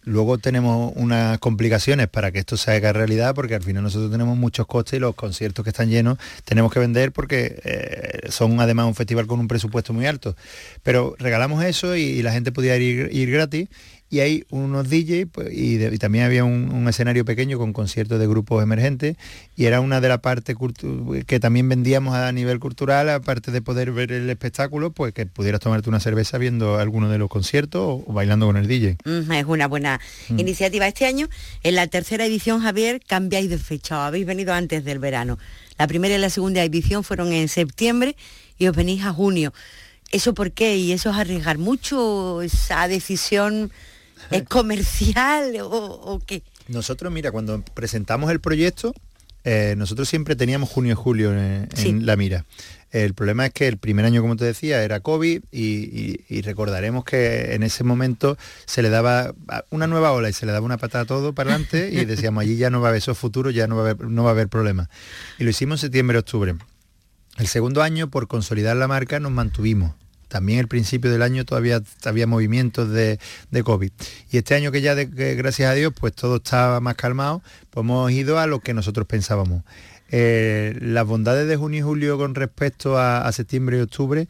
Luego 0.04 0.38
tenemos 0.38 0.92
unas 0.96 1.38
complicaciones 1.38 2.08
para 2.08 2.30
que 2.32 2.38
esto 2.40 2.56
se 2.56 2.70
haga 2.72 2.92
realidad, 2.92 3.34
porque 3.34 3.54
al 3.54 3.62
final 3.62 3.82
nosotros 3.82 4.10
tenemos 4.10 4.36
muchos 4.36 4.66
costes 4.66 4.98
y 4.98 5.00
los 5.00 5.14
conciertos 5.14 5.62
que 5.64 5.70
están 5.70 5.90
llenos 5.90 6.18
tenemos 6.44 6.72
que 6.72 6.80
vender 6.80 7.12
porque 7.12 7.60
eh, 7.64 8.30
son 8.30 8.60
además 8.60 8.86
un 8.86 8.94
festival 8.94 9.26
con 9.26 9.40
un 9.40 9.48
presupuesto 9.48 9.92
muy 9.92 10.06
alto. 10.06 10.36
Pero 10.82 11.14
regalamos 11.18 11.64
eso 11.64 11.96
y, 11.96 12.02
y 12.02 12.22
la 12.22 12.32
gente 12.32 12.52
podía 12.52 12.76
ir, 12.76 13.10
ir 13.12 13.30
gratis 13.30 13.68
y 14.12 14.20
hay 14.20 14.44
unos 14.50 14.90
DJs 14.90 15.26
pues, 15.32 15.48
y, 15.52 15.78
de- 15.78 15.94
y 15.94 15.96
también 15.96 16.24
había 16.26 16.44
un, 16.44 16.70
un 16.70 16.86
escenario 16.86 17.24
pequeño 17.24 17.56
con 17.56 17.72
conciertos 17.72 18.20
de 18.20 18.26
grupos 18.26 18.62
emergentes 18.62 19.16
y 19.56 19.64
era 19.64 19.80
una 19.80 20.02
de 20.02 20.08
las 20.10 20.18
partes 20.18 20.54
cultu- 20.54 21.24
que 21.24 21.40
también 21.40 21.66
vendíamos 21.66 22.14
a 22.14 22.30
nivel 22.30 22.60
cultural, 22.60 23.08
aparte 23.08 23.50
de 23.50 23.62
poder 23.62 23.90
ver 23.90 24.12
el 24.12 24.28
espectáculo, 24.28 24.90
pues 24.92 25.14
que 25.14 25.24
pudieras 25.24 25.60
tomarte 25.62 25.88
una 25.88 25.98
cerveza 25.98 26.36
viendo 26.36 26.78
alguno 26.78 27.08
de 27.08 27.16
los 27.16 27.30
conciertos 27.30 27.80
o- 27.80 28.04
o 28.06 28.12
bailando 28.12 28.44
con 28.44 28.58
el 28.58 28.68
DJ. 28.68 28.98
Mm, 29.06 29.32
Es 29.32 29.44
una 29.46 29.66
buena 29.66 29.98
iniciativa. 30.28 30.86
Este 30.86 31.06
año, 31.06 31.28
en 31.62 31.74
la 31.74 31.86
tercera 31.86 32.26
edición, 32.26 32.60
Javier, 32.60 33.00
cambiáis 33.06 33.48
de 33.48 33.56
fecha. 33.56 34.06
Habéis 34.06 34.26
venido 34.26 34.52
antes 34.52 34.84
del 34.84 34.98
verano. 34.98 35.38
La 35.78 35.86
primera 35.86 36.14
y 36.14 36.18
la 36.18 36.28
segunda 36.28 36.62
edición 36.62 37.02
fueron 37.02 37.32
en 37.32 37.48
septiembre 37.48 38.14
y 38.58 38.66
os 38.66 38.76
venís 38.76 39.04
a 39.04 39.12
junio. 39.14 39.54
¿Eso 40.10 40.34
por 40.34 40.52
qué? 40.52 40.76
¿Y 40.76 40.92
eso 40.92 41.08
es 41.08 41.16
arriesgar 41.16 41.56
mucho? 41.56 42.42
¿Esa 42.42 42.86
decisión 42.86 43.72
es 44.42 44.48
comercial 44.48 45.56
o, 45.62 45.68
o 45.68 46.20
qué? 46.24 46.42
Nosotros, 46.68 47.12
mira, 47.12 47.30
cuando 47.32 47.62
presentamos 47.74 48.30
el 48.30 48.40
proyecto, 48.40 48.94
eh, 49.44 49.74
nosotros 49.76 50.08
siempre 50.08 50.36
teníamos 50.36 50.68
junio 50.70 50.92
y 50.92 50.94
julio 50.94 51.32
en, 51.32 51.68
la 52.06 52.16
mira. 52.16 52.44
El 52.92 53.14
problema 53.14 53.46
es 53.46 53.52
que 53.54 53.66
el 53.68 53.78
primer 53.78 54.04
año, 54.04 54.20
como 54.20 54.36
te 54.36 54.44
decía, 54.44 54.82
era 54.84 55.00
COVID 55.00 55.42
y, 55.50 55.60
y- 55.64 56.24
y 56.28 56.42
recordaremos 56.42 57.04
que 57.04 57.54
en 57.54 57.62
ese 57.62 57.84
momento 57.84 58.36
se 58.66 58.82
le 58.82 58.90
daba 58.90 59.34
una 59.70 59.86
nueva 59.86 60.12
ola 60.12 60.28
y 60.28 60.32
se 60.34 60.44
le 60.46 60.52
daba 60.52 60.64
una 60.66 60.76
patada 60.76 61.04
a 61.04 61.06
todo 61.06 61.32
para 61.32 61.50
adelante 61.50 61.88
y 61.90 62.04
decíamos, 62.04 62.42
allí 62.42 62.56
ya 62.56 62.68
no 62.70 62.80
va 62.80 62.88
a 62.88 62.90
haber 62.90 62.98
esos 62.98 63.16
futuros, 63.18 63.54
ya 63.54 63.66
no 63.66 63.76
va 63.76 63.82
a 63.88 63.90
haber, 63.92 64.06
no 64.06 64.22
va 64.24 64.30
a 64.30 64.32
haber 64.32 64.48
problema. 64.48 64.90
Y 65.38 65.44
lo 65.44 65.50
hicimos 65.50 65.80
en 65.80 65.86
septiembre, 65.86 66.18
octubre. 66.18 66.54
El 67.38 67.46
segundo 67.46 67.82
año, 67.82 68.10
por 68.10 68.28
consolidar 68.28 68.76
la 68.76 68.86
marca, 68.88 69.18
nos 69.20 69.32
mantuvimos. 69.32 69.94
También 70.32 70.60
el 70.60 70.66
principio 70.66 71.10
del 71.10 71.20
año 71.20 71.44
todavía 71.44 71.82
había 72.06 72.26
movimientos 72.26 72.88
de, 72.88 73.18
COVID. 73.62 73.92
Y 74.30 74.38
este 74.38 74.54
año 74.54 74.72
que 74.72 74.80
ya, 74.80 74.94
gracias 74.94 75.70
a 75.70 75.74
Dios, 75.74 75.92
pues 76.00 76.14
todo 76.14 76.36
estaba 76.36 76.80
más 76.80 76.94
calmado, 76.94 77.42
pues 77.68 77.84
hemos 77.84 78.10
ido 78.12 78.38
a 78.38 78.46
lo 78.46 78.60
que 78.60 78.72
nosotros 78.72 79.06
pensábamos. 79.06 79.62
Eh, 80.10 80.74
las 80.80 81.06
bondades 81.06 81.46
de 81.46 81.56
junio 81.56 81.80
y 81.80 81.82
julio 81.82 82.16
con 82.16 82.34
respecto 82.34 82.96
a, 82.96 83.30
septiembre 83.30 83.76
y 83.76 83.80
octubre, 83.82 84.26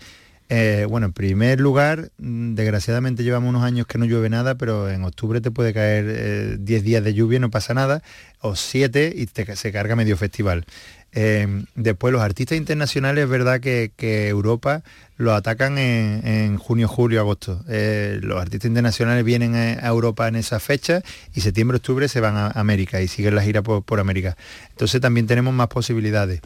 eh, 0.49 0.87
bueno, 0.91 1.07
en 1.07 1.13
primer 1.13 1.61
lugar, 1.61 2.11
mm, 2.19 2.55
desgraciadamente 2.57 3.23
llevamos 3.23 3.51
unos 3.51 3.63
años 3.63 3.87
que 3.87 3.99
no 3.99 4.05
llueve 4.05 4.29
nada, 4.29 4.57
pero 4.57 4.91
en 4.91 5.05
octubre 5.05 5.41
te 5.41 5.53
puede 5.53 5.73
caer 5.73 6.07
eh, 6.09 6.57
10 6.59 6.83
días 6.83 7.05
de 7.05 7.15
lluvia 7.15 7.37
y 7.37 7.41
no 7.41 7.51
pasa 7.53 7.75
nada, 7.75 8.03
o 8.41 8.57
7 8.57 9.13
y 9.15 9.27
te- 9.27 9.55
se 9.55 9.71
carga 9.71 9.95
medio 9.95 10.17
festival. 10.17 10.67
Eh, 11.15 11.65
después 11.75 12.13
los 12.13 12.23
artistas 12.23 12.57
internacionales 12.57 13.25
es 13.25 13.31
verdad 13.31 13.61
que, 13.61 13.93
que 13.97 14.29
Europa 14.29 14.83
los 15.17 15.35
atacan 15.35 15.79
en, 15.79 16.57
junio, 16.57 16.89
julio, 16.89 17.21
agosto. 17.21 17.63
Eh, 17.69 18.19
los 18.23 18.41
artistas 18.41 18.69
internacionales 18.69 19.25
vienen 19.25 19.55
a 19.55 19.73
a 19.83 19.89
Europa 19.89 20.27
en 20.27 20.37
esa 20.37 20.59
fecha 20.59 21.03
y 21.35 21.41
septiembre, 21.41 21.77
octubre 21.77 22.09
se 22.09 22.21
van 22.21 22.37
a 22.37 22.49
América 22.49 23.01
y 23.01 23.09
siguen 23.09 23.35
la 23.35 23.43
gira 23.43 23.63
por, 23.63 23.83
por 23.83 24.01
América. 24.01 24.37
Entonces 24.71 25.01
también 25.01 25.27
tenemos 25.27 25.55
más 25.55 25.69
posibilidades. 25.69 26.41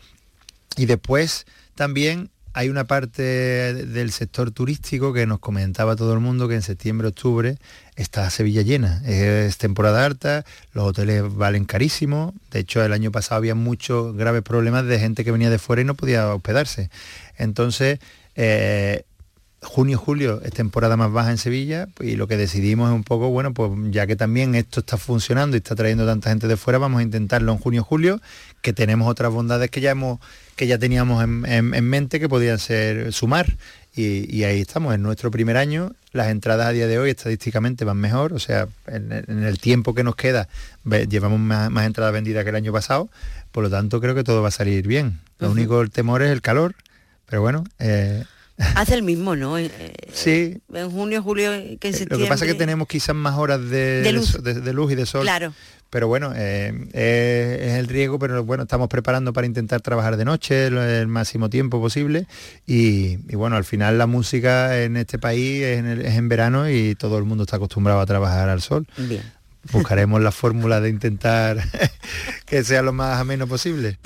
Y 0.76 0.86
después 0.86 1.46
también 1.74 2.30
hay 2.56 2.70
una 2.70 2.84
parte 2.84 3.22
del 3.22 4.10
sector 4.12 4.50
turístico 4.50 5.12
que 5.12 5.26
nos 5.26 5.40
comentaba 5.40 5.94
todo 5.94 6.14
el 6.14 6.20
mundo 6.20 6.48
que 6.48 6.54
en 6.54 6.62
septiembre, 6.62 7.08
octubre 7.08 7.58
está 7.96 8.30
Sevilla 8.30 8.62
llena. 8.62 9.02
Es 9.04 9.58
temporada 9.58 10.06
alta, 10.06 10.46
los 10.72 10.86
hoteles 10.86 11.22
valen 11.34 11.66
carísimo. 11.66 12.32
De 12.50 12.60
hecho, 12.60 12.82
el 12.82 12.94
año 12.94 13.12
pasado 13.12 13.36
había 13.36 13.54
muchos 13.54 14.16
graves 14.16 14.40
problemas 14.40 14.86
de 14.86 14.98
gente 14.98 15.22
que 15.22 15.32
venía 15.32 15.50
de 15.50 15.58
fuera 15.58 15.82
y 15.82 15.84
no 15.84 15.96
podía 15.96 16.34
hospedarse. 16.34 16.88
Entonces, 17.36 17.98
eh, 18.36 19.04
junio, 19.60 19.98
julio 19.98 20.40
es 20.42 20.52
temporada 20.52 20.96
más 20.96 21.12
baja 21.12 21.30
en 21.30 21.38
Sevilla 21.38 21.88
y 22.00 22.16
lo 22.16 22.26
que 22.26 22.38
decidimos 22.38 22.88
es 22.88 22.94
un 22.94 23.04
poco, 23.04 23.28
bueno, 23.28 23.52
pues 23.52 23.70
ya 23.90 24.06
que 24.06 24.16
también 24.16 24.54
esto 24.54 24.80
está 24.80 24.96
funcionando 24.96 25.56
y 25.56 25.58
está 25.58 25.74
trayendo 25.74 26.06
tanta 26.06 26.30
gente 26.30 26.48
de 26.48 26.56
fuera, 26.56 26.78
vamos 26.78 27.00
a 27.00 27.02
intentarlo 27.02 27.52
en 27.52 27.58
junio, 27.58 27.84
julio, 27.84 28.18
que 28.62 28.72
tenemos 28.72 29.08
otras 29.10 29.30
bondades 29.30 29.70
que 29.70 29.82
ya 29.82 29.90
hemos, 29.90 30.20
que 30.56 30.66
ya 30.66 30.78
teníamos 30.78 31.22
en, 31.22 31.44
en- 31.46 31.74
en 31.74 31.84
mente 31.88 32.18
que 32.18 32.28
podían 32.28 32.58
ser 32.58 33.12
sumar. 33.12 33.56
Y, 33.94 34.26
y 34.34 34.44
ahí 34.44 34.60
estamos, 34.60 34.94
en 34.94 35.02
nuestro 35.02 35.30
primer 35.30 35.56
año, 35.56 35.92
las 36.12 36.28
entradas 36.28 36.66
a 36.66 36.72
día 36.72 36.86
de 36.86 36.98
hoy 36.98 37.10
estadísticamente 37.10 37.84
van 37.86 37.96
mejor, 37.96 38.34
o 38.34 38.38
sea, 38.38 38.68
en, 38.88 39.10
en 39.10 39.42
el 39.44 39.58
tiempo 39.58 39.94
que 39.94 40.04
nos 40.04 40.16
queda 40.16 40.48
llevamos 41.08 41.40
más, 41.40 41.70
más 41.70 41.86
entradas 41.86 42.12
vendidas 42.12 42.44
que 42.44 42.50
el 42.50 42.56
año 42.56 42.72
pasado, 42.74 43.08
por 43.52 43.64
lo 43.64 43.70
tanto 43.70 43.98
creo 44.00 44.14
que 44.14 44.22
todo 44.22 44.42
va 44.42 44.48
a 44.48 44.50
salir 44.50 44.86
bien. 44.86 45.18
Lo 45.38 45.50
único 45.50 45.80
el 45.80 45.90
temor 45.90 46.20
es 46.22 46.30
el 46.30 46.42
calor, 46.42 46.74
pero 47.24 47.40
bueno, 47.40 47.64
eh, 47.78 48.24
Hace 48.74 48.94
el 48.94 49.02
mismo, 49.02 49.36
¿no? 49.36 49.58
Eh, 49.58 49.70
eh, 49.78 49.92
sí, 50.12 50.58
En 50.72 50.90
junio, 50.90 51.22
julio, 51.22 51.50
que 51.78 51.88
en 51.88 51.94
Eh. 51.94 52.06
Lo 52.08 52.18
que 52.18 52.26
pasa 52.26 52.44
es 52.46 52.52
que 52.52 52.58
tenemos 52.58 52.88
quizás 52.88 53.14
más 53.14 53.36
horas 53.36 53.60
de, 53.68 54.02
De 54.02 54.12
luz. 54.12 54.42
de- 54.42 54.60
de 54.60 54.72
luz 54.72 54.92
y 54.92 54.94
de 54.94 55.04
sol. 55.06 55.22
Claro. 55.22 55.52
Pero 55.90 56.08
bueno, 56.08 56.32
eh, 56.34 56.72
eh, 56.94 57.66
es 57.68 57.74
el 57.74 57.86
riesgo, 57.86 58.18
pero 58.18 58.42
bueno, 58.44 58.64
estamos 58.64 58.88
preparando 58.88 59.32
para 59.32 59.46
intentar 59.46 59.80
trabajar 59.82 60.16
de 60.16 60.24
noche 60.24 60.66
el 60.66 61.06
máximo 61.06 61.48
tiempo 61.48 61.80
posible. 61.80 62.26
Y, 62.66 63.18
y 63.30 63.36
bueno, 63.36 63.56
al 63.56 63.64
final 63.64 63.96
la 63.98 64.06
música 64.06 64.82
en 64.82 64.96
este 64.96 65.18
país 65.18 65.62
es 65.62 65.78
en, 65.78 65.86
el- 65.86 66.00
es 66.06 66.14
en 66.14 66.28
verano 66.28 66.68
y 66.68 66.94
todo 66.96 67.18
el 67.18 67.24
mundo 67.24 67.44
está 67.44 67.56
acostumbrado 67.56 68.00
a 68.00 68.06
trabajar 68.06 68.48
al 68.48 68.62
sol. 68.62 68.86
Bien. 68.96 69.22
Buscaremos 69.72 70.20
la 70.22 70.32
fórmula 70.32 70.80
de 70.80 70.88
intentar 70.88 71.58
que 72.46 72.64
sea 72.64 72.82
lo 72.82 72.92
más 72.92 73.20
ameno 73.20 73.46
posible. 73.46 73.98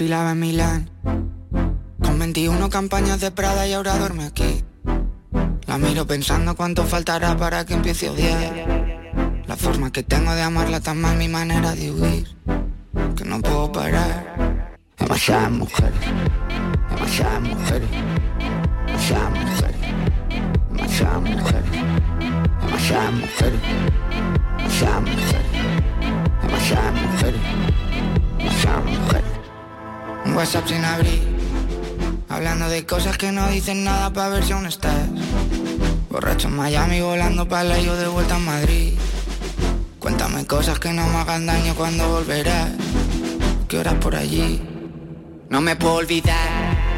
desfilaba 0.00 0.32
en 0.32 0.40
Milán. 0.40 0.90
Con 2.02 2.18
21 2.18 2.70
campañas 2.70 3.20
de 3.20 3.30
Prada 3.30 3.66
y 3.66 3.74
ahora 3.74 3.98
duerme 3.98 4.24
aquí. 4.24 4.64
La 5.66 5.76
miro 5.76 6.06
pensando 6.06 6.56
cuánto 6.56 6.84
faltará 6.84 7.36
para 7.36 7.66
que 7.66 7.74
empiece 7.74 8.06
a 8.06 8.12
odiar. 8.12 9.44
La 9.46 9.56
forma 9.56 9.92
que 9.92 10.02
tengo 10.02 10.34
de 10.34 10.40
amarla 10.40 10.80
tan 10.80 11.02
mal, 11.02 11.18
mi 11.18 11.28
manera 11.28 11.74
de 11.74 11.90
huir. 11.90 12.34
Que 13.14 13.26
no 13.26 13.42
puedo 13.42 13.70
parar. 13.72 14.70
Demasiadas 14.98 15.50
mujeres, 15.50 16.00
demasiadas 16.88 17.42
mujeres, 17.42 17.90
demasiadas 18.86 19.30
mujeres, 19.32 19.80
demasiadas 20.72 21.22
mujeres, 21.22 21.70
demasiadas 22.62 23.12
mujeres, 23.12 23.60
demasiadas 24.56 25.02
mujeres, 25.02 25.52
demasiadas 26.42 26.92
mujeres, 26.94 27.40
demasiadas 28.38 28.84
mujeres 28.86 29.29
un 30.24 30.34
WhatsApp 30.34 30.66
sin 30.66 30.84
abrir 30.84 31.20
Hablando 32.28 32.68
de 32.68 32.86
cosas 32.86 33.18
que 33.18 33.32
no 33.32 33.48
dicen 33.48 33.84
nada 33.84 34.12
para 34.12 34.28
ver 34.28 34.44
si 34.44 34.52
aún 34.52 34.66
estás 34.66 34.94
Borracho 36.10 36.48
en 36.48 36.56
Miami 36.56 37.00
volando 37.00 37.48
para 37.48 37.64
la 37.64 37.80
yo 37.80 37.96
de 37.96 38.08
vuelta 38.08 38.36
a 38.36 38.38
Madrid 38.38 38.94
Cuéntame 39.98 40.46
cosas 40.46 40.78
que 40.78 40.92
no 40.92 41.06
me 41.08 41.16
hagan 41.16 41.46
daño 41.46 41.74
cuando 41.74 42.08
volverás 42.08 42.70
¿Qué 43.70 43.78
horas 43.78 43.94
por 43.94 44.16
allí? 44.16 44.60
No 45.48 45.60
me 45.60 45.76
puedo 45.76 45.94
olvidar 45.94 46.90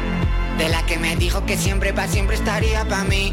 de 0.57 0.69
la 0.69 0.83
que 0.87 0.97
me 0.97 1.15
dijo 1.15 1.45
que 1.45 1.55
siempre 1.55 1.93
para 1.93 2.07
siempre 2.07 2.35
estaría 2.35 2.83
para 2.85 3.03
mí. 3.03 3.31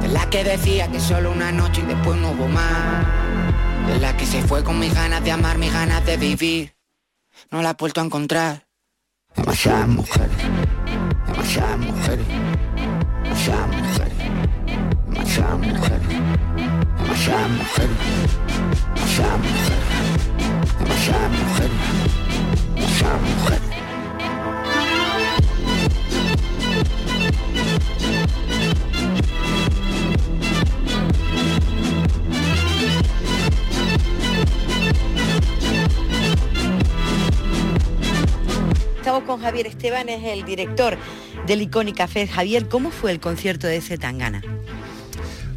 De 0.00 0.08
la 0.08 0.30
que 0.30 0.44
decía 0.44 0.88
que 0.88 1.00
solo 1.00 1.32
una 1.32 1.50
noche 1.50 1.82
y 1.82 1.86
después 1.86 2.16
no 2.16 2.30
hubo 2.30 2.46
más. 2.46 3.06
De 3.88 3.98
la 3.98 4.16
que 4.16 4.24
se 4.24 4.42
fue 4.42 4.62
con 4.62 4.78
mis 4.78 4.94
ganas 4.94 5.24
de 5.24 5.32
amar, 5.32 5.58
mis 5.58 5.72
ganas 5.72 6.04
de 6.06 6.16
vivir. 6.16 6.76
No 7.50 7.60
la 7.60 7.70
he 7.70 7.74
vuelto 7.74 8.00
a 8.00 8.04
encontrar. 8.04 8.67
Demasiadas 9.38 9.88
mujeres, 9.88 10.36
demasiadas 11.26 11.78
mujeres, 11.78 12.26
demasiadas 13.22 13.68
mujeres, 13.68 14.12
demasiadas 15.08 15.58
mujeres, 15.58 16.08
demasiadas 16.98 17.50
mujeres, 17.50 17.96
demasiadas 18.94 19.38
mujeres, 19.38 19.78
demasiadas 20.78 21.30
mujeres, 21.30 21.70
demasiadas 22.74 23.20
mujeres. 23.22 23.67
Estamos 39.08 39.26
con 39.26 39.40
Javier 39.40 39.66
Esteban, 39.66 40.10
es 40.10 40.22
el 40.22 40.44
director 40.44 40.98
del 41.46 41.62
Icónica 41.62 42.06
Fest. 42.06 42.30
Javier, 42.30 42.68
¿cómo 42.68 42.90
fue 42.90 43.10
el 43.10 43.20
concierto 43.20 43.66
de 43.66 43.76
ese 43.76 43.96
Tangana? 43.96 44.42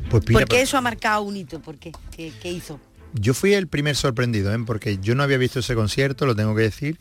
Pues 0.10 0.24
mira, 0.26 0.40
¿Por 0.40 0.48
qué 0.48 0.56
pues, 0.56 0.64
eso 0.64 0.78
ha 0.78 0.82
marcado 0.82 1.24
un 1.24 1.36
hito? 1.36 1.62
¿Por 1.62 1.78
qué? 1.78 1.92
¿Qué, 2.16 2.32
qué 2.42 2.50
hizo? 2.50 2.80
yo 3.14 3.34
fui 3.34 3.54
el 3.54 3.68
primer 3.68 3.98
sorprendido, 3.98 4.54
¿eh? 4.54 4.60
porque 4.66 5.00
yo 5.00 5.16
no 5.16 5.24
había 5.24 5.38
visto 5.38 5.60
ese 5.60 5.76
concierto, 5.76 6.26
lo 6.26 6.34
tengo 6.34 6.56
que 6.56 6.62
decir. 6.62 6.98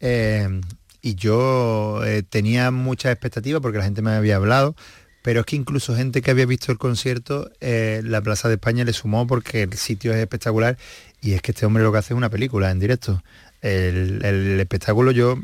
eh, 0.00 0.60
y 1.02 1.14
yo 1.14 2.04
eh, 2.04 2.24
tenía 2.28 2.72
muchas 2.72 3.12
expectativas 3.12 3.62
porque 3.62 3.78
la 3.78 3.84
gente 3.84 4.02
me 4.02 4.10
había 4.10 4.34
hablado, 4.34 4.74
pero 5.22 5.38
es 5.38 5.46
que 5.46 5.54
incluso 5.54 5.94
gente 5.94 6.20
que 6.20 6.32
había 6.32 6.46
visto 6.46 6.72
el 6.72 6.78
concierto, 6.78 7.48
eh, 7.60 8.00
la 8.02 8.20
Plaza 8.22 8.48
de 8.48 8.54
España 8.54 8.82
le 8.84 8.92
sumó 8.92 9.28
porque 9.28 9.62
el 9.62 9.74
sitio 9.74 10.12
es 10.12 10.18
espectacular 10.18 10.76
y 11.20 11.34
es 11.34 11.42
que 11.42 11.52
este 11.52 11.64
hombre 11.64 11.84
lo 11.84 11.92
que 11.92 11.98
hace 11.98 12.12
es 12.12 12.18
una 12.18 12.28
película 12.28 12.72
en 12.72 12.80
directo. 12.80 13.22
El, 13.60 14.24
el 14.24 14.58
espectáculo 14.58 15.12
yo 15.12 15.38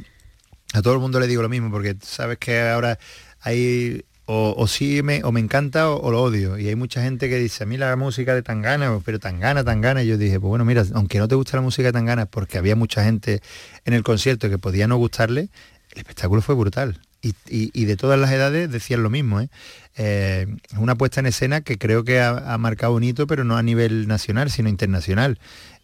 a 0.75 0.83
todo 0.83 0.95
el 0.95 1.01
mundo 1.01 1.21
le 1.21 1.27
digo 1.27 1.43
lo 1.43 1.49
mismo 1.49 1.71
porque 1.71 1.97
sabes 2.03 2.39
que 2.39 2.61
ahora 2.61 2.99
hay 3.41 4.05
o, 4.31 4.67
sí 4.67 5.03
me, 5.03 5.25
o 5.25 5.33
me 5.33 5.41
encanta 5.41 5.91
o, 5.91 6.03
o 6.03 6.11
lo 6.11 6.23
odio. 6.23 6.59
Y 6.59 6.69
hay 6.69 6.77
mucha 6.77 7.03
gente 7.03 7.31
que 7.31 7.39
dice 7.39 7.65
a 7.65 7.67
mí 7.67 7.79
la 7.79 7.97
música 7.97 8.35
de 8.35 8.43
Tangana 8.43 9.01
pero 9.03 9.19
Tangana 9.19 9.65
Tangana 9.65 10.03
y 10.03 10.07
yo 10.07 10.19
dije 10.19 10.39
pues 10.39 10.51
bueno 10.51 10.67
mira 10.67 10.85
aunque 10.95 11.19
no 11.19 11.29
te 11.29 11.35
gusta 11.35 11.57
la 11.57 11.63
música 11.63 11.89
de 11.89 11.93
Tangana 11.93 12.27
porque 12.27 12.59
había 12.59 12.77
mucha 12.77 13.03
gente 13.03 13.41
en 13.87 13.95
el 13.95 14.03
concierto 14.03 14.51
que 14.51 14.59
podía 14.59 14.87
no 14.87 14.99
gustarle 14.99 15.49
el 15.93 15.99
espectáculo 15.99 16.43
fue 16.43 16.55
brutal 16.55 17.01
y, 17.23 17.85
de 17.85 17.97
todas 17.97 18.19
las 18.19 18.31
edades 18.31 18.71
decían 18.71 19.03
lo 19.03 19.11
mismo 19.11 19.41
¿eh? 19.41 19.49
Eh, 19.97 20.47
una 20.77 20.95
puesta 20.95 21.19
en 21.21 21.27
escena 21.27 21.63
que 21.63 21.77
creo 21.77 22.05
que 22.05 22.21
ha, 22.21 22.57
marcado 22.59 22.95
un 22.95 23.03
hito 23.03 23.27
pero 23.27 23.43
no 23.43 23.57
a 23.57 23.63
nivel 23.63 24.07
nacional 24.07 24.51
sino 24.51 24.69
internacional 24.69 25.39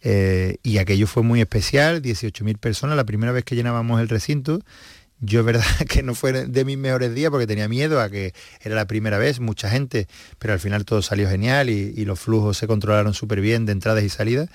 Eh, 0.07 0.59
y 0.63 0.79
aquello 0.79 1.07
fue 1.07 1.23
muy 1.23 1.41
especial 1.41 2.03
18.000 2.03 2.59
personas 2.59 2.97
la 2.97 3.05
primera 3.05 3.33
vez 3.33 3.43
que 3.43 3.57
llenábamos 3.57 4.01
el 4.01 4.09
recinto 4.09 4.61
yo 5.21 5.41
es 5.41 5.47
verdad 5.47 5.65
que 5.89 6.03
no 6.03 6.15
fue 6.15 6.33
de 6.33 6.65
mis 6.65 6.79
mejores 6.79 7.15
días 7.15 7.31
porque 7.31 7.47
tenía 7.47 7.69
miedo 7.69 8.01
a 8.01 8.11
que 8.11 8.35
era 8.61 8.75
la 8.75 8.87
primera 8.87 9.19
vez, 9.19 9.41
mucha 9.41 9.71
gente, 9.71 10.07
pero 10.39 10.53
al 10.53 10.61
final 10.61 10.85
todo 10.85 11.03
salió 11.03 11.29
genial 11.29 11.71
y, 11.71 12.05
los 12.05 12.21
flujos 12.21 12.59
se 12.59 12.67
controlaron 12.67 13.15
súper 13.15 13.41
bien 13.41 13.65
de 13.65 13.73
entradas 13.73 14.05
y 14.05 14.11
salidas, 14.11 14.51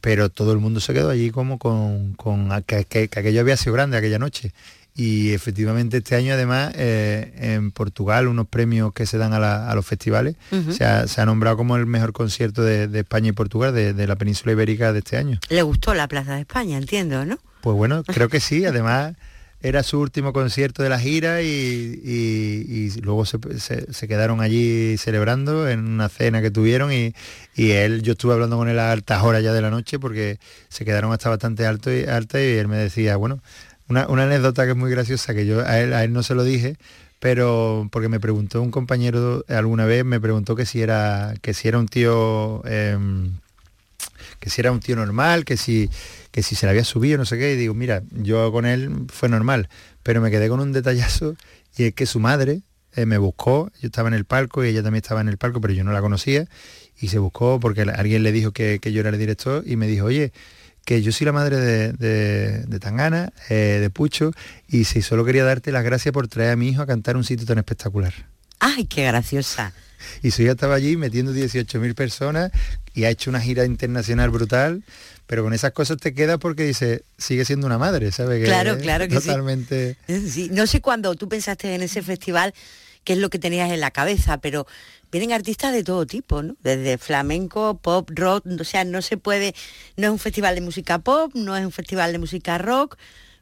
pero 0.00 0.30
todo 0.30 0.52
el 0.52 0.58
mundo 0.58 0.80
se 0.80 0.94
quedó 0.94 1.10
allí 1.10 1.30
como 1.30 1.58
con, 1.58 2.14
con 2.14 2.48
que 2.64 2.76
aquello 2.76 3.40
había 3.40 3.56
sido 3.56 3.74
grande 3.74 3.96
aquella 3.98 4.18
noche. 4.18 4.52
Y 4.98 5.32
efectivamente 5.34 5.98
este 5.98 6.14
año 6.16 6.32
además 6.32 6.72
eh, 6.74 7.32
en 7.38 7.70
Portugal 7.70 8.28
unos 8.28 8.46
premios 8.46 8.94
que 8.94 9.04
se 9.04 9.18
dan 9.18 9.34
a, 9.34 9.38
la- 9.38 9.70
a 9.70 9.74
los 9.74 9.84
festivales 9.84 10.36
se, 10.72 10.84
ha, 10.86 11.06
se 11.06 11.20
ha 11.20 11.26
nombrado 11.26 11.58
como 11.58 11.76
el 11.76 11.84
mejor 11.84 12.12
concierto 12.14 12.62
de, 12.64 12.88
de 12.88 13.00
España 13.00 13.28
y 13.28 13.32
Portugal 13.32 13.74
de, 13.74 13.92
de 13.92 14.06
la 14.06 14.16
península 14.16 14.52
ibérica 14.52 14.92
de 14.94 15.00
este 15.00 15.18
año. 15.18 15.38
Le 15.50 15.60
gustó 15.62 15.92
la 15.92 16.08
Plaza 16.08 16.34
de 16.36 16.40
España, 16.40 16.78
entiendo, 16.78 17.24
¿no? 17.26 17.38
Pues 17.60 17.76
bueno, 17.76 18.04
creo 18.06 18.28
que 18.30 18.40
sí. 18.40 18.64
Además, 18.64 19.14
era 19.60 19.82
su 19.82 20.00
último 20.00 20.32
concierto 20.32 20.82
de 20.82 20.88
la 20.88 20.98
gira 20.98 21.42
y, 21.42 21.46
y- 21.46 22.66
y 22.96 23.00
luego 23.02 23.24
se, 23.26 23.38
se- 23.58 23.92
se 23.92 24.08
quedaron 24.08 24.40
allí 24.40 24.96
celebrando 24.96 25.68
en 25.68 25.80
una 25.86 26.08
cena 26.08 26.40
que 26.40 26.50
tuvieron 26.50 26.92
y, 26.92 27.14
y 27.54 27.70
él, 27.72 28.02
yo 28.02 28.12
estuve 28.12 28.32
hablando 28.34 28.56
con 28.56 28.68
él 28.68 28.78
a 28.78 28.92
altas 28.92 29.22
horas 29.22 29.42
ya 29.42 29.52
de 29.52 29.60
la 29.62 29.70
noche 29.70 29.98
porque 29.98 30.38
se 30.68 30.84
quedaron 30.84 31.12
hasta 31.12 31.28
bastante 31.30 31.66
alto 31.66 31.92
y, 31.94 32.04
alta 32.04 32.40
y 32.40 32.46
él 32.52 32.68
me 32.68 32.76
decía, 32.76 33.16
bueno, 33.16 33.40
una, 33.88 34.06
una 34.08 34.24
anécdota 34.24 34.64
que 34.64 34.70
es 34.72 34.76
muy 34.76 34.90
graciosa, 34.90 35.34
que 35.34 35.46
yo 35.46 35.60
a 35.66 35.78
él, 35.80 35.92
a 35.92 36.04
él 36.04 36.12
no 36.12 36.22
se 36.22 36.34
lo 36.34 36.44
dije, 36.44 36.76
pero 37.20 37.88
porque 37.90 38.08
me 38.08 38.20
preguntó 38.20 38.60
un 38.62 38.70
compañero 38.70 39.44
alguna 39.48 39.84
vez, 39.86 40.04
me 40.04 40.20
preguntó 40.20 40.54
que 40.56 40.66
si 40.66 40.82
era, 40.82 41.34
que 41.42 41.54
si 41.54 41.68
era 41.68 41.78
un 41.78 41.88
tío... 41.88 42.62
em, 42.66 43.32
que 44.40 44.50
si 44.50 44.60
era 44.60 44.72
un 44.72 44.80
tío 44.80 44.96
normal, 44.96 45.44
que 45.44 45.56
si, 45.56 45.90
que 46.30 46.42
si 46.42 46.54
se 46.54 46.66
le 46.66 46.70
había 46.70 46.84
subido, 46.84 47.18
no 47.18 47.24
sé 47.24 47.38
qué, 47.38 47.54
y 47.54 47.56
digo, 47.56 47.74
mira, 47.74 48.02
yo 48.10 48.52
con 48.52 48.66
él 48.66 49.06
fue 49.08 49.28
normal, 49.28 49.68
pero 50.02 50.20
me 50.20 50.30
quedé 50.30 50.48
con 50.48 50.60
un 50.60 50.72
detallazo 50.72 51.36
y 51.76 51.84
es 51.84 51.94
que 51.94 52.06
su 52.06 52.20
madre 52.20 52.62
eh, 52.94 53.06
me 53.06 53.18
buscó, 53.18 53.70
yo 53.80 53.86
estaba 53.86 54.08
en 54.08 54.14
el 54.14 54.24
palco 54.24 54.64
y 54.64 54.68
ella 54.68 54.82
también 54.82 55.02
estaba 55.02 55.20
en 55.20 55.28
el 55.28 55.38
palco, 55.38 55.60
pero 55.60 55.74
yo 55.74 55.84
no 55.84 55.92
la 55.92 56.00
conocía, 56.00 56.46
y 56.98 57.08
se 57.08 57.18
buscó 57.18 57.60
porque 57.60 57.82
alguien 57.82 58.22
le 58.22 58.32
dijo 58.32 58.52
que, 58.52 58.78
que 58.80 58.92
yo 58.92 59.00
era 59.00 59.10
el 59.10 59.18
director 59.18 59.62
y 59.66 59.76
me 59.76 59.86
dijo, 59.86 60.06
oye, 60.06 60.32
que 60.86 61.02
yo 61.02 61.12
soy 61.12 61.24
la 61.26 61.32
madre 61.32 61.56
de, 61.58 61.92
de- 61.92 62.58
de 62.64 62.78
Tangana, 62.80 63.32
eh, 63.50 63.78
de 63.80 63.90
Pucho, 63.90 64.30
y 64.68 64.84
si 64.84 65.02
solo 65.02 65.24
quería 65.26 65.44
darte 65.44 65.72
las 65.72 65.84
gracias 65.84 66.12
por 66.14 66.28
traer 66.28 66.52
a 66.52 66.56
mi 66.56 66.68
hijo 66.68 66.80
a 66.80 66.86
cantar 66.86 67.16
un 67.16 67.24
sitio 67.24 67.44
tan 67.44 67.58
espectacular. 67.58 68.14
Ay, 68.60 68.86
qué 68.86 69.04
graciosa. 69.04 69.72
Y 70.22 70.30
su 70.30 70.42
hija 70.42 70.52
estaba 70.52 70.74
allí 70.76 70.96
metiendo 70.96 71.32
18.000 71.34 71.94
personas 71.94 72.52
y 72.94 73.04
ha 73.04 73.10
hecho 73.10 73.30
una 73.30 73.40
gira 73.40 73.64
internacional 73.64 74.30
brutal, 74.30 74.82
pero 75.26 75.42
con 75.42 75.52
esas 75.52 75.72
cosas 75.72 75.96
te 75.98 76.14
quedas 76.14 76.38
porque 76.38 76.62
dice, 76.64 77.02
sigue 77.18 77.44
siendo 77.44 77.66
una 77.66 77.78
madre, 77.78 78.12
¿sabes? 78.12 78.44
Claro, 78.44 78.78
claro 78.78 79.08
que 79.08 79.20
sí. 79.20 79.26
Totalmente... 79.26 79.96
Sí, 80.06 80.50
no 80.52 80.66
sé 80.68 80.80
cuándo 80.80 81.14
tú 81.16 81.28
pensaste 81.28 81.74
en 81.74 81.82
ese 81.82 82.00
festival, 82.02 82.54
qué 83.02 83.14
es 83.14 83.18
lo 83.18 83.28
que 83.30 83.38
tenías 83.40 83.70
en 83.72 83.80
la 83.80 83.90
cabeza, 83.90 84.38
pero 84.38 84.66
vienen 85.18 85.34
artistas 85.34 85.72
de 85.72 85.82
todo 85.82 86.06
tipo, 86.06 86.42
¿no? 86.42 86.56
Desde 86.62 86.98
flamenco, 86.98 87.78
pop, 87.78 88.10
rock, 88.12 88.44
o 88.60 88.64
sea, 88.64 88.84
no 88.84 89.00
se 89.02 89.16
puede, 89.16 89.54
no 89.96 90.06
es 90.06 90.10
un 90.12 90.18
festival 90.18 90.54
de 90.54 90.60
música 90.60 90.98
pop, 90.98 91.32
no 91.34 91.56
es 91.56 91.64
un 91.64 91.72
festival 91.72 92.12
de 92.12 92.18
música 92.18 92.58
rock, 92.58 92.98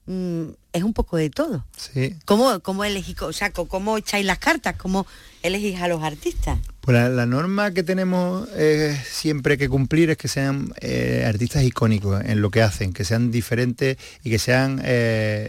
mm, 0.06 0.44
es 0.72 0.82
un 0.82 0.92
poco 0.92 1.16
de 1.16 1.30
todo. 1.30 1.64
Sí. 1.76 2.14
¿Cómo, 2.24 2.60
cómo 2.60 2.84
elegís, 2.84 3.20
o 3.22 3.32
sea, 3.32 3.52
cómo 3.52 3.98
echáis 3.98 4.24
las 4.24 4.38
cartas? 4.38 4.76
¿Cómo 4.76 5.06
elegís 5.42 5.80
a 5.80 5.88
los 5.88 6.02
artistas? 6.02 6.58
Pues 6.84 6.98
la, 6.98 7.08
la 7.08 7.24
norma 7.24 7.70
que 7.70 7.82
tenemos 7.82 8.46
eh, 8.56 8.94
siempre 9.06 9.56
que 9.56 9.70
cumplir 9.70 10.10
es 10.10 10.18
que 10.18 10.28
sean 10.28 10.74
eh, 10.82 11.24
artistas 11.26 11.62
icónicos 11.62 12.22
en 12.22 12.42
lo 12.42 12.50
que 12.50 12.60
hacen, 12.60 12.92
que 12.92 13.04
sean 13.06 13.30
diferentes 13.30 13.96
y 14.22 14.28
que 14.28 14.38
sean 14.38 14.82
eh, 14.84 15.48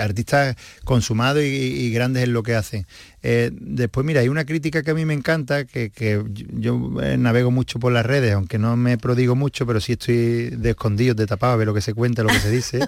artistas 0.00 0.56
consumados 0.84 1.42
y, 1.42 1.48
y 1.48 1.90
grandes 1.90 2.24
en 2.24 2.32
lo 2.32 2.42
que 2.42 2.54
hacen. 2.54 2.86
Eh, 3.26 3.50
después, 3.52 4.04
mira, 4.04 4.20
hay 4.20 4.28
una 4.28 4.44
crítica 4.44 4.82
que 4.82 4.90
a 4.90 4.94
mí 4.94 5.06
me 5.06 5.14
encanta, 5.14 5.64
que, 5.64 5.88
que 5.88 6.22
yo 6.52 6.78
navego 7.16 7.50
mucho 7.50 7.78
por 7.78 7.90
las 7.90 8.04
redes, 8.04 8.34
aunque 8.34 8.58
no 8.58 8.76
me 8.76 8.98
prodigo 8.98 9.34
mucho, 9.34 9.66
pero 9.66 9.80
sí 9.80 9.92
estoy 9.92 10.50
de 10.50 10.70
escondido, 10.70 11.14
de 11.14 11.26
tapado, 11.26 11.54
a 11.54 11.56
ver 11.56 11.66
lo 11.66 11.72
que 11.72 11.80
se 11.80 11.94
cuenta, 11.94 12.22
lo 12.22 12.28
que 12.28 12.40
se 12.40 12.50
dice. 12.50 12.80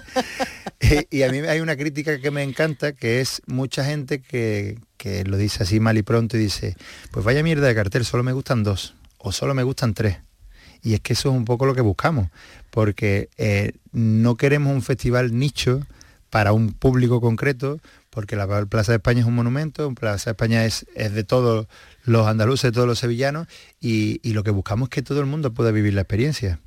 Eh, 0.79 1.05
y 1.09 1.23
a 1.23 1.31
mí 1.31 1.39
hay 1.39 1.59
una 1.59 1.75
crítica 1.75 2.19
que 2.19 2.29
me 2.29 2.43
encanta, 2.43 2.93
que 2.93 3.19
es 3.19 3.41
mucha 3.47 3.83
gente 3.83 4.19
que, 4.19 4.77
que 4.97 5.23
lo 5.23 5.37
dice 5.37 5.63
así 5.63 5.79
mal 5.79 5.97
y 5.97 6.03
pronto 6.03 6.37
y 6.37 6.39
dice, 6.39 6.75
pues 7.11 7.25
vaya 7.25 7.43
mierda 7.43 7.67
de 7.67 7.75
cartel, 7.75 8.05
solo 8.05 8.23
me 8.23 8.33
gustan 8.33 8.63
dos 8.63 8.95
o 9.17 9.31
solo 9.31 9.53
me 9.53 9.63
gustan 9.63 9.93
tres. 9.93 10.17
Y 10.83 10.93
es 10.93 10.99
que 10.99 11.13
eso 11.13 11.29
es 11.29 11.35
un 11.35 11.45
poco 11.45 11.65
lo 11.65 11.75
que 11.75 11.81
buscamos, 11.81 12.29
porque 12.69 13.29
eh, 13.37 13.73
no 13.91 14.35
queremos 14.35 14.73
un 14.73 14.81
festival 14.81 15.37
nicho 15.37 15.85
para 16.29 16.53
un 16.53 16.73
público 16.73 17.21
concreto, 17.21 17.79
porque 18.09 18.35
la 18.35 18.65
Plaza 18.65 18.91
de 18.91 18.97
España 18.97 19.21
es 19.21 19.25
un 19.25 19.35
monumento, 19.35 19.93
Plaza 19.93 20.29
de 20.29 20.33
España 20.33 20.65
es, 20.65 20.85
es 20.95 21.13
de 21.13 21.23
todos 21.23 21.67
los 22.03 22.27
andaluces, 22.27 22.63
de 22.63 22.71
todos 22.73 22.87
los 22.87 22.99
sevillanos, 22.99 23.47
y, 23.79 24.19
y 24.23 24.33
lo 24.33 24.43
que 24.43 24.51
buscamos 24.51 24.87
es 24.87 24.89
que 24.91 25.01
todo 25.01 25.19
el 25.19 25.25
mundo 25.25 25.53
pueda 25.53 25.71
vivir 25.71 25.93
la 25.93 26.01
experiencia. 26.01 26.59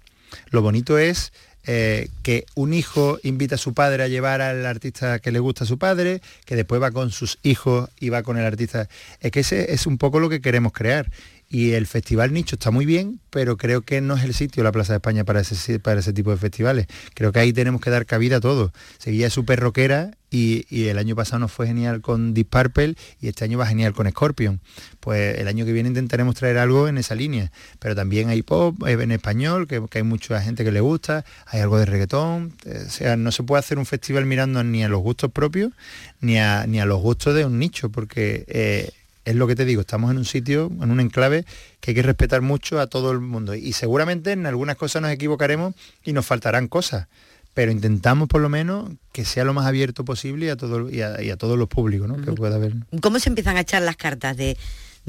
Lo 0.50 0.62
bonito 0.62 0.98
es 0.98 1.32
eh, 1.66 2.08
que 2.22 2.46
un 2.54 2.72
hijo 2.72 3.18
invita 3.22 3.56
a 3.56 3.58
su 3.58 3.74
padre 3.74 4.02
a 4.02 4.08
llevar 4.08 4.40
al 4.40 4.64
artista 4.64 5.18
que 5.18 5.30
le 5.30 5.38
gusta 5.38 5.64
a 5.64 5.66
su 5.66 5.78
padre, 5.78 6.22
que 6.44 6.56
después 6.56 6.80
va 6.80 6.90
con 6.90 7.10
sus 7.10 7.38
hijos 7.42 7.90
y 8.00 8.08
va 8.08 8.22
con 8.22 8.38
el 8.38 8.44
artista. 8.44 8.88
Es 9.20 9.30
que 9.30 9.40
ese 9.40 9.72
es 9.72 9.86
un 9.86 9.98
poco 9.98 10.20
lo 10.20 10.28
que 10.28 10.40
queremos 10.40 10.72
crear. 10.72 11.10
Y 11.52 11.72
el 11.72 11.88
Festival 11.88 12.32
Nicho 12.32 12.54
está 12.54 12.70
muy 12.70 12.86
bien, 12.86 13.18
pero 13.28 13.56
creo 13.56 13.82
que 13.82 14.00
no 14.00 14.14
es 14.14 14.22
el 14.22 14.34
sitio 14.34 14.62
la 14.62 14.70
Plaza 14.70 14.92
de 14.92 14.98
España 14.98 15.24
para 15.24 15.40
ese, 15.40 15.80
para 15.80 15.98
ese 15.98 16.12
tipo 16.12 16.30
de 16.30 16.36
festivales. 16.36 16.86
Creo 17.12 17.32
que 17.32 17.40
ahí 17.40 17.52
tenemos 17.52 17.80
que 17.80 17.90
dar 17.90 18.06
cabida 18.06 18.36
a 18.36 18.40
todo. 18.40 18.72
Sevilla 18.98 19.26
es 19.26 19.32
súper 19.32 19.58
rockera 19.58 20.12
y, 20.30 20.64
el 20.88 20.96
año 20.96 21.16
pasado 21.16 21.40
nos 21.40 21.50
fue 21.50 21.66
genial 21.66 22.00
con 22.02 22.34
Purple 22.48 22.94
y 23.20 23.26
este 23.26 23.44
año 23.44 23.58
va 23.58 23.66
genial 23.66 23.92
con 23.92 24.08
Scorpion. 24.08 24.60
Pues 25.00 25.38
el 25.38 25.48
año 25.48 25.64
que 25.64 25.72
viene 25.72 25.88
intentaremos 25.88 26.34
traer 26.34 26.58
algo 26.58 26.86
en 26.86 26.98
esa 26.98 27.14
línea. 27.14 27.50
Pero 27.78 27.94
también 27.96 28.28
hay 28.28 28.42
pop 28.42 28.76
en 28.86 29.10
español, 29.12 29.66
que, 29.66 29.82
que 29.90 29.98
hay 29.98 30.04
mucha 30.04 30.40
gente 30.42 30.62
que 30.62 30.70
le 30.72 30.80
gusta, 30.80 31.24
hay 31.46 31.60
algo 31.60 31.78
de 31.78 31.86
reggaetón. 31.86 32.52
eh, 32.66 32.84
O 32.86 32.90
sea, 32.90 33.16
no 33.16 33.32
se 33.32 33.42
puede 33.42 33.60
hacer 33.60 33.78
un 33.78 33.86
festival 33.86 34.26
mirando 34.26 34.62
ni 34.62 34.84
a 34.84 34.88
los 34.88 35.00
gustos 35.00 35.32
propios 35.32 35.72
ni 36.20 36.38
a, 36.38 36.66
ni 36.66 36.80
a 36.80 36.84
los 36.84 37.00
gustos 37.00 37.34
de 37.34 37.44
un 37.46 37.58
nicho, 37.58 37.88
porque 37.90 38.44
eh, 38.48 38.90
es 39.24 39.34
lo 39.36 39.46
que 39.46 39.54
te 39.56 39.64
digo, 39.64 39.80
estamos 39.82 40.10
en 40.10 40.18
un 40.18 40.24
sitio, 40.24 40.70
en 40.82 40.90
un 40.90 41.00
enclave 41.00 41.44
que 41.80 41.92
hay 41.92 41.94
que 41.94 42.02
respetar 42.02 42.42
mucho 42.42 42.78
a 42.80 42.86
todo 42.86 43.10
el 43.12 43.20
mundo. 43.20 43.54
Y 43.54 43.72
seguramente 43.72 44.32
en 44.32 44.46
algunas 44.46 44.76
cosas 44.76 45.02
nos 45.02 45.10
equivocaremos 45.10 45.74
y 46.04 46.12
nos 46.12 46.26
faltarán 46.26 46.68
cosas. 46.68 47.06
Pero 47.52 47.72
intentamos 47.72 48.28
por 48.28 48.40
lo 48.40 48.48
menos 48.48 48.90
que 49.12 49.24
sea 49.24 49.44
lo 49.44 49.52
más 49.52 49.66
abierto 49.66 50.04
posible 50.04 50.46
y 50.46 50.48
a, 50.50 50.56
todo, 50.56 50.88
y 50.88 51.02
a, 51.02 51.20
y 51.20 51.30
a 51.30 51.36
todos 51.36 51.58
los 51.58 51.68
públicos 51.68 52.06
¿no? 52.08 52.16
que 52.22 52.32
pueda 52.32 52.56
haber. 52.56 52.74
¿Cómo 53.00 53.18
se 53.18 53.28
empiezan 53.28 53.56
a 53.56 53.60
echar 53.60 53.82
las 53.82 53.96
cartas 53.96 54.36
de, 54.36 54.56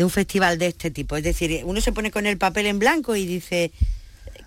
de 0.02 0.06
un 0.06 0.10
festival 0.10 0.58
de 0.58 0.68
este 0.68 0.90
tipo? 0.90 1.16
Es 1.16 1.24
decir, 1.24 1.62
uno 1.64 1.80
se 1.80 1.92
pone 1.92 2.10
con 2.10 2.26
el 2.26 2.38
papel 2.40 2.66
en 2.66 2.80
blanco 2.80 3.16
y 3.16 3.26
dice, 3.28 3.72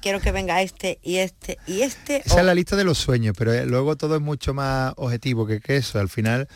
quiero 0.03 0.21
que 0.21 0.33
venga 0.33 0.61
este 0.63 0.99
y 1.03 1.17
este 1.19 1.59
y 1.67 1.83
este. 1.83 2.23
Esa 2.27 2.35
o- 2.35 2.39
es 2.41 2.45
la 2.45 2.55
lista 2.55 2.75
de 2.77 2.83
los 2.85 2.99
sueños, 2.99 3.35
pero 3.39 3.53
eh, 3.53 3.65
luego 3.67 3.97
todo 3.97 4.17
es 4.17 4.21
mucho 4.23 4.53
más 4.53 4.93
objetivo 4.97 5.47
que, 5.47 5.61
que 5.61 5.77
eso. 5.77 6.01
Al 6.01 6.09
final, 6.09 6.49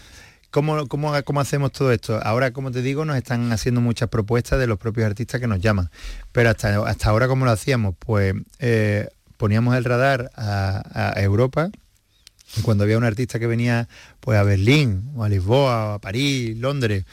¿cómo, 0.51 0.89
cómo, 0.89 1.13
¿cómo 1.25 1.41
hacemos 1.41 1.71
todo 1.71 1.93
esto? 1.93 2.21
Ahora, 2.23 2.51
como 2.53 2.73
te 2.73 2.83
digo, 2.83 3.05
nos 3.05 3.17
están 3.17 3.53
haciendo 3.53 3.81
muchas 3.81 4.09
propuestas 4.09 4.59
de 4.59 4.67
los 4.67 4.79
propios 4.79 5.07
artistas 5.07 5.41
que 5.41 5.47
nos 5.47 5.61
llaman. 5.61 5.91
Pero 6.33 6.51
hasta, 6.51 6.85
hasta 6.89 7.09
ahora, 7.11 7.29
¿cómo 7.29 7.45
lo 7.45 7.53
hacíamos? 7.53 7.95
Pues 8.01 8.35
eh, 8.59 9.07
poníamos 9.37 9.77
el 9.77 9.85
radar 9.85 10.31
a, 10.35 11.13
a 11.15 11.23
Europa. 11.23 11.71
Cuando 12.63 12.85
había 12.85 12.97
un 12.97 13.05
artista 13.05 13.39
que 13.39 13.47
venía 13.47 13.89
pues 14.21 14.39
a 14.39 14.43
Berlín, 14.43 15.11
o 15.15 15.23
a 15.23 15.29
Lisboa, 15.29 15.91
o 15.91 15.93
a 15.93 15.99
París, 16.01 16.57
Londres, 16.57 17.05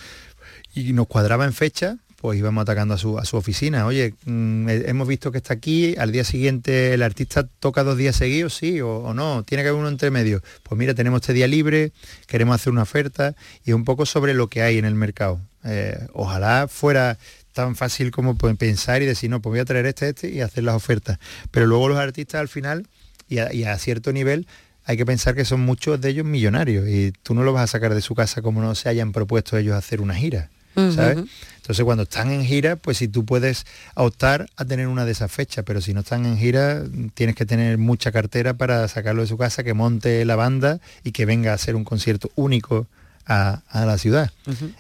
y 0.76 0.94
nos 0.94 1.08
cuadraba 1.08 1.46
en 1.46 1.54
fecha, 1.54 1.98
pues 2.18 2.40
íbamos 2.40 2.64
atacando 2.64 2.96
a 2.96 2.98
su, 2.98 3.18
a 3.20 3.26
su 3.26 3.38
oficina. 3.38 3.86
Oye, 3.86 4.14
mm, 4.26 4.70
eh, 4.70 4.84
hemos 4.88 5.08
visto 5.08 5.32
que 5.32 5.38
está 5.38 5.54
aquí, 5.54 5.96
al 5.98 6.12
día 6.12 6.24
siguiente 6.24 6.94
el 6.94 7.04
artista 7.04 7.48
toca 7.60 7.84
dos 7.84 7.98
días 7.98 8.16
seguidos, 8.16 8.56
sí 8.56 8.82
o, 8.82 9.14
no, 9.14 9.44
tiene 9.44 9.64
que 9.64 9.70
haber 9.70 9.80
uno 9.80 9.90
entre 9.90 10.12
medio. 10.12 10.42
Pues 10.64 10.78
mira, 10.78 10.94
tenemos 10.94 11.22
este 11.22 11.34
día 11.34 11.48
libre, 11.48 11.92
queremos 12.28 12.56
hacer 12.56 12.74
una 12.74 12.82
oferta 12.82 13.36
y 13.64 13.74
un 13.74 13.84
poco 13.86 14.06
sobre 14.06 14.34
lo 14.34 14.50
que 14.50 14.62
hay 14.62 14.78
en 14.78 14.86
el 14.86 14.96
mercado. 14.96 15.40
Eh, 15.64 15.98
ojalá 16.14 16.68
fuera 16.68 17.18
tan 17.54 17.76
fácil 17.76 18.12
como 18.12 18.36
pues, 18.36 18.56
pensar 18.58 19.02
y 19.02 19.06
decir, 19.06 19.30
no, 19.30 19.42
pues 19.42 19.52
voy 19.52 19.60
a 19.60 19.66
traer 19.66 19.86
este, 19.86 20.10
este 20.10 20.30
y 20.30 20.42
hacer 20.42 20.64
las 20.64 20.76
ofertas. 20.76 21.20
Pero 21.52 21.68
luego 21.68 21.90
los 21.90 21.98
artistas 21.98 22.42
al 22.42 22.50
final, 22.50 22.88
y 23.30 23.38
a, 23.40 23.54
y 23.54 23.64
a 23.64 23.78
cierto 23.78 24.12
nivel, 24.12 24.48
hay 24.84 24.98
que 24.98 25.06
pensar 25.06 25.36
que 25.36 25.46
son 25.46 25.62
muchos 25.62 26.00
de 26.02 26.10
ellos 26.10 26.26
millonarios 26.26 26.88
y 26.88 27.12
tú 27.24 27.34
no 27.34 27.44
lo 27.44 27.54
vas 27.54 27.64
a 27.64 27.68
sacar 27.68 27.94
de 27.94 28.02
su 28.02 28.14
casa 28.14 28.42
como 28.42 28.62
no 28.62 28.76
se 28.76 28.90
hayan 28.90 29.12
propuesto 29.12 29.58
ellos 29.58 29.76
hacer 29.76 30.02
una 30.02 30.14
gira. 30.14 30.50
Entonces 30.76 31.84
cuando 31.84 32.04
están 32.04 32.32
en 32.32 32.46
gira, 32.46 32.76
pues 32.76 32.98
si 32.98 33.08
tú 33.08 33.26
puedes 33.26 33.66
optar 33.96 34.48
a 34.56 34.66
tener 34.66 34.88
una 34.88 35.06
de 35.06 35.12
esas 35.12 35.32
fechas, 35.32 35.66
pero 35.66 35.82
si 35.82 35.94
no 35.94 36.02
están 36.02 36.26
en 36.26 36.38
gira, 36.38 36.84
tienes 37.14 37.36
que 37.36 37.46
tener 37.46 37.78
mucha 37.78 38.12
cartera 38.12 38.54
para 38.54 38.88
sacarlo 38.88 39.22
de 39.22 39.28
su 39.28 39.38
casa, 39.38 39.64
que 39.64 39.74
monte 39.74 40.24
la 40.26 40.36
banda 40.36 40.80
y 41.04 41.12
que 41.12 41.26
venga 41.26 41.52
a 41.52 41.56
hacer 41.56 41.76
un 41.76 41.84
concierto 41.84 42.32
único 42.36 42.88
a, 43.26 43.62
a 43.70 43.86
la 43.86 43.98
ciudad. 43.98 44.32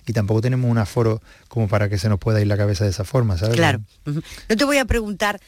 Y 0.05 0.13
tampoco 0.13 0.41
tenemos 0.41 0.69
un 0.69 0.77
aforo 0.77 1.21
como 1.47 1.67
para 1.67 1.89
que 1.89 1.97
se 1.97 2.09
nos 2.09 2.19
pueda 2.19 2.39
ir 2.41 2.47
la 2.47 2.57
cabeza 2.57 2.83
de 2.83 2.91
esa 2.91 3.03
forma, 3.03 3.37
¿sabes? 3.37 3.55
Claro. 3.55 3.81
No 4.05 4.55
te 4.55 4.63
voy 4.63 4.77
a 4.77 4.85
preguntar 4.85 5.39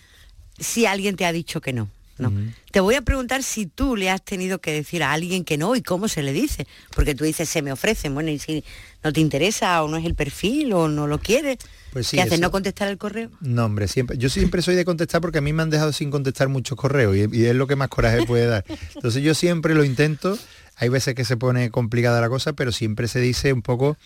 si 0.58 0.86
alguien 0.86 1.16
te 1.16 1.26
ha 1.26 1.32
dicho 1.32 1.62
que 1.62 1.74
no. 1.74 1.90
No. 2.18 2.32
Te 2.72 2.80
voy 2.80 2.96
a 2.96 3.02
preguntar 3.02 3.44
si 3.44 3.66
tú 3.66 3.96
le 3.96 4.10
has 4.10 4.24
tenido 4.24 4.60
que 4.60 4.72
decir 4.72 5.04
a 5.04 5.14
alguien 5.14 5.44
que 5.44 5.58
no 5.58 5.76
y 5.76 5.82
cómo 5.82 6.08
se 6.08 6.22
le 6.24 6.34
dice. 6.34 6.68
Porque 6.96 7.16
tú 7.16 7.24
dices, 7.24 7.48
se 7.48 7.62
me 7.62 7.72
ofrecen. 7.72 8.14
Bueno, 8.14 8.30
y 8.32 8.40
si 8.40 8.64
no 9.04 9.14
te 9.14 9.22
interesa 9.22 9.84
o 9.84 9.88
no 9.88 9.98
es 9.98 10.06
el 10.06 10.16
perfil 10.16 10.74
o 10.74 10.88
no 10.88 11.08
lo 11.08 11.20
quieres, 11.20 11.58
Pues 11.94 12.08
sí, 12.08 12.18
¿qué 12.18 12.24
haces? 12.24 12.40
¿No 12.40 12.52
contestar 12.52 12.88
el 12.88 12.98
correo? 12.98 13.30
No, 13.42 13.66
hombre, 13.66 13.88
siempre, 13.88 14.18
yo 14.18 14.30
siempre 14.30 14.62
soy 14.62 14.76
de 14.76 14.86
contestar 14.86 15.22
porque 15.22 15.38
a 15.38 15.42
mí 15.42 15.54
me 15.54 15.64
han 15.64 15.70
dejado 15.70 15.94
sin 15.94 16.12
contestar 16.12 16.50
muchos 16.50 16.78
correos 16.78 17.16
y, 17.16 17.38
y 17.38 17.46
es 17.46 17.56
lo 17.56 17.68
que 17.68 17.76
más 17.76 17.90
coraje 17.90 18.26
puede 18.26 18.48
dar. 18.48 18.66
Entonces 18.96 19.24
yo 19.24 19.34
siempre 19.34 19.76
lo 19.76 19.84
intento, 19.84 20.38
hay 20.76 20.90
veces 20.90 21.16
que 21.16 21.26
se 21.26 21.38
pone 21.38 21.72
complicada 21.72 22.22
la 22.22 22.30
cosa, 22.30 22.54
pero 22.54 22.72
siempre 22.72 23.08
se 23.08 23.20
dice 23.20 23.54
un 23.54 23.62
poco, 23.62 23.98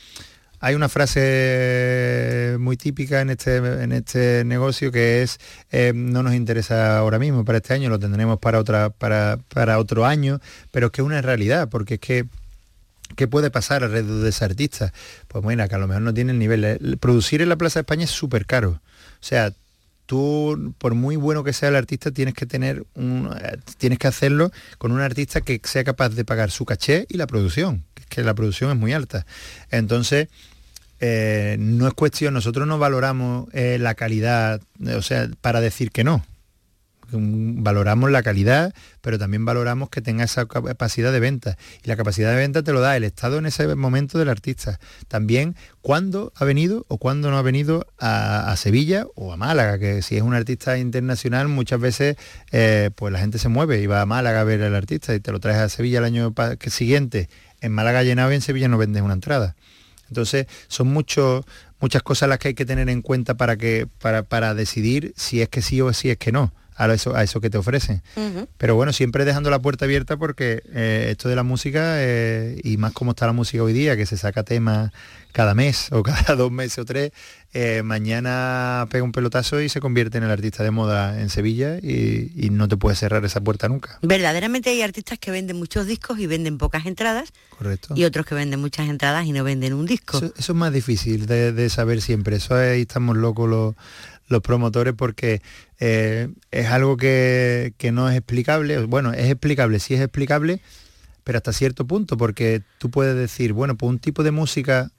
hay 0.61 0.75
una 0.75 0.87
frase 0.89 2.55
muy 2.59 2.77
típica 2.77 3.21
en 3.21 3.31
este, 3.31 3.57
en 3.57 3.91
este 3.91 4.43
negocio 4.45 4.91
que 4.91 5.21
es 5.23 5.39
eh, 5.71 5.91
no 5.95 6.23
nos 6.23 6.33
interesa 6.35 6.97
ahora 6.97 7.19
mismo 7.19 7.43
para 7.43 7.57
este 7.57 7.73
año, 7.73 7.89
lo 7.89 7.99
tendremos 7.99 8.39
para 8.39 8.59
otra, 8.59 8.89
para, 8.91 9.37
para 9.53 9.79
otro 9.79 10.05
año, 10.05 10.39
pero 10.71 10.87
es 10.87 10.91
que 10.91 11.01
es 11.01 11.05
una 11.05 11.21
realidad, 11.21 11.69
porque 11.69 11.95
es 11.95 11.99
que 11.99 12.25
¿Qué 13.17 13.27
puede 13.27 13.51
pasar 13.51 13.83
alrededor 13.83 14.23
de 14.23 14.29
ese 14.29 14.45
artista? 14.45 14.93
Pues 15.27 15.43
bueno, 15.43 15.67
que 15.67 15.75
a 15.75 15.77
lo 15.77 15.85
mejor 15.85 16.01
no 16.01 16.13
tiene 16.13 16.31
el 16.31 16.39
nivel. 16.39 16.63
El- 16.63 16.97
Producir 16.97 17.41
en 17.41 17.49
la 17.49 17.57
Plaza 17.57 17.79
de 17.79 17.81
España 17.81 18.05
es 18.05 18.09
súper 18.09 18.45
caro. 18.45 18.79
O 18.79 18.79
sea, 19.19 19.51
tú, 20.05 20.73
por 20.77 20.93
muy 20.95 21.17
bueno 21.17 21.43
que 21.43 21.51
sea 21.51 21.67
el 21.67 21.75
artista, 21.75 22.11
tienes 22.11 22.35
que 22.35 22.45
tener 22.45 22.85
un, 22.95 23.29
tienes 23.77 23.99
que 23.99 24.07
hacerlo 24.07 24.49
con 24.77 24.93
un 24.93 25.01
artista 25.01 25.41
que 25.41 25.59
sea 25.61 25.83
capaz 25.83 26.09
de 26.15 26.23
pagar 26.23 26.51
su 26.51 26.63
caché 26.63 27.05
y 27.09 27.17
la 27.17 27.27
producción, 27.27 27.83
que 28.07 28.23
la 28.23 28.33
producción 28.33 28.71
es 28.71 28.77
muy 28.77 28.93
alta. 28.93 29.25
Entonces, 29.71 30.29
eh, 31.03 31.55
no 31.59 31.87
es 31.87 31.95
cuestión, 31.95 32.35
nosotros 32.35 32.67
no 32.67 32.77
valoramos 32.77 33.47
eh, 33.53 33.77
la 33.79 33.95
calidad, 33.95 34.61
eh, 34.85 34.93
o 34.93 35.01
sea, 35.01 35.27
para 35.41 35.59
decir 35.59 35.89
que 35.89 36.03
no. 36.03 36.23
Mm, 37.09 37.63
Valoramos 37.63 38.11
la 38.11 38.21
calidad, 38.21 38.71
pero 39.01 39.17
también 39.17 39.43
valoramos 39.43 39.89
que 39.89 40.01
tenga 40.01 40.23
esa 40.23 40.45
capacidad 40.45 41.11
de 41.11 41.19
venta. 41.19 41.57
Y 41.83 41.87
la 41.87 41.95
capacidad 41.95 42.29
de 42.29 42.35
venta 42.35 42.61
te 42.61 42.71
lo 42.71 42.81
da 42.81 42.95
el 42.95 43.03
Estado 43.03 43.39
en 43.39 43.47
ese 43.47 43.75
momento 43.75 44.19
del 44.19 44.29
artista. 44.29 44.79
También 45.07 45.55
cuándo 45.81 46.31
ha 46.35 46.45
venido 46.45 46.85
o 46.87 46.99
cuándo 46.99 47.31
no 47.31 47.37
ha 47.39 47.41
venido 47.41 47.87
a, 47.97 48.55
Sevilla 48.55 49.07
o 49.15 49.33
a 49.33 49.37
Málaga, 49.37 49.79
que 49.79 50.03
si 50.03 50.17
es 50.17 50.21
un 50.21 50.35
artista 50.35 50.77
internacional 50.77 51.47
muchas 51.47 51.79
veces 51.79 52.15
pues 52.95 53.11
la 53.11 53.17
gente 53.17 53.39
se 53.39 53.49
mueve 53.49 53.81
y 53.81 53.87
va 53.87 54.01
a 54.01 54.05
Málaga 54.05 54.41
a 54.41 54.43
ver 54.43 54.61
al 54.61 54.75
artista 54.75 55.15
y 55.15 55.19
te 55.19 55.31
lo 55.31 55.39
traes 55.39 55.57
a 55.57 55.69
Sevilla 55.69 55.97
el 55.97 56.05
año 56.05 56.33
siguiente. 56.67 57.27
En 57.59 57.71
Málaga 57.71 58.03
llenado 58.03 58.31
y 58.31 58.35
en 58.35 58.41
Sevilla 58.41 58.67
no 58.67 58.77
vendes 58.77 59.01
una 59.01 59.13
entrada. 59.13 59.55
Entonces, 60.11 60.45
son 60.67 60.87
muchos 60.87 61.45
muchas 61.79 62.03
cosas 62.03 62.29
las 62.29 62.37
que 62.37 62.49
hay 62.49 62.53
que 62.53 62.65
tener 62.65 62.89
en 62.89 63.01
cuenta 63.01 63.33
para 63.33 63.57
que 63.57 63.87
para, 63.99 64.21
para 64.21 64.53
decidir 64.53 65.13
si 65.15 65.41
es 65.41 65.49
que 65.49 65.63
sí 65.63 65.81
o 65.81 65.91
si 65.93 66.11
es 66.11 66.17
que 66.17 66.31
no 66.31 66.53
a 66.75 66.93
eso, 66.93 67.15
a 67.15 67.23
eso 67.23 67.41
que 67.41 67.49
te 67.49 67.57
ofrecen. 67.57 68.01
Pero 68.57 68.75
bueno, 68.75 68.93
siempre 68.93 69.25
dejando 69.25 69.49
la 69.49 69.59
puerta 69.59 69.85
abierta 69.85 70.17
porque 70.17 70.63
eh, 70.73 71.07
esto 71.11 71.29
de 71.29 71.35
la 71.35 71.43
música 71.43 71.95
eh, 71.97 72.59
y 72.63 72.77
más 72.77 72.93
como 72.93 73.11
está 73.11 73.25
la 73.25 73.33
música 73.33 73.63
hoy 73.63 73.73
día, 73.73 73.95
que 73.95 74.05
se 74.05 74.17
saca 74.17 74.43
temas 74.43 74.91
cada 75.31 75.55
mes 75.55 75.91
o 75.91 76.03
cada 76.03 76.35
dos 76.35 76.51
meses 76.51 76.79
o 76.79 76.85
tres, 76.85 77.11
eh, 77.53 77.81
mañana 77.83 78.87
pega 78.89 79.03
un 79.03 79.11
pelotazo 79.11 79.61
y 79.61 79.69
se 79.69 79.79
convierte 79.79 80.17
en 80.17 80.23
el 80.23 80.31
artista 80.31 80.63
de 80.63 80.71
moda 80.71 81.19
en 81.21 81.29
Sevilla 81.29 81.77
y, 81.81 82.31
y 82.35 82.49
no 82.49 82.67
te 82.67 82.77
puedes 82.77 82.99
cerrar 82.99 83.23
esa 83.25 83.41
puerta 83.41 83.67
nunca. 83.67 83.99
Verdaderamente 84.01 84.69
hay 84.69 84.81
artistas 84.81 85.19
que 85.19 85.31
venden 85.31 85.57
muchos 85.57 85.85
discos 85.85 86.19
y 86.19 86.27
venden 86.27 86.57
pocas 86.57 86.85
entradas 86.85 87.33
Correcto. 87.57 87.93
y 87.95 88.05
otros 88.05 88.25
que 88.25 88.35
venden 88.35 88.59
muchas 88.59 88.89
entradas 88.89 89.25
y 89.25 89.31
no 89.31 89.43
venden 89.43 89.73
un 89.73 89.85
disco. 89.85 90.17
Eso, 90.17 90.33
eso 90.37 90.51
es 90.53 90.57
más 90.57 90.73
difícil 90.73 91.25
de, 91.25 91.51
de 91.51 91.69
saber 91.69 92.01
siempre. 92.01 92.37
Eso 92.37 92.55
ahí 92.55 92.81
estamos 92.81 93.17
locos 93.17 93.49
los, 93.49 93.75
los 94.31 94.41
promotores 94.41 94.93
porque 94.95 95.41
eh, 95.79 96.29
es 96.49 96.67
algo 96.67 96.97
que, 96.97 97.73
que 97.77 97.91
no 97.91 98.09
es 98.09 98.15
explicable. 98.17 98.85
Bueno, 98.85 99.13
es 99.13 99.29
explicable, 99.29 99.79
sí 99.79 99.93
es 99.93 100.01
explicable, 100.01 100.61
pero 101.23 101.37
hasta 101.37 101.53
cierto 101.53 101.85
punto, 101.85 102.17
porque 102.17 102.63
tú 102.79 102.89
puedes 102.89 103.15
decir, 103.15 103.53
bueno, 103.53 103.75
pues 103.75 103.89
un 103.89 103.99
tipo 103.99 104.23
de 104.23 104.31
música 104.31 104.91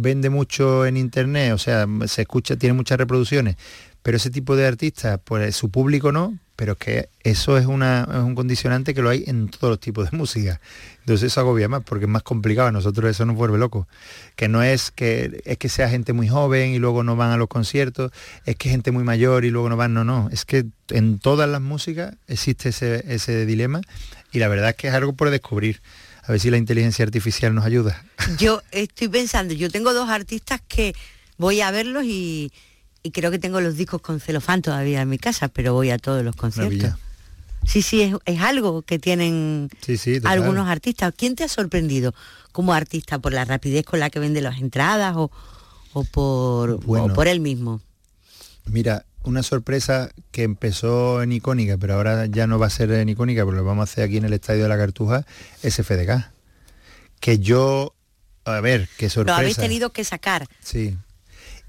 vende 0.00 0.30
mucho 0.30 0.86
en 0.86 0.96
internet, 0.96 1.52
o 1.52 1.58
sea, 1.58 1.86
se 2.06 2.22
escucha, 2.22 2.56
tiene 2.56 2.74
muchas 2.74 2.98
reproducciones, 2.98 3.56
pero 4.02 4.16
ese 4.16 4.30
tipo 4.30 4.56
de 4.56 4.66
artistas, 4.66 5.20
pues 5.24 5.54
su 5.56 5.70
público 5.70 6.12
no, 6.12 6.38
pero 6.58 6.72
es 6.72 6.78
que 6.78 7.08
eso 7.22 7.56
es, 7.56 7.66
una, 7.66 8.08
es 8.10 8.18
un 8.18 8.34
condicionante 8.34 8.92
que 8.92 9.00
lo 9.00 9.10
hay 9.10 9.22
en 9.28 9.48
todos 9.48 9.70
los 9.70 9.78
tipos 9.78 10.10
de 10.10 10.16
música. 10.18 10.60
Entonces 11.00 11.30
eso 11.30 11.40
agobia 11.40 11.68
más 11.68 11.84
porque 11.84 12.06
es 12.06 12.10
más 12.10 12.24
complicado, 12.24 12.66
a 12.66 12.72
nosotros 12.72 13.08
eso 13.08 13.24
nos 13.24 13.36
vuelve 13.36 13.58
locos. 13.58 13.86
Que 14.34 14.48
no 14.48 14.62
es 14.62 14.90
que 14.90 15.40
es 15.44 15.56
que 15.56 15.68
sea 15.68 15.88
gente 15.88 16.12
muy 16.12 16.26
joven 16.26 16.70
y 16.70 16.80
luego 16.80 17.04
no 17.04 17.14
van 17.14 17.30
a 17.30 17.36
los 17.36 17.46
conciertos, 17.46 18.10
es 18.44 18.56
que 18.56 18.70
gente 18.70 18.90
muy 18.90 19.04
mayor 19.04 19.44
y 19.44 19.50
luego 19.50 19.68
no 19.68 19.76
van, 19.76 19.94
no, 19.94 20.02
no. 20.02 20.28
Es 20.32 20.44
que 20.44 20.66
en 20.90 21.20
todas 21.20 21.48
las 21.48 21.60
músicas 21.60 22.16
existe 22.26 22.70
ese, 22.70 23.04
ese 23.06 23.46
dilema 23.46 23.80
y 24.32 24.40
la 24.40 24.48
verdad 24.48 24.70
es 24.70 24.74
que 24.74 24.88
es 24.88 24.94
algo 24.94 25.12
por 25.12 25.30
descubrir. 25.30 25.80
A 26.28 26.32
ver 26.32 26.40
si 26.40 26.50
la 26.50 26.58
inteligencia 26.58 27.04
artificial 27.04 27.54
nos 27.54 27.64
ayuda. 27.64 28.04
Yo 28.38 28.62
estoy 28.70 29.08
pensando, 29.08 29.54
yo 29.54 29.70
tengo 29.70 29.92
dos 29.94 30.08
artistas 30.10 30.60
que 30.68 30.94
voy 31.38 31.60
a 31.62 31.70
verlos 31.70 32.04
y, 32.04 32.52
y 33.02 33.10
creo 33.12 33.30
que 33.30 33.38
tengo 33.38 33.60
los 33.62 33.76
discos 33.76 34.02
con 34.02 34.20
celofán 34.20 34.60
todavía 34.62 35.00
en 35.02 35.08
mi 35.08 35.18
casa, 35.18 35.48
pero 35.48 35.72
voy 35.72 35.90
a 35.90 35.98
todos 35.98 36.22
los 36.22 36.36
conciertos. 36.36 36.76
Maravilla. 36.76 36.98
Sí, 37.66 37.82
sí, 37.82 38.02
es, 38.02 38.14
es 38.26 38.40
algo 38.40 38.82
que 38.82 38.98
tienen 38.98 39.68
Sí, 39.84 39.96
sí, 39.96 40.20
total. 40.20 40.32
algunos 40.38 40.68
artistas. 40.68 41.12
¿Quién 41.16 41.34
te 41.34 41.44
ha 41.44 41.48
sorprendido 41.48 42.14
como 42.52 42.72
artista 42.72 43.18
por 43.18 43.32
la 43.32 43.44
rapidez 43.44 43.84
con 43.84 43.98
la 44.00 44.10
que 44.10 44.18
vende 44.20 44.40
las 44.42 44.58
entradas 44.60 45.14
o, 45.16 45.30
o 45.92 46.04
por, 46.04 46.84
Bueno. 46.84 47.06
o 47.06 47.14
por 47.14 47.26
él 47.26 47.40
mismo? 47.40 47.80
Mira, 48.66 49.04
una 49.22 49.42
sorpresa 49.42 50.10
que 50.30 50.42
empezó 50.42 51.22
en 51.22 51.32
Icónica, 51.32 51.76
pero 51.78 51.94
ahora 51.94 52.26
ya 52.26 52.46
no 52.46 52.58
va 52.58 52.66
a 52.66 52.70
ser 52.70 52.90
en 52.92 53.08
Icónica, 53.08 53.44
porque 53.44 53.58
lo 53.58 53.64
vamos 53.64 53.88
a 53.88 53.92
hacer 53.92 54.04
aquí 54.04 54.16
en 54.16 54.24
el 54.24 54.32
Estadio 54.32 54.62
de 54.62 54.68
la 54.68 54.76
Cartuja, 54.78 55.26
es 55.62 55.74
FDK. 55.76 56.30
Que 57.20 57.38
yo, 57.38 57.94
a 58.44 58.60
ver, 58.60 58.88
qué 58.96 59.06
Lo 59.06 59.10
sorpresa. 59.10 59.38
habéis 59.38 59.56
tenido 59.56 59.90
que 59.90 60.04
sacar. 60.04 60.46
Sí. 60.60 60.96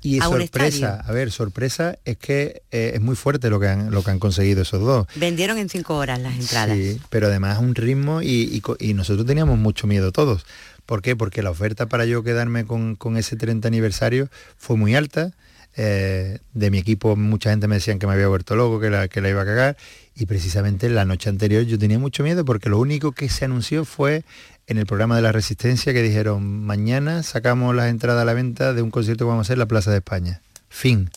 Y 0.01 0.19
a 0.21 0.25
sorpresa, 0.25 1.03
a 1.05 1.11
ver, 1.11 1.29
sorpresa 1.29 1.97
es 2.05 2.15
que 2.17 2.61
eh, 2.71 2.91
es 2.95 3.01
muy 3.01 3.17
fuerte 3.17 3.49
lo 3.49 3.59
que, 3.59 3.67
han, 3.67 3.91
lo 3.91 4.01
que 4.01 4.11
han 4.11 4.19
conseguido 4.19 4.61
esos 4.61 4.79
dos. 4.79 5.07
Vendieron 5.15 5.57
en 5.57 5.67
cinco 5.67 5.97
horas 5.97 6.19
las 6.19 6.35
entradas. 6.35 6.77
Sí, 6.77 7.01
pero 7.09 7.27
además 7.27 7.59
un 7.59 7.75
ritmo 7.75 8.21
y, 8.21 8.27
y 8.29 8.61
y 8.79 8.93
nosotros 8.93 9.25
teníamos 9.25 9.57
mucho 9.57 9.87
miedo 9.87 10.13
todos. 10.13 10.45
¿Por 10.85 11.01
qué? 11.01 11.17
Porque 11.17 11.43
la 11.43 11.51
oferta 11.51 11.87
para 11.87 12.05
yo 12.05 12.23
quedarme 12.23 12.65
con, 12.65 12.95
con 12.95 13.17
ese 13.17 13.35
30 13.35 13.67
aniversario 13.67 14.29
fue 14.57 14.77
muy 14.77 14.95
alta. 14.95 15.33
Eh, 15.75 16.39
de 16.53 16.71
mi 16.71 16.77
equipo 16.79 17.15
mucha 17.15 17.51
gente 17.51 17.67
me 17.67 17.75
decían 17.75 17.99
que 17.99 18.07
me 18.07 18.13
había 18.13 18.27
vuelto 18.27 18.55
loco, 18.55 18.79
que 18.79 18.89
la, 18.89 19.07
que 19.07 19.21
la 19.21 19.29
iba 19.29 19.41
a 19.41 19.45
cagar. 19.45 19.77
Y 20.15 20.25
precisamente 20.25 20.89
la 20.89 21.05
noche 21.05 21.29
anterior 21.29 21.63
yo 21.63 21.79
tenía 21.79 21.99
mucho 21.99 22.23
miedo 22.23 22.43
porque 22.45 22.69
lo 22.69 22.79
único 22.79 23.11
que 23.11 23.29
se 23.29 23.45
anunció 23.45 23.85
fue 23.85 24.23
en 24.67 24.77
el 24.77 24.85
programa 24.85 25.15
de 25.15 25.21
la 25.21 25.31
Resistencia 25.31 25.93
que 25.93 26.01
dijeron, 26.01 26.65
mañana 26.65 27.23
sacamos 27.23 27.75
las 27.75 27.89
entradas 27.89 28.21
a 28.21 28.25
la 28.25 28.33
venta 28.33 28.73
de 28.73 28.81
un 28.81 28.91
concierto 28.91 29.25
que 29.25 29.29
vamos 29.29 29.45
a 29.45 29.47
hacer 29.47 29.55
en 29.55 29.59
la 29.59 29.67
Plaza 29.67 29.91
de 29.91 29.97
España. 29.97 30.41
Fin 30.67 31.09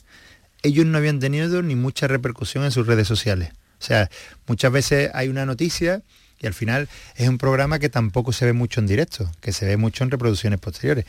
ellos 0.62 0.86
no 0.86 0.98
habían 0.98 1.18
tenido 1.18 1.62
ni 1.62 1.74
mucha 1.74 2.06
repercusión 2.06 2.64
en 2.64 2.70
sus 2.70 2.86
redes 2.86 3.08
sociales. 3.08 3.50
O 3.80 3.84
sea, 3.84 4.10
muchas 4.46 4.70
veces 4.72 5.10
hay 5.12 5.28
una 5.28 5.44
noticia 5.44 6.02
y 6.42 6.46
al 6.46 6.54
final 6.54 6.88
es 7.16 7.28
un 7.28 7.38
programa 7.38 7.78
que 7.78 7.88
tampoco 7.88 8.32
se 8.32 8.44
ve 8.44 8.52
mucho 8.52 8.80
en 8.80 8.86
directo, 8.86 9.30
que 9.40 9.52
se 9.52 9.64
ve 9.64 9.76
mucho 9.76 10.02
en 10.04 10.10
reproducciones 10.10 10.58
posteriores. 10.58 11.04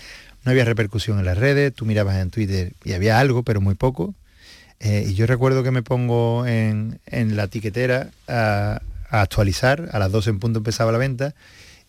No 0.46 0.52
había 0.52 0.64
repercusión 0.64 1.20
en 1.20 1.26
las 1.26 1.38
redes, 1.38 1.74
tú 1.74 1.86
mirabas 1.86 2.18
en 2.18 2.30
Twitter 2.30 2.74
y 2.84 2.94
había 2.94 3.20
algo, 3.20 3.44
pero 3.44 3.60
muy 3.60 3.76
poco. 3.76 4.14
Eh, 4.80 5.06
y 5.08 5.14
yo 5.16 5.26
recuerdo 5.26 5.64
que 5.64 5.72
me 5.72 5.82
pongo 5.82 6.46
en, 6.46 7.00
en 7.06 7.36
la 7.36 7.48
tiquetera 7.48 8.10
a, 8.28 8.82
a 9.10 9.22
actualizar, 9.22 9.90
a 9.92 10.00
las 10.00 10.12
12 10.12 10.30
en 10.32 10.40
punto 10.40 10.60
empezaba 10.60 10.92
la 10.92 10.98
venta, 10.98 11.34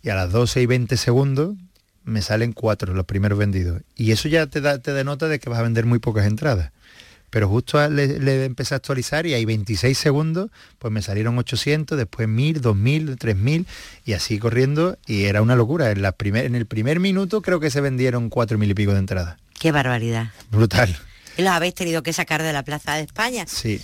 y 0.02 0.10
a 0.10 0.14
las 0.14 0.30
12 0.32 0.62
y 0.62 0.66
20 0.66 0.96
segundos 0.96 1.56
me 2.04 2.22
salen 2.22 2.52
cuatro 2.52 2.94
los 2.94 3.06
primeros 3.06 3.38
vendidos. 3.38 3.82
Y 3.96 4.12
eso 4.12 4.28
ya 4.28 4.46
te, 4.46 4.60
da, 4.60 4.78
te 4.78 4.92
denota 4.92 5.28
de 5.28 5.38
que 5.38 5.50
vas 5.50 5.58
a 5.58 5.62
vender 5.62 5.86
muy 5.86 5.98
pocas 5.98 6.26
entradas 6.26 6.70
pero 7.34 7.48
justo 7.48 7.80
a- 7.80 7.88
le, 7.88 8.20
le 8.20 8.44
empecé 8.44 8.74
a 8.74 8.76
actualizar 8.76 9.26
y 9.26 9.34
hay 9.34 9.44
26 9.44 9.98
segundos, 9.98 10.50
pues 10.78 10.92
me 10.92 11.02
salieron 11.02 11.36
800, 11.36 11.98
después 11.98 12.28
1000, 12.28 12.60
2000, 12.60 13.16
3000 13.16 13.66
y 14.04 14.12
así 14.12 14.38
corriendo 14.38 14.96
y 15.04 15.24
era 15.24 15.42
una 15.42 15.56
locura. 15.56 15.90
En, 15.90 16.00
la 16.00 16.12
primer, 16.12 16.44
en 16.44 16.54
el 16.54 16.66
primer 16.66 17.00
minuto 17.00 17.42
creo 17.42 17.58
que 17.58 17.70
se 17.72 17.80
vendieron 17.80 18.28
4000 18.30 18.70
y 18.70 18.74
pico 18.74 18.92
de 18.92 19.00
entradas. 19.00 19.36
Qué 19.58 19.72
barbaridad. 19.72 20.28
Brutal. 20.52 20.96
Y 21.36 21.42
los 21.42 21.50
habéis 21.50 21.74
tenido 21.74 22.04
que 22.04 22.12
sacar 22.12 22.40
de 22.40 22.52
la 22.52 22.62
Plaza 22.62 22.94
de 22.94 23.02
España. 23.02 23.46
Sí. 23.48 23.80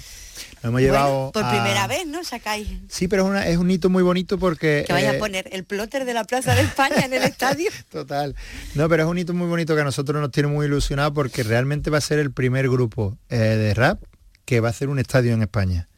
Nos 0.56 0.64
hemos 0.70 0.80
llevado 0.80 1.30
por 1.32 1.44
a- 1.44 1.50
primera 1.50 1.86
vez, 1.86 2.06
¿no? 2.06 2.22
Sacáis. 2.24 2.68
Sí, 2.88 3.08
pero 3.08 3.24
es, 3.24 3.30
una- 3.30 3.46
es 3.48 3.56
un 3.56 3.70
hito 3.70 3.88
muy 3.90 4.02
bonito 4.02 4.38
porque... 4.38 4.84
Que 4.86 4.92
vaya 4.92 5.12
eh, 5.12 5.16
a 5.16 5.18
poner 5.18 5.48
el 5.52 5.64
plotter 5.64 6.04
de 6.04 6.14
la 6.14 6.24
Plaza 6.24 6.54
de 6.54 6.62
España 6.62 7.04
en 7.04 7.12
el 7.12 7.22
estadio. 7.24 7.70
Total. 7.90 8.34
No, 8.74 8.88
pero 8.88 9.04
es 9.04 9.08
un 9.08 9.18
hito 9.18 9.32
muy 9.34 9.46
bonito 9.48 9.74
que 9.74 9.80
a 9.80 9.84
nosotros 9.84 10.20
nos 10.20 10.30
tiene 10.30 10.48
muy 10.48 10.66
ilusionados 10.66 11.12
porque 11.14 11.42
realmente 11.42 11.90
va 11.90 11.98
a 11.98 12.02
ser 12.02 12.18
el 12.18 12.30
primer 12.32 12.68
grupo 12.68 13.16
eh, 13.28 13.36
de 13.36 13.74
rap 13.74 14.02
que 14.44 14.60
va 14.60 14.68
a 14.68 14.70
hacer 14.70 14.88
un 14.88 14.98
estadio 14.98 15.32
en 15.34 15.42
España. 15.42 15.88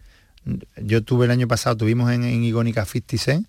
Yo 0.77 1.03
tuve 1.05 1.27
el 1.27 1.31
año 1.31 1.47
pasado, 1.49 1.77
tuvimos 1.77 2.11
en, 2.13 2.25
en 2.25 2.43
Igónica 2.43 2.85
50 2.85 3.17
Cent, 3.17 3.47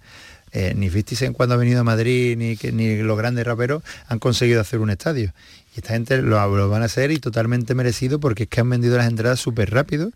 eh, 0.51 0.73
ni 0.75 0.89
50 0.89 1.15
Cent 1.15 1.35
cuando 1.35 1.55
ha 1.55 1.57
venido 1.57 1.81
a 1.81 1.83
Madrid, 1.83 2.37
ni, 2.37 2.55
ni 2.71 2.97
los 2.97 3.17
grandes 3.17 3.45
raperos 3.45 3.81
han 4.07 4.19
conseguido 4.19 4.61
hacer 4.61 4.79
un 4.79 4.91
estadio. 4.91 5.33
Y 5.75 5.79
esta 5.79 5.93
gente 5.93 6.21
lo, 6.21 6.55
lo 6.55 6.69
van 6.69 6.83
a 6.83 6.85
hacer 6.85 7.09
y 7.11 7.17
totalmente 7.17 7.73
merecido 7.73 8.19
porque 8.19 8.43
es 8.43 8.49
que 8.49 8.61
han 8.61 8.69
vendido 8.69 8.95
las 8.97 9.07
entradas 9.07 9.39
súper 9.39 9.71
rápido 9.71 10.11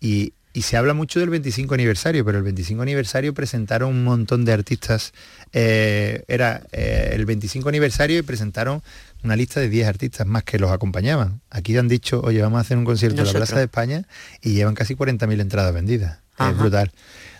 y, 0.00 0.32
y 0.52 0.62
se 0.62 0.76
habla 0.76 0.94
mucho 0.94 1.20
del 1.20 1.30
25 1.30 1.74
aniversario, 1.74 2.24
pero 2.24 2.38
el 2.38 2.44
25 2.44 2.82
aniversario 2.82 3.34
presentaron 3.34 3.90
un 3.90 4.04
montón 4.04 4.44
de 4.44 4.52
artistas. 4.52 5.12
eh, 5.52 6.24
era 6.28 6.62
eh, 6.72 7.12
el 7.14 7.24
25 7.26 7.68
aniversario 7.68 8.18
y 8.18 8.22
presentaron 8.22 8.82
una 9.22 9.36
lista 9.36 9.60
de 9.60 9.68
10 9.68 9.86
artistas 9.86 10.26
más 10.26 10.42
que 10.44 10.58
los 10.58 10.70
acompañaban. 10.70 11.40
Aquí 11.50 11.76
han 11.76 11.88
dicho, 11.88 12.20
oye, 12.22 12.40
vamos 12.42 12.58
a 12.58 12.60
hacer 12.62 12.78
un 12.78 12.84
concierto 12.84 13.20
en 13.20 13.26
la. 13.26 13.32
Plaza 13.32 13.56
de 13.58 13.64
España 13.64 14.06
y 14.42 14.54
llevan 14.54 14.74
casi 14.74 14.94
40.000 14.94 15.40
entradas 15.40 15.72
vendidas. 15.74 16.18
Ajá. 16.36 16.50
Es 16.50 16.56
brutal. 16.58 16.90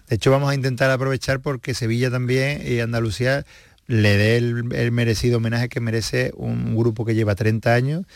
De 0.08 0.16
hecho, 0.16 0.30
vamos 0.30 0.50
a 0.50 0.54
intentar 0.54 0.90
aprovechar 0.90 1.40
porque 1.40 1.72
Sevilla 1.72 2.10
también 2.10 2.62
y 2.66 2.80
Andalucía 2.80 3.46
le 3.86 4.16
dé 4.16 4.36
el, 4.36 4.72
el 4.72 4.92
merecido 4.92 5.38
homenaje 5.38 5.68
que 5.68 5.80
merece 5.80 6.32
un 6.36 6.76
grupo 6.76 7.04
que 7.04 7.14
lleva 7.14 7.34
30 7.34 7.74
años, 7.74 8.06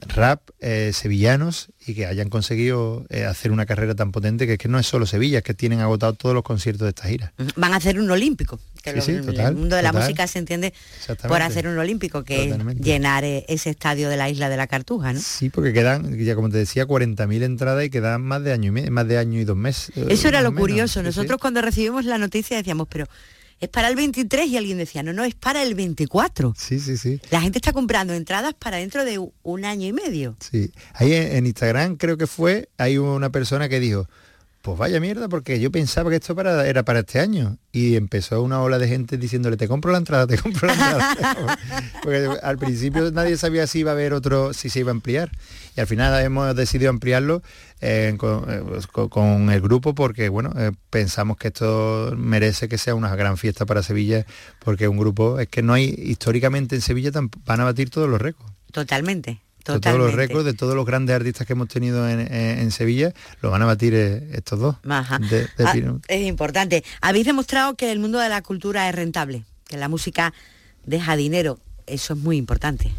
rap, 0.00 0.50
eh, 0.60 0.90
sevillanos, 0.94 1.68
y 1.86 1.94
que 1.94 2.06
hayan 2.06 2.28
conseguido 2.30 3.04
eh, 3.10 3.24
hacer 3.24 3.52
una 3.52 3.66
carrera 3.66 3.94
tan 3.94 4.10
potente 4.12 4.46
que 4.46 4.54
es 4.54 4.58
que 4.58 4.68
no 4.68 4.78
es 4.78 4.86
solo 4.86 5.06
Sevilla, 5.06 5.38
es 5.38 5.44
que 5.44 5.54
tienen 5.54 5.80
agotado 5.80 6.14
todos 6.14 6.34
los 6.34 6.42
conciertos 6.44 6.82
de 6.84 6.88
esta 6.90 7.08
gira. 7.08 7.32
Van 7.56 7.72
a 7.72 7.76
hacer 7.76 7.98
un 8.00 8.10
olímpico. 8.10 8.58
Que 8.82 9.00
Sí, 9.00 9.12
lo- 9.12 9.32
sí, 9.32 9.38
el 9.40 9.54
mundo 9.54 9.76
de 9.76 9.82
la 9.82 9.92
música 9.94 10.26
se 10.26 10.38
entiende 10.38 10.74
por 11.26 11.40
hacer 11.40 11.66
un 11.66 11.78
olímpico, 11.78 12.22
que 12.22 12.50
es 12.50 12.56
llenar 12.80 13.24
eh, 13.24 13.44
ese 13.48 13.70
estadio 13.70 14.10
de 14.10 14.16
la 14.18 14.28
isla 14.28 14.48
de 14.50 14.58
la 14.58 14.66
Cartuja, 14.66 15.12
¿no? 15.14 15.20
Sí, 15.20 15.48
porque 15.48 15.72
quedan, 15.72 16.18
ya 16.18 16.34
como 16.34 16.50
te 16.50 16.58
decía, 16.58 16.86
40.000 16.86 17.42
entradas 17.44 17.84
y 17.84 17.90
quedan 17.90 18.20
más 18.22 18.42
de 18.44 18.52
año 18.52 18.68
y 18.68 18.70
me- 18.72 18.90
más 18.90 19.08
de 19.08 19.16
año 19.16 19.40
y 19.40 19.44
dos 19.44 19.56
meses. 19.56 19.90
Eso 20.08 20.28
era 20.28 20.42
lo 20.42 20.50
menos. 20.50 20.60
curioso. 20.60 21.00
Sí. 21.00 21.06
Nosotros 21.06 21.38
cuando 21.40 21.62
recibimos 21.62 22.04
la 22.04 22.18
noticia 22.18 22.58
decíamos, 22.58 22.86
pero 22.90 23.06
es 23.64 23.70
para 23.70 23.88
el 23.88 23.96
23 23.96 24.46
y 24.46 24.56
alguien 24.56 24.78
decía, 24.78 25.02
no, 25.02 25.12
no, 25.12 25.24
es 25.24 25.34
para 25.34 25.62
el 25.62 25.74
24. 25.74 26.54
Sí, 26.56 26.78
sí, 26.78 26.96
sí. 26.96 27.20
La 27.30 27.40
gente 27.40 27.58
está 27.58 27.72
comprando 27.72 28.14
entradas 28.14 28.54
para 28.54 28.78
dentro 28.78 29.04
de 29.04 29.18
un 29.42 29.64
año 29.64 29.86
y 29.86 29.92
medio. 29.92 30.36
Sí, 30.40 30.72
ahí 30.94 31.12
en, 31.12 31.36
en 31.36 31.46
Instagram 31.46 31.96
creo 31.96 32.16
que 32.16 32.26
fue, 32.26 32.68
hay 32.78 32.98
una 32.98 33.30
persona 33.30 33.68
que 33.68 33.80
dijo, 33.80 34.08
pues 34.64 34.78
vaya 34.78 34.98
mierda, 34.98 35.28
porque 35.28 35.60
yo 35.60 35.70
pensaba 35.70 36.08
que 36.08 36.16
esto 36.16 36.34
para, 36.34 36.66
era 36.66 36.84
para 36.84 37.00
este 37.00 37.20
año. 37.20 37.58
Y 37.70 37.96
empezó 37.96 38.40
una 38.40 38.62
ola 38.62 38.78
de 38.78 38.88
gente 38.88 39.18
diciéndole, 39.18 39.58
te 39.58 39.68
compro 39.68 39.92
la 39.92 39.98
entrada, 39.98 40.26
te 40.26 40.38
compro 40.38 40.68
la 40.68 40.72
entrada. 40.72 41.58
porque 42.02 42.30
al 42.42 42.56
principio 42.56 43.10
nadie 43.10 43.36
sabía 43.36 43.66
si 43.66 43.80
iba 43.80 43.90
a 43.90 43.92
haber 43.92 44.14
otro, 44.14 44.54
si 44.54 44.70
se 44.70 44.80
iba 44.80 44.88
a 44.90 44.92
ampliar. 44.92 45.30
Y 45.76 45.80
al 45.82 45.86
final 45.86 46.18
hemos 46.24 46.56
decidido 46.56 46.88
ampliarlo 46.88 47.42
eh, 47.82 48.14
con, 48.16 48.50
eh, 48.50 48.62
pues, 48.66 48.86
con- 48.86 49.50
el 49.50 49.60
grupo 49.60 49.94
porque, 49.94 50.30
bueno, 50.30 50.50
eh, 50.56 50.72
pensamos 50.88 51.36
que 51.36 51.48
esto 51.48 52.14
merece 52.16 52.66
que 52.66 52.78
sea 52.78 52.94
una 52.94 53.14
gran 53.16 53.36
fiesta 53.36 53.66
para 53.66 53.82
Sevilla, 53.82 54.24
porque 54.60 54.88
un 54.88 54.96
grupo, 54.96 55.40
es 55.40 55.48
que 55.48 55.60
no 55.60 55.74
hay, 55.74 55.94
históricamente 55.98 56.74
en 56.76 56.80
Sevilla 56.80 57.10
van 57.44 57.60
a 57.60 57.64
batir 57.64 57.90
todos 57.90 58.08
los 58.08 58.18
récords. 58.18 58.50
Totalmente. 58.72 59.43
Todos 59.64 59.96
los 59.98 60.12
récords 60.14 60.44
de 60.44 60.52
todos 60.54 60.74
los 60.76 60.84
grandes 60.86 61.16
artistas 61.16 61.46
que 61.46 61.54
hemos 61.54 61.68
tenido 61.68 62.08
en, 62.08 62.20
en- 62.20 62.58
en 62.58 62.70
Sevilla, 62.70 63.12
lo 63.40 63.50
van 63.50 63.62
a 63.62 63.66
batir 63.66 63.94
eh, 63.94 64.28
estos 64.32 64.60
dos. 64.60 64.76
Ajá. 64.88 65.18
De- 65.18 65.40
de 65.42 65.48
Ah, 65.64 65.74
es 66.08 66.26
importante. 66.26 66.84
Habéis 67.00 67.24
demostrado 67.26 67.74
que 67.74 67.90
el 67.90 67.98
mundo 67.98 68.18
de 68.18 68.28
la 68.28 68.42
cultura 68.42 68.88
es 68.88 68.94
rentable, 68.94 69.44
que 69.66 69.76
la 69.78 69.88
música 69.88 70.32
deja 70.84 71.16
dinero. 71.16 71.58
Eso 71.86 72.12
es 72.14 72.20
muy 72.20 72.36
importante. 72.36 72.90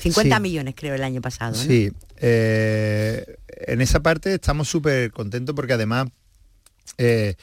50 0.00 0.36
Sí. 0.36 0.42
millones 0.42 0.74
creo 0.76 0.94
el 0.94 1.02
año 1.04 1.20
pasado. 1.20 1.52
¿no? 1.56 1.62
Sí, 1.62 1.90
eh, 2.18 3.36
en 3.66 3.80
esa 3.80 4.00
parte 4.00 4.34
estamos 4.34 4.68
súper 4.68 5.10
contentos 5.12 5.54
porque 5.54 5.72
además 5.72 6.08
eh, 6.98 7.34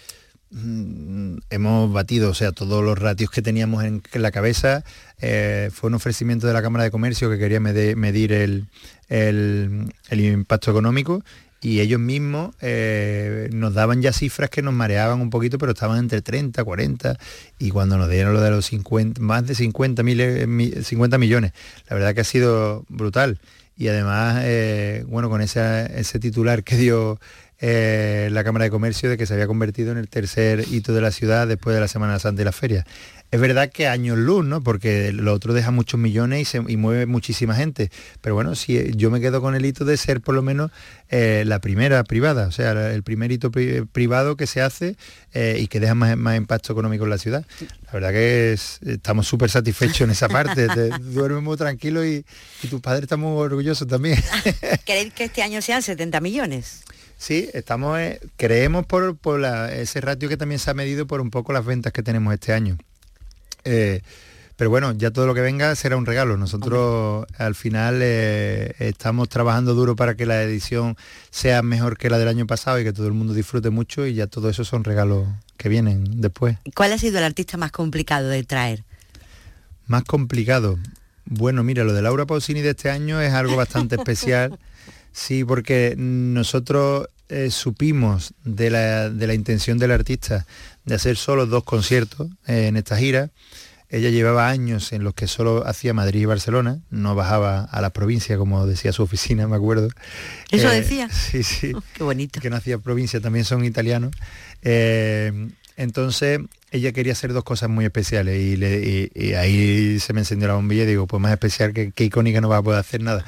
hemos 1.50 1.92
batido, 1.92 2.30
o 2.30 2.34
sea, 2.34 2.52
todos 2.52 2.84
los 2.84 2.98
ratios 2.98 3.30
que 3.30 3.42
teníamos 3.42 3.84
en, 3.84 4.02
la 4.14 4.32
cabeza. 4.32 4.84
eh, 5.20 5.70
fue 5.74 5.88
un 5.90 5.96
ofrecimiento 5.96 6.48
de 6.48 6.54
la 6.54 6.62
Cámara 6.62 6.84
de 6.84 6.92
Comercio 6.92 7.30
que 7.30 7.38
quería 7.38 7.60
medir 7.60 8.32
el, 8.32 8.68
impacto 10.12 10.72
económico 10.72 11.24
y 11.62 11.80
ellos 11.80 12.00
mismos 12.00 12.54
eh, 12.62 13.50
nos 13.52 13.74
daban 13.74 14.02
ya 14.02 14.14
cifras 14.14 14.50
que 14.50 14.62
nos 14.62 14.74
mareaban 14.74 15.20
un 15.20 15.30
poquito, 15.30 15.58
pero 15.58 15.72
estaban 15.72 15.98
entre 15.98 16.22
30, 16.22 16.64
40 16.64 17.18
y 17.58 17.72
cuando 17.72 17.98
nos 17.98 18.10
dieron 18.10 18.34
lo 18.34 18.42
de 18.42 18.52
los 18.52 18.66
50, 18.68 19.20
más 19.22 19.48
de 19.48 19.56
50, 19.56 20.04
mil, 20.04 20.20
eh, 20.22 20.48
mi- 20.48 20.72
50 20.72 21.18
millones, 21.18 21.54
la 21.90 21.96
verdad 21.96 22.14
que 22.14 22.22
ha 22.22 22.26
sido 22.26 22.86
brutal. 22.88 23.40
Y 23.78 23.90
además, 23.90 24.42
eh, 24.46 25.04
bueno, 25.08 25.30
con 25.30 25.42
ese 25.42 26.20
titular 26.22 26.64
que 26.64 26.78
dio 26.78 27.20
eh, 27.60 28.30
la 28.32 28.44
Cámara 28.44 28.66
de 28.66 28.72
Comercio 28.72 29.10
de 29.10 29.18
que 29.18 29.26
se 29.26 29.34
había 29.34 29.48
convertido 29.48 29.92
en 29.92 29.98
el 29.98 30.08
tercer 30.10 30.66
hito 30.72 30.94
de 30.94 31.02
la 31.02 31.12
ciudad 31.12 31.48
después 31.48 31.74
de 31.74 31.80
la 31.82 31.88
Semana 31.88 32.20
Santa 32.20 32.42
y 32.42 32.46
la 32.46 32.52
feria. 32.52 32.86
Es 33.32 33.42
verdad 33.42 33.72
que 33.72 33.88
años 33.88 34.18
luz, 34.18 34.46
¿no? 34.46 34.62
Porque 34.62 35.12
lo 35.12 35.34
otro 35.34 35.54
deja 35.54 35.72
muchos 35.72 36.00
millones 36.00 36.42
y, 36.42 36.46
se, 36.46 36.58
y 36.68 36.78
mueve 36.78 37.06
muchísima 37.06 37.56
gente. 37.56 37.90
Pero 38.22 38.36
bueno, 38.36 38.56
si 38.56 38.92
yo 38.96 39.10
me 39.10 39.20
quedo 39.20 39.42
con 39.42 39.56
el 39.56 39.66
hito 39.66 39.84
de 39.84 39.98
ser 39.98 40.22
por 40.22 40.36
lo 40.36 40.42
menos 40.44 40.72
eh, 41.10 41.44
la 41.46 41.60
primera 41.60 42.04
privada, 42.04 42.48
o 42.48 42.52
sea, 42.52 42.72
el 42.94 43.04
primer 43.04 43.32
hito 43.32 43.52
pri- 43.52 43.82
privado 43.92 44.38
que 44.38 44.46
se 44.48 44.62
hace 44.62 44.96
eh, 45.34 45.58
y 45.60 45.68
que 45.68 45.80
deja 45.80 45.96
más, 45.96 46.16
más 46.16 46.38
impacto 46.38 46.72
económico 46.72 47.04
en 47.06 47.10
la 47.10 47.18
ciudad. 47.18 47.46
La 47.88 47.94
verdad 47.94 48.12
que 48.12 48.54
es- 48.54 48.80
estamos 48.86 49.28
súper 49.28 49.50
satisfechos 49.50 50.02
en 50.02 50.12
esa 50.12 50.30
parte. 50.30 50.68
Te 50.68 50.90
duermes 51.02 51.42
muy 51.42 51.58
tranquilo 51.58 52.06
y, 52.06 52.24
y 52.62 52.68
tus 52.68 52.80
padres 52.80 53.04
están 53.04 53.20
muy 53.22 53.38
orgullosos 53.42 53.88
también. 53.88 54.22
¿Queréis 54.86 55.14
que 55.14 55.26
este 55.26 55.42
año 55.42 55.62
sean 55.62 55.82
70 55.82 56.22
millones? 56.22 56.84
Sí, 57.18 57.50
estamos, 57.54 57.98
eh, 58.00 58.20
creemos 58.38 58.86
por, 58.86 59.16
por 59.18 59.40
la- 59.40 59.74
ese 59.74 60.02
ratio 60.02 60.30
que 60.30 60.38
también 60.38 60.60
se 60.60 60.70
ha 60.70 60.74
medido 60.74 61.08
por 61.08 61.22
un 61.22 61.32
poco 61.32 61.54
las 61.54 61.66
ventas 61.66 61.94
que 61.94 62.04
tenemos 62.04 62.34
este 62.34 62.54
año. 62.54 62.78
Eh, 63.64 64.02
Pero 64.58 64.70
bueno, 64.70 64.94
ya 64.94 65.12
todo 65.12 65.28
lo 65.28 65.34
que 65.34 65.42
venga 65.42 65.76
será 65.76 65.98
un 65.98 66.06
regalo. 66.06 66.38
Nosotros 66.38 67.26
al 67.38 67.56
final 67.56 68.00
eh, 68.02 68.74
estamos 68.80 69.28
trabajando 69.28 69.74
duro 69.74 69.98
para 69.98 70.16
que 70.16 70.26
la 70.26 70.42
edición 70.44 70.96
sea 71.30 71.62
mejor 71.62 71.98
que 71.98 72.10
la 72.10 72.18
del 72.18 72.30
año 72.30 72.48
pasado 72.48 72.80
y 72.80 72.86
que 72.86 72.94
todo 72.94 73.08
el 73.08 73.12
mundo 73.14 73.34
disfrute 73.34 73.70
mucho 73.70 74.06
y 74.08 74.14
ya 74.14 74.28
todo 74.28 74.50
eso 74.50 74.64
son 74.64 74.86
regalos 74.86 75.28
que 75.58 75.68
vienen 75.68 76.22
después. 76.22 76.58
¿Cuál 76.74 76.94
ha 76.94 76.98
sido 76.98 77.18
el 77.18 77.26
artista 77.26 77.58
más 77.58 77.74
complicado 77.74 78.30
de 78.30 78.44
traer? 78.46 78.86
Más 79.88 80.04
complicado. 80.06 80.80
Bueno, 81.26 81.62
mira, 81.64 81.84
lo 81.84 81.92
de 81.94 82.02
Laura 82.02 82.26
Pausini 82.26 82.62
de 82.62 82.70
este 82.70 82.90
año 82.90 83.20
es 83.20 83.34
algo 83.34 83.58
bastante 83.58 83.96
especial. 84.00 84.58
Sí, 85.18 85.46
porque 85.46 85.96
nosotros 85.98 87.08
eh, 87.30 87.50
supimos 87.50 88.34
de 88.44 88.70
la, 88.70 89.10
de 89.10 89.28
la 89.28 89.34
intención 89.34 89.78
del 89.78 89.92
artista 89.92 90.46
de 90.84 90.96
hacer 90.96 91.16
solo 91.16 91.46
dos 91.46 91.64
conciertos 91.64 92.28
eh, 92.48 92.68
en 92.68 92.76
esta 92.76 92.98
gira. 92.98 93.30
Ella 93.88 94.10
llevaba 94.10 94.50
años 94.50 94.92
en 94.92 95.04
los 95.06 95.14
que 95.14 95.28
solo 95.28 95.66
hacía 95.66 95.94
Madrid 95.94 96.22
y 96.22 96.26
Barcelona, 96.26 96.80
no 96.90 97.16
bajaba 97.16 97.64
a 97.64 97.80
la 97.82 97.92
provincia, 97.92 98.36
como 98.38 98.66
decía 98.68 98.92
su 98.92 99.04
oficina, 99.04 99.48
me 99.48 99.56
acuerdo. 99.56 99.88
¿Eso 100.52 100.70
Eh, 100.70 100.82
decía? 100.82 101.08
Sí, 101.32 101.44
sí. 101.44 101.72
Qué 101.94 102.04
bonito. 102.04 102.42
Que 102.42 102.50
no 102.50 102.58
hacía 102.58 102.78
provincia, 102.80 103.22
también 103.22 103.46
son 103.46 103.64
italianos. 103.64 104.12
Entonces 105.78 106.40
ella 106.72 106.92
quería 106.94 107.14
hacer 107.14 107.34
dos 107.34 107.44
cosas 107.44 107.70
muy 107.70 107.86
especiales 107.86 108.40
y, 108.42 108.56
le- 108.56 108.80
y- 108.80 109.12
y 109.14 109.34
ahí 109.34 110.00
se 110.00 110.14
me 110.14 110.22
encendió 110.22 110.48
la 110.48 110.54
bombilla 110.56 110.84
y 110.84 110.88
digo, 110.88 111.06
pues 111.08 111.22
más 111.22 111.32
especial 111.32 111.74
que, 111.74 111.92
que 111.92 112.06
icónica 112.06 112.40
no 112.42 112.50
va 112.50 112.58
a 112.58 112.64
poder 112.64 112.80
hacer 112.80 113.02
nada. 113.02 113.26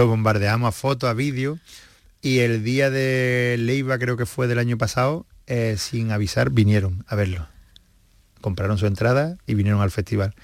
Lo 0.00 0.06
bombardeamos 0.06 0.66
a 0.66 0.72
fotos, 0.72 1.10
a 1.10 1.12
vídeo 1.12 1.58
y 2.22 2.38
el 2.38 2.64
día 2.64 2.88
de 2.88 3.56
Leiva, 3.58 3.98
creo 3.98 4.16
que 4.16 4.24
fue 4.24 4.46
del 4.46 4.58
año 4.58 4.78
pasado, 4.78 5.26
eh, 5.46 5.76
sin 5.78 6.10
avisar, 6.10 6.48
vinieron 6.48 7.04
a 7.06 7.16
verlo. 7.16 7.46
Compraron 8.40 8.78
su 8.78 8.86
entrada 8.86 9.36
y 9.46 9.52
vinieron 9.52 9.82
al 9.82 9.90
festival. 9.90 10.34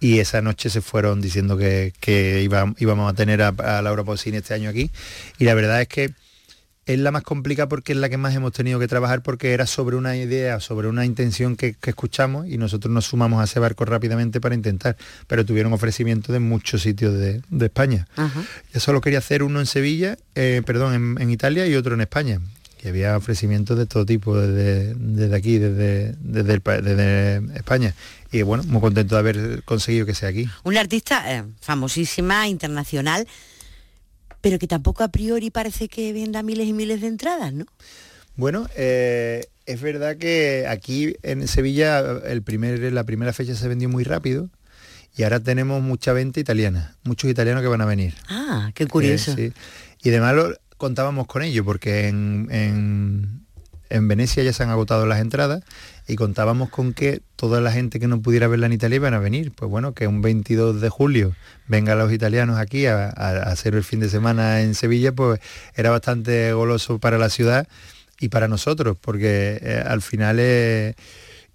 Y 0.00 0.18
esa 0.18 0.42
noche 0.42 0.70
se 0.70 0.80
fueron 0.80 1.20
diciendo 1.20 1.56
que, 1.56 1.92
que 2.00 2.42
iba- 2.42 2.74
íbamos 2.78 3.08
a 3.08 3.14
tener 3.14 3.42
a, 3.42 3.50
a 3.50 3.80
Laura 3.80 4.02
Pausini 4.02 4.38
este 4.38 4.54
año 4.54 4.70
aquí. 4.70 4.90
Y 5.38 5.44
la 5.44 5.54
verdad 5.54 5.80
es 5.80 5.86
que 5.86 6.10
es 6.86 6.98
la 7.00 7.10
más 7.10 7.22
complicada 7.24 7.68
porque 7.68 7.92
es 7.92 7.98
la 7.98 8.08
que 8.08 8.16
más 8.16 8.34
hemos 8.34 8.52
tenido 8.52 8.78
que 8.78 8.86
trabajar 8.86 9.22
porque 9.22 9.52
era 9.52 9.66
sobre 9.66 9.96
una 9.96 10.16
idea, 10.16 10.60
sobre 10.60 10.86
una 10.88 11.04
intención 11.04 11.56
que, 11.56 11.74
que 11.74 11.90
escuchamos 11.90 12.46
y 12.48 12.58
nosotros 12.58 12.94
nos 12.94 13.06
sumamos 13.06 13.40
a 13.40 13.44
ese 13.44 13.58
barco 13.58 13.84
rápidamente 13.84 14.40
para 14.40 14.54
intentar. 14.54 14.96
Pero 15.26 15.44
tuvieron 15.44 15.72
ofrecimiento 15.72 16.32
de 16.32 16.38
muchos 16.38 16.82
sitios 16.82 17.12
de, 17.18 17.42
de 17.50 17.66
España. 17.66 18.06
Ajá. 18.16 18.42
Yo 18.72 18.80
solo 18.80 19.00
quería 19.00 19.18
hacer 19.18 19.42
uno 19.42 19.58
en 19.60 19.66
Sevilla, 19.66 20.16
eh, 20.36 20.62
perdón, 20.64 20.94
en, 20.94 21.22
en 21.22 21.30
Italia 21.30 21.66
y 21.66 21.74
otro 21.74 21.94
en 21.94 22.00
España. 22.02 22.40
Y 22.84 22.88
había 22.88 23.16
ofrecimientos 23.16 23.76
de 23.76 23.86
todo 23.86 24.06
tipo, 24.06 24.38
desde, 24.38 24.94
desde 24.94 25.34
aquí, 25.34 25.58
desde, 25.58 26.14
desde, 26.20 26.52
el 26.52 26.60
pa- 26.60 26.80
desde 26.80 27.38
España. 27.56 27.94
Y 28.30 28.42
bueno, 28.42 28.62
muy 28.64 28.80
contento 28.80 29.16
de 29.16 29.18
haber 29.18 29.62
conseguido 29.64 30.06
que 30.06 30.14
sea 30.14 30.28
aquí. 30.28 30.48
Una 30.62 30.80
artista 30.80 31.34
eh, 31.34 31.42
famosísima, 31.60 32.46
internacional, 32.46 33.26
pero 34.46 34.60
que 34.60 34.68
tampoco 34.68 35.02
a 35.02 35.08
priori 35.08 35.50
parece 35.50 35.88
que 35.88 36.12
venda 36.12 36.40
miles 36.44 36.68
y 36.68 36.72
miles 36.72 37.00
de 37.00 37.08
entradas, 37.08 37.52
¿no? 37.52 37.64
Bueno, 38.36 38.68
eh, 38.76 39.46
es 39.66 39.80
verdad 39.80 40.16
que 40.18 40.66
aquí 40.68 41.16
en 41.24 41.48
Sevilla 41.48 41.98
el 42.26 42.42
primer, 42.42 42.78
la 42.92 43.02
primera 43.02 43.32
fecha 43.32 43.56
se 43.56 43.66
vendió 43.66 43.88
muy 43.88 44.04
rápido 44.04 44.48
y 45.16 45.24
ahora 45.24 45.40
tenemos 45.40 45.82
mucha 45.82 46.12
venta 46.12 46.38
italiana, 46.38 46.94
muchos 47.02 47.28
italianos 47.28 47.62
que 47.62 47.68
van 47.68 47.80
a 47.80 47.86
venir. 47.86 48.14
Ah, 48.28 48.70
qué 48.74 48.86
curioso. 48.86 49.32
Eh, 49.32 49.50
sí. 49.52 49.52
Y 50.04 50.10
además 50.10 50.36
lo, 50.36 50.54
contábamos 50.76 51.26
con 51.26 51.42
ello 51.42 51.64
porque 51.64 52.06
en, 52.06 52.46
en- 52.52 53.46
en 53.90 54.06
Venecia 54.08 54.44
ya 54.44 54.52
se 54.52 54.62
han 54.62 54.70
agotado 54.70 55.06
las 55.06 55.20
entradas 55.20 55.64
y 56.08 56.16
contábamos 56.16 56.70
con 56.70 56.92
que 56.92 57.20
toda 57.34 57.60
la 57.60 57.72
gente 57.72 57.98
que 57.98 58.06
no 58.06 58.22
pudiera 58.22 58.46
verla 58.46 58.66
en 58.66 58.72
Italia 58.72 58.96
iban 58.96 59.14
a 59.14 59.18
venir. 59.18 59.52
Pues 59.52 59.70
bueno, 59.70 59.92
que 59.92 60.06
un 60.06 60.22
22 60.22 60.80
de 60.80 60.88
julio 60.88 61.34
vengan 61.66 61.98
los 61.98 62.12
italianos 62.12 62.58
aquí 62.58 62.86
a, 62.86 63.08
hacer 63.08 63.74
el 63.74 63.82
fin 63.82 64.00
de 64.00 64.08
semana 64.08 64.62
en 64.62 64.74
Sevilla, 64.74 65.12
pues 65.12 65.40
era 65.74 65.90
bastante 65.90 66.52
goloso 66.52 66.98
para 66.98 67.18
la 67.18 67.28
ciudad 67.28 67.66
y 68.20 68.28
para 68.28 68.48
nosotros, 68.48 68.96
porque 69.00 69.58
eh, 69.60 69.82
al 69.84 70.02
final. 70.02 70.40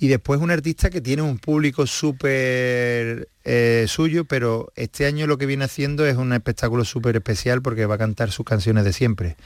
Y 0.01 0.07
después 0.07 0.41
un 0.41 0.49
artista 0.49 0.89
que 0.89 0.99
tiene 0.99 1.21
un 1.21 1.37
público 1.37 1.85
súper 1.85 3.29
eh, 3.43 3.85
suyo, 3.87 4.25
pero 4.25 4.73
este 4.75 5.05
año 5.05 5.27
lo 5.27 5.37
que 5.37 5.45
viene 5.45 5.65
haciendo 5.65 6.07
es 6.07 6.17
un 6.17 6.33
espectáculo 6.33 6.85
súper 6.85 7.15
especial 7.15 7.61
porque 7.61 7.85
va 7.85 7.95
a 7.95 7.99
cantar 7.99 8.31
sus 8.31 8.43
canciones 8.43 8.83
de 8.83 8.93
siempre. 8.93 9.37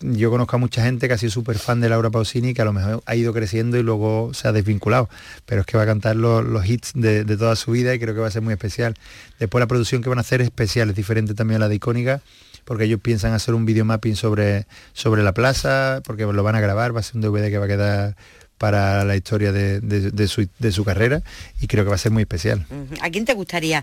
Yo 0.00 0.30
conozco 0.30 0.56
a 0.56 0.58
mucha 0.58 0.82
gente 0.84 1.08
que 1.08 1.14
ha 1.14 1.18
sido 1.18 1.32
súper 1.32 1.58
fan 1.58 1.80
de 1.80 1.88
Laura 1.88 2.10
Pausini, 2.10 2.52
que 2.52 2.60
a 2.60 2.66
lo 2.66 2.74
mejor 2.74 3.02
ha 3.06 3.16
ido 3.16 3.32
creciendo 3.32 3.78
y 3.78 3.82
luego 3.82 4.34
se 4.34 4.46
ha 4.46 4.52
desvinculado, 4.52 5.08
pero 5.46 5.62
es 5.62 5.66
que 5.66 5.78
va 5.78 5.84
a 5.84 5.86
cantar 5.86 6.16
los, 6.16 6.66
hits 6.68 6.92
de, 6.94 7.24
toda 7.24 7.56
su 7.56 7.70
vida 7.70 7.94
y 7.94 7.98
creo 7.98 8.12
que 8.14 8.20
va 8.20 8.26
a 8.28 8.30
ser 8.30 8.42
muy 8.42 8.52
especial. 8.52 8.94
Después 9.38 9.60
la 9.60 9.66
producción 9.66 10.02
que 10.02 10.10
van 10.10 10.18
a 10.18 10.20
hacer 10.20 10.42
es 10.42 10.48
especial, 10.48 10.90
es 10.90 10.96
diferente 10.96 11.32
también 11.32 11.56
a 11.62 11.64
la 11.64 11.68
de 11.70 11.76
Icónica, 11.76 12.20
porque 12.66 12.84
ellos 12.84 13.00
piensan 13.00 13.32
hacer 13.32 13.54
un 13.54 13.64
videomapping 13.64 14.16
sobre, 14.16 14.66
sobre 14.92 15.22
la 15.22 15.32
plaza, 15.32 16.02
porque 16.04 16.24
lo 16.24 16.42
van 16.42 16.56
a 16.56 16.60
grabar, 16.60 16.94
va 16.94 17.00
a 17.00 17.02
ser 17.02 17.16
un 17.16 17.22
DVD 17.22 17.48
que 17.48 17.56
va 17.58 17.64
a 17.64 17.68
quedar 17.68 18.16
para 18.58 19.02
la 19.04 19.16
historia 19.16 19.50
de, 19.52 19.80
de- 19.80 20.10
de 20.10 20.72
su, 20.72 20.84
carrera 20.84 21.22
y 21.60 21.68
creo 21.68 21.84
que 21.84 21.90
va 21.90 21.96
a 21.96 21.98
ser 21.98 22.12
muy 22.12 22.22
especial. 22.22 22.66
¿A 23.00 23.08
quién 23.08 23.24
te 23.24 23.32
gustaría 23.32 23.82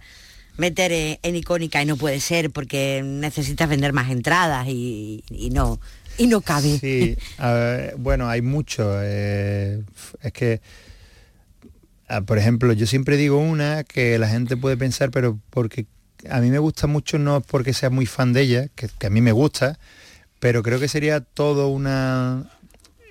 meter 0.57 0.91
eh, 0.91 1.19
en 1.23 1.35
icónica 1.35 1.81
y 1.81 1.85
no 1.87 1.97
puede 1.97 2.19
ser 2.19 2.51
porque 2.51 3.01
necesitas 3.03 3.67
vender 3.67 3.93
más 3.93 4.11
entradas 4.11 4.67
y 4.67 5.23
no 5.51 5.79
y 6.17 6.27
no 6.27 6.41
cabe? 6.41 6.77
Sí, 6.79 7.17
bueno, 7.97 8.29
hay 8.29 8.41
mucho. 8.41 8.99
eh, 9.01 9.83
es 10.21 10.33
que, 10.33 10.61
ah, 12.07 12.21
por 12.21 12.37
ejemplo, 12.37 12.73
yo 12.73 12.85
siempre 12.87 13.17
digo 13.17 13.37
una 13.37 13.83
que 13.83 14.17
la 14.19 14.27
gente 14.27 14.57
puede 14.57 14.77
pensar, 14.77 15.11
pero 15.11 15.39
porque 15.49 15.85
a 16.29 16.39
mí 16.39 16.49
me 16.49 16.59
gusta 16.59 16.87
mucho, 16.87 17.19
no 17.19 17.41
porque 17.41 17.73
sea 17.73 17.89
muy 17.89 18.05
fan 18.05 18.33
de 18.33 18.41
ella, 18.41 18.67
que, 18.75 18.89
a 19.05 19.09
mí 19.09 19.21
me 19.21 19.31
gusta, 19.31 19.79
pero 20.39 20.63
creo 20.63 20.79
que 20.79 20.87
sería 20.87 21.21
todo 21.21 21.67
una 21.69 22.49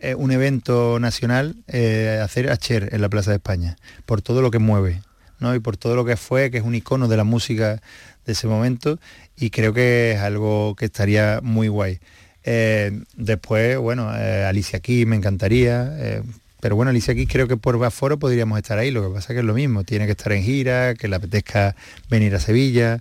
eh, 0.01 0.15
un 0.15 0.33
evento 0.33 0.99
nacional 0.99 1.57
eh, 1.69 2.21
hacer 2.23 2.51
a 2.51 2.57
Cher 2.57 2.89
en 2.93 3.01
la 3.01 3.09
Plaza 3.09 3.31
de 3.31 3.37
España, 3.37 3.77
por 4.07 4.23
todo 4.23 4.43
lo 4.43 4.51
que 4.51 4.59
mueve, 4.59 5.03
¿no? 5.39 5.55
Y 5.55 5.61
por 5.61 5.77
todo 5.77 5.95
lo 5.95 6.05
que 6.05 6.17
fue, 6.17 6.51
que 6.51 6.59
es 6.59 6.65
un 6.65 6.75
icono 6.75 7.09
de 7.09 7.17
la 7.17 7.25
música 7.25 7.81
de 8.25 8.33
ese 8.33 8.47
momento, 8.47 8.99
y 9.37 9.51
creo 9.51 9.73
que 9.73 10.13
es 10.13 10.21
algo 10.21 10.75
que 10.77 10.87
estaría 10.87 11.41
muy 11.43 11.69
guay. 11.69 12.01
Eh, 12.45 13.03
después, 13.15 13.79
bueno, 13.79 14.15
eh, 14.17 14.45
Alicia 14.45 14.81
Keys 14.81 15.07
me 15.07 15.17
encantaría, 15.17 15.95
eh, 15.99 16.23
pero 16.61 16.77
bueno, 16.77 16.91
Alicia 16.91 17.15
Keys 17.15 17.29
creo 17.31 17.47
que 17.47 17.57
por 17.57 17.83
aforo 17.85 18.19
podríamos 18.19 18.59
estar 18.59 18.79
ahí, 18.79 18.91
lo 18.91 19.07
que 19.07 19.15
pasa 19.15 19.33
que 19.33 19.41
es 19.41 19.45
lo 19.45 19.55
mismo, 19.55 19.85
tiene 19.85 20.07
que 20.07 20.13
estar 20.13 20.33
en 20.33 20.43
gira, 20.43 20.95
que 20.95 21.09
le 21.09 21.17
apetezca 21.17 21.77
venir 22.11 22.35
a 22.35 22.41
Sevilla, 22.41 23.01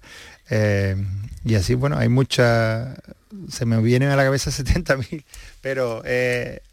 y 1.44 1.56
así, 1.56 1.76
bueno, 1.76 1.98
hay 1.98 2.10
muchas, 2.10 2.90
se 3.50 3.66
me 3.66 3.82
vienen 3.82 4.10
a 4.10 4.16
la 4.16 4.24
cabeza 4.24 4.52
70.000, 4.64 5.24
pero 5.62 6.04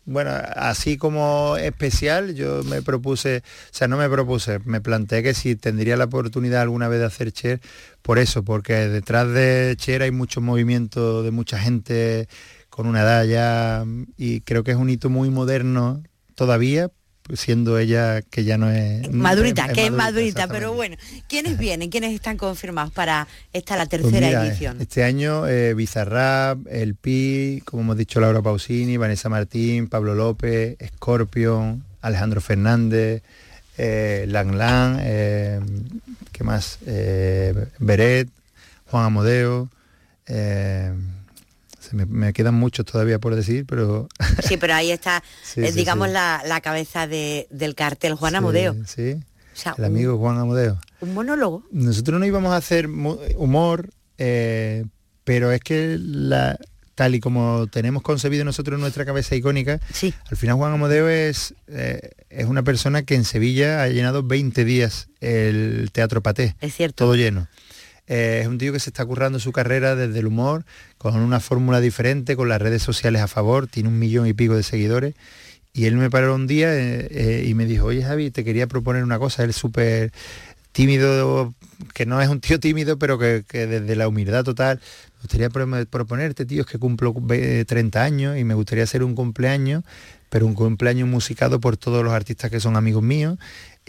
bueno, 0.04 0.30
así 0.56 0.96
como 0.96 1.56
especial, 1.58 2.34
yo 2.34 2.64
me 2.64 2.82
propuse, 2.82 3.38
o 3.38 3.74
sea, 3.74 3.88
no 3.88 3.96
me 3.96 4.08
propuse, 4.08 4.58
me 4.64 4.80
planteé 4.80 5.22
que 5.22 5.34
si 5.34 5.54
tendría 5.54 5.96
la 5.96 6.04
oportunidad 6.04 6.62
alguna 6.62 6.88
vez 6.88 7.00
de 7.00 7.06
hacer 7.06 7.32
Cher, 7.32 7.60
por 8.02 8.18
eso, 8.18 8.42
porque 8.42 8.72
detrás 8.88 9.28
de 9.28 9.74
Cher 9.78 10.02
hay 10.02 10.10
mucho 10.10 10.40
movimiento 10.40 11.22
de 11.22 11.30
mucha 11.30 11.58
gente 11.58 12.28
con 12.78 12.86
una 12.86 13.00
edad 13.00 13.24
ya, 13.24 13.84
y 14.16 14.40
creo 14.42 14.62
que 14.62 14.70
es 14.70 14.76
un 14.76 14.88
hito 14.88 15.10
muy 15.10 15.30
moderno 15.30 16.00
todavía, 16.36 16.92
siendo 17.34 17.76
ella 17.76 18.22
que 18.22 18.44
ya 18.44 18.56
no 18.56 18.70
es... 18.70 19.10
Madurita, 19.10 19.66
que 19.72 19.86
es 19.86 19.90
madurita, 19.90 20.46
pero 20.46 20.74
bueno, 20.74 20.96
¿quiénes 21.28 21.58
vienen? 21.58 21.90
¿Quiénes 21.90 22.14
están 22.14 22.36
confirmados 22.36 22.92
para 22.92 23.26
esta 23.52 23.76
la 23.76 23.86
Pues 23.86 24.02
tercera 24.02 24.28
mira, 24.28 24.46
edición? 24.46 24.80
Este 24.80 25.02
año 25.02 25.48
eh, 25.48 25.74
Bizarrap, 25.74 26.68
El 26.70 26.94
Pi, 26.94 27.64
como 27.64 27.82
hemos 27.82 27.96
dicho 27.96 28.20
Laura 28.20 28.42
Pausini, 28.42 28.96
Vanessa 28.96 29.28
Martín, 29.28 29.88
Pablo 29.88 30.14
López, 30.14 30.76
Scorpion, 30.86 31.82
Alejandro 32.00 32.40
Fernández, 32.40 33.24
eh, 33.76 34.24
Lang 34.28 34.54
Lang, 34.54 34.98
eh, 35.00 35.58
¿qué 36.30 36.44
más? 36.44 36.78
Eh, 36.86 37.54
Beret, 37.80 38.28
Juan 38.86 39.06
Amodeo. 39.06 39.68
Se 41.88 41.96
me, 41.96 42.06
me 42.06 42.32
quedan 42.32 42.54
muchos 42.54 42.84
todavía 42.86 43.18
por 43.18 43.34
decir, 43.34 43.64
pero... 43.66 44.08
Sí, 44.46 44.56
pero 44.56 44.74
ahí 44.74 44.90
está, 44.90 45.22
Sí, 45.42 45.62
eh, 45.62 45.72
sí, 45.72 45.78
digamos, 45.78 46.08
sí. 46.08 46.14
La, 46.14 46.42
la 46.46 46.60
cabeza 46.60 47.06
de- 47.06 47.46
del 47.50 47.74
cartel, 47.74 48.14
Juan 48.14 48.34
Amodeo. 48.36 48.74
Sí, 48.86 49.12
O 49.14 49.56
sea, 49.56 49.74
el 49.78 49.84
amigo 49.84 50.18
Juan 50.18 50.38
Amodeo. 50.38 50.78
Un, 51.00 51.14
monólogo. 51.14 51.64
Nosotros 51.70 52.18
no 52.20 52.26
íbamos 52.26 52.52
a 52.52 52.56
hacer 52.56 52.88
humor, 53.36 53.90
eh, 54.18 54.84
pero 55.24 55.52
es 55.52 55.60
que 55.60 55.96
la, 56.00 56.58
tal 56.94 57.14
y 57.14 57.20
como 57.20 57.68
tenemos 57.70 58.02
concebido 58.02 58.44
nosotros 58.44 58.76
en 58.76 58.80
nuestra 58.80 59.04
cabeza 59.04 59.36
icónica, 59.36 59.80
Sí. 59.92 60.12
al 60.30 60.36
final 60.36 60.56
Juan 60.56 60.72
Amodeo 60.72 61.08
es, 61.08 61.54
eh, 61.68 62.10
es 62.30 62.46
una 62.46 62.62
persona 62.64 63.02
que 63.04 63.14
en 63.14 63.24
Sevilla 63.24 63.82
ha 63.82 63.88
llenado 63.88 64.22
20 64.24 64.64
días 64.64 65.08
el 65.20 65.90
Teatro 65.92 66.22
Paté, 66.22 66.56
Es 66.60 66.74
cierto. 66.74 67.04
todo 67.04 67.14
lleno. 67.14 67.46
Eh, 68.08 68.40
es 68.42 68.48
un 68.48 68.58
tío 68.58 68.72
que 68.72 68.80
se 68.80 68.90
está 68.90 69.04
currando 69.04 69.38
su 69.38 69.52
carrera 69.52 69.94
desde 69.94 70.18
el 70.18 70.26
humor, 70.26 70.64
con 70.96 71.16
una 71.16 71.40
fórmula 71.40 71.80
diferente, 71.80 72.36
con 72.36 72.48
las 72.48 72.60
redes 72.60 72.82
sociales 72.82 73.22
a 73.22 73.28
favor, 73.28 73.66
tiene 73.68 73.88
un 73.90 73.98
millón 73.98 74.26
y 74.26 74.32
pico 74.32 74.56
de 74.56 74.62
seguidores. 74.62 75.14
Y 75.74 75.84
él 75.86 75.94
me 75.96 76.10
paró 76.10 76.34
un 76.34 76.46
día 76.46 76.74
eh, 76.74 77.08
eh, 77.10 77.44
y 77.46 77.54
me 77.54 77.66
dijo, 77.66 77.86
oye 77.86 78.02
Javi, 78.02 78.30
te 78.30 78.42
quería 78.44 78.66
proponer 78.66 79.04
una 79.04 79.18
cosa, 79.18 79.44
él 79.44 79.52
súper 79.52 80.10
tímido, 80.72 81.54
que 81.94 82.06
no 82.06 82.20
es 82.20 82.28
un 82.28 82.40
tío 82.40 82.60
tímido, 82.60 82.98
pero 82.98 83.18
que, 83.18 83.44
que 83.46 83.66
desde 83.66 83.96
la 83.96 84.08
humildad 84.08 84.44
total, 84.44 84.80
me 85.16 85.22
gustaría 85.22 85.50
pro- 85.50 85.86
proponerte, 85.86 86.44
tío, 86.46 86.62
es 86.62 86.66
que 86.66 86.78
cumplo 86.78 87.14
ve- 87.14 87.64
30 87.64 88.02
años 88.04 88.38
y 88.38 88.44
me 88.44 88.54
gustaría 88.54 88.84
hacer 88.84 89.02
un 89.02 89.14
cumpleaños, 89.14 89.82
pero 90.30 90.46
un 90.46 90.54
cumpleaños 90.54 91.08
musicado 91.08 91.60
por 91.60 91.76
todos 91.76 92.04
los 92.04 92.12
artistas 92.12 92.50
que 92.50 92.60
son 92.60 92.76
amigos 92.76 93.02
míos. 93.02 93.38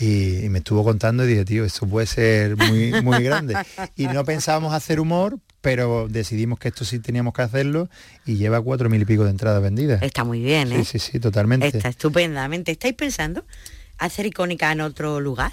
Y, 0.01 0.45
y 0.45 0.49
me 0.49 0.59
estuvo 0.59 0.85
contando 0.85 1.25
y 1.25 1.27
dije, 1.27 1.43
tío, 1.43 1.65
esto 1.65 1.85
puede 1.85 2.07
ser 2.07 2.55
muy, 2.55 3.01
muy 3.01 3.21
grande. 3.21 3.53
Y 3.97 4.07
no 4.07 4.23
pensábamos 4.23 4.73
hacer 4.73 5.01
humor, 5.01 5.39
pero 5.59 6.07
decidimos 6.09 6.57
que 6.57 6.69
esto 6.69 6.85
sí 6.85 6.99
teníamos 6.99 7.33
que 7.33 7.41
hacerlo 7.41 7.89
y 8.25 8.37
lleva 8.37 8.61
cuatro 8.61 8.89
mil 8.89 9.01
y 9.01 9.05
pico 9.05 9.25
de 9.25 9.31
entradas 9.31 9.61
vendidas. 9.61 10.01
Está 10.01 10.23
muy 10.23 10.41
bien, 10.41 10.71
¿eh? 10.71 10.85
Sí, 10.85 10.97
sí, 10.97 11.11
sí, 11.11 11.19
totalmente. 11.19 11.67
Está 11.67 11.89
estupendamente. 11.89 12.71
¿Estáis 12.71 12.93
pensando 12.93 13.43
hacer 13.97 14.25
icónica 14.25 14.71
en 14.71 14.79
otro 14.79 15.19
lugar? 15.19 15.51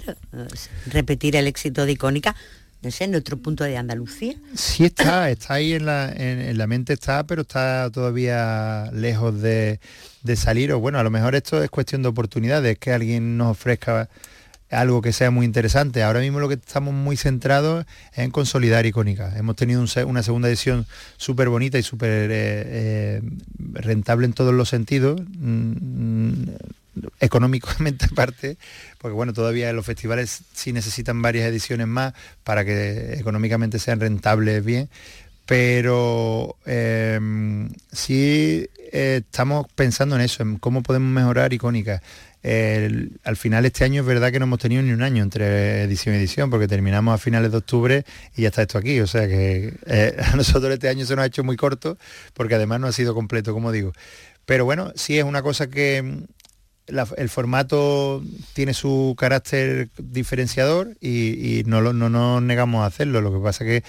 Repetir 0.85 1.35
el 1.35 1.45
éxito 1.47 1.85
de 1.85 1.91
icónica, 1.91 2.33
no 2.81 2.89
sé, 2.89 3.03
en 3.03 3.15
otro 3.15 3.35
punto 3.35 3.65
de 3.65 3.75
Andalucía. 3.75 4.35
Sí 4.55 4.85
está, 4.85 5.29
está 5.29 5.55
ahí 5.55 5.73
en 5.73 5.85
la, 5.85 6.09
en, 6.09 6.39
en 6.39 6.57
la 6.57 6.67
mente 6.67 6.93
está, 6.93 7.25
pero 7.25 7.41
está 7.41 7.89
todavía 7.91 8.89
lejos 8.93 9.41
de, 9.41 9.81
de 10.23 10.35
salir. 10.37 10.71
O 10.71 10.79
bueno, 10.79 10.99
a 10.99 11.03
lo 11.03 11.09
mejor 11.11 11.35
esto 11.35 11.61
es 11.61 11.69
cuestión 11.69 12.01
de 12.01 12.07
oportunidades, 12.07 12.79
que 12.79 12.93
alguien 12.93 13.37
nos 13.37 13.51
ofrezca 13.51 14.07
algo 14.69 15.01
que 15.01 15.13
sea 15.13 15.31
muy 15.31 15.45
interesante. 15.45 16.03
Ahora 16.03 16.19
mismo 16.19 16.39
lo 16.39 16.47
que 16.47 16.55
estamos 16.55 16.93
muy 16.93 17.17
centrados 17.17 17.85
es 18.13 18.19
en 18.19 18.31
consolidar 18.31 18.85
icónica. 18.85 19.37
Hemos 19.37 19.55
tenido 19.55 19.83
una 20.05 20.23
segunda 20.23 20.47
edición 20.49 20.85
súper 21.17 21.49
bonita 21.49 21.77
y 21.77 21.83
súper 21.83 22.31
eh, 22.31 22.31
eh, 22.31 23.21
rentable 23.73 24.25
en 24.25 24.33
todos 24.33 24.53
los 24.53 24.69
sentidos. 24.69 25.21
mm, 25.21 26.43
económicamente 27.19 28.05
aparte, 28.11 28.57
porque 28.97 29.13
bueno, 29.13 29.33
todavía 29.33 29.71
los 29.73 29.85
festivales 29.85 30.41
sí 30.53 30.73
necesitan 30.73 31.21
varias 31.21 31.47
ediciones 31.47 31.87
más 31.87 32.13
para 32.43 32.65
que 32.65 33.13
económicamente 33.13 33.79
sean 33.79 33.99
rentables 33.99 34.63
bien, 34.63 34.89
pero 35.45 36.57
eh, 36.65 37.19
sí 37.91 38.67
eh, 38.91 39.21
estamos 39.23 39.65
pensando 39.75 40.15
en 40.15 40.21
eso, 40.21 40.43
en 40.43 40.57
cómo 40.57 40.83
podemos 40.83 41.11
mejorar 41.11 41.53
icónica. 41.53 42.01
Al 42.43 43.35
final 43.35 43.65
este 43.65 43.83
año 43.83 44.01
es 44.01 44.07
verdad 44.07 44.31
que 44.31 44.39
no 44.39 44.45
hemos 44.45 44.59
tenido 44.59 44.81
ni 44.81 44.91
un 44.91 45.01
año 45.01 45.21
entre 45.23 45.81
edición 45.83 46.15
y 46.15 46.19
edición, 46.19 46.49
porque 46.49 46.67
terminamos 46.67 47.13
a 47.13 47.17
finales 47.17 47.51
de 47.51 47.57
octubre 47.57 48.03
y 48.35 48.43
ya 48.43 48.49
está 48.49 48.61
esto 48.61 48.77
aquí. 48.77 48.99
O 49.01 49.07
sea 49.07 49.27
que 49.27 49.73
eh, 49.85 50.15
a 50.31 50.35
nosotros 50.35 50.71
este 50.73 50.87
año 50.89 51.05
se 51.05 51.15
nos 51.15 51.23
ha 51.23 51.27
hecho 51.27 51.43
muy 51.43 51.57
corto, 51.57 51.97
porque 52.33 52.55
además 52.55 52.79
no 52.79 52.87
ha 52.87 52.91
sido 52.91 53.13
completo, 53.13 53.53
como 53.53 53.71
digo. 53.71 53.91
Pero 54.45 54.63
bueno, 54.65 54.93
sí 54.95 55.17
es 55.17 55.25
una 55.25 55.41
cosa 55.41 55.67
que 55.69 56.01
mm, 56.01 56.23
el 57.17 57.27
formato 57.29 58.23
tiene 58.53 58.73
su 58.73 59.13
carácter 59.19 59.89
diferenciador 59.97 60.95
y, 61.01 61.59
y 61.59 61.63
no, 61.65 61.81
lo- 61.81 61.91
no 61.91 62.07
nos 62.09 62.41
negamos 62.41 62.83
a 62.83 62.85
hacerlo. 62.85 63.19
Lo 63.19 63.33
que 63.33 63.43
pasa 63.43 63.65
que 63.65 63.83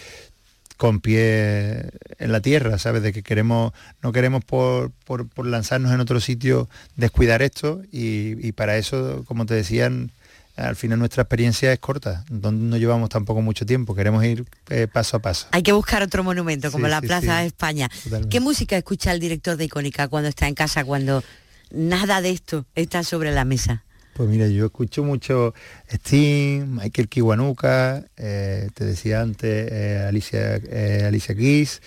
con 0.79 1.01
pie 1.01 1.91
en 2.19 2.33
la 2.33 2.41
tierra, 2.41 2.79
¿sabes? 2.79 3.03
De 3.03 3.13
que 3.13 3.23
queremos, 3.23 3.73
no 4.03 4.13
queremos 4.13 4.43
por, 4.45 4.91
por- 5.05 5.29
por 5.29 5.45
lanzarnos 5.47 5.93
en 5.93 6.01
otro 6.01 6.21
sitio 6.21 6.69
descuidar 6.97 7.43
esto 7.43 7.83
y, 7.93 8.35
y 8.47 8.53
para 8.53 8.79
eso, 8.79 9.25
como 9.27 9.45
te 9.45 9.53
decían, 9.55 10.11
al 10.57 10.75
final 10.77 10.99
nuestra 10.99 11.23
experiencia 11.25 11.73
es 11.73 11.79
corta, 11.79 12.25
no, 12.31 12.51
no 12.51 12.77
llevamos 12.79 13.11
tampoco 13.11 13.43
mucho 13.43 13.67
tiempo, 13.67 13.95
queremos 13.95 14.25
ir 14.25 14.45
eh, 14.71 14.87
paso 14.91 15.17
a 15.17 15.21
paso. 15.21 15.47
Hay 15.53 15.63
que 15.63 15.73
buscar 15.73 16.03
otro 16.03 16.25
monumento, 16.25 16.73
como 16.73 16.87
Sí, 16.87 16.91
la 16.91 17.01
sí, 17.01 17.07
Plaza 17.07 17.35
sí. 17.37 17.41
de 17.43 17.47
España. 17.47 17.89
Totalmente. 18.05 18.29
¿Qué 18.29 18.41
música 18.41 18.77
escucha 18.77 19.13
el 19.13 19.21
director 19.21 19.57
de 19.57 19.65
Icónica 19.67 20.09
cuando 20.09 20.29
está 20.29 20.49
en 20.49 20.55
casa, 20.55 20.85
cuando 20.85 21.23
nada 21.71 22.21
de 22.23 22.31
esto 22.31 22.67
está 22.75 23.03
sobre 23.05 23.31
la 23.33 23.45
mesa? 23.45 23.85
Pues 24.19 24.29
mira, 24.29 24.49
yo 24.49 24.67
escucho 24.67 25.05
mucho 25.05 25.55
Sting, 25.89 26.63
Michael 26.67 27.09
Kiwanuka, 27.09 28.05
eh, 28.17 28.69
te 28.75 28.85
decía 28.85 29.21
antes, 29.21 29.71
eh, 29.71 30.05
Alicia, 30.09 30.57
eh, 30.57 31.05
Alicia 31.07 31.37
Keys, 31.37 31.81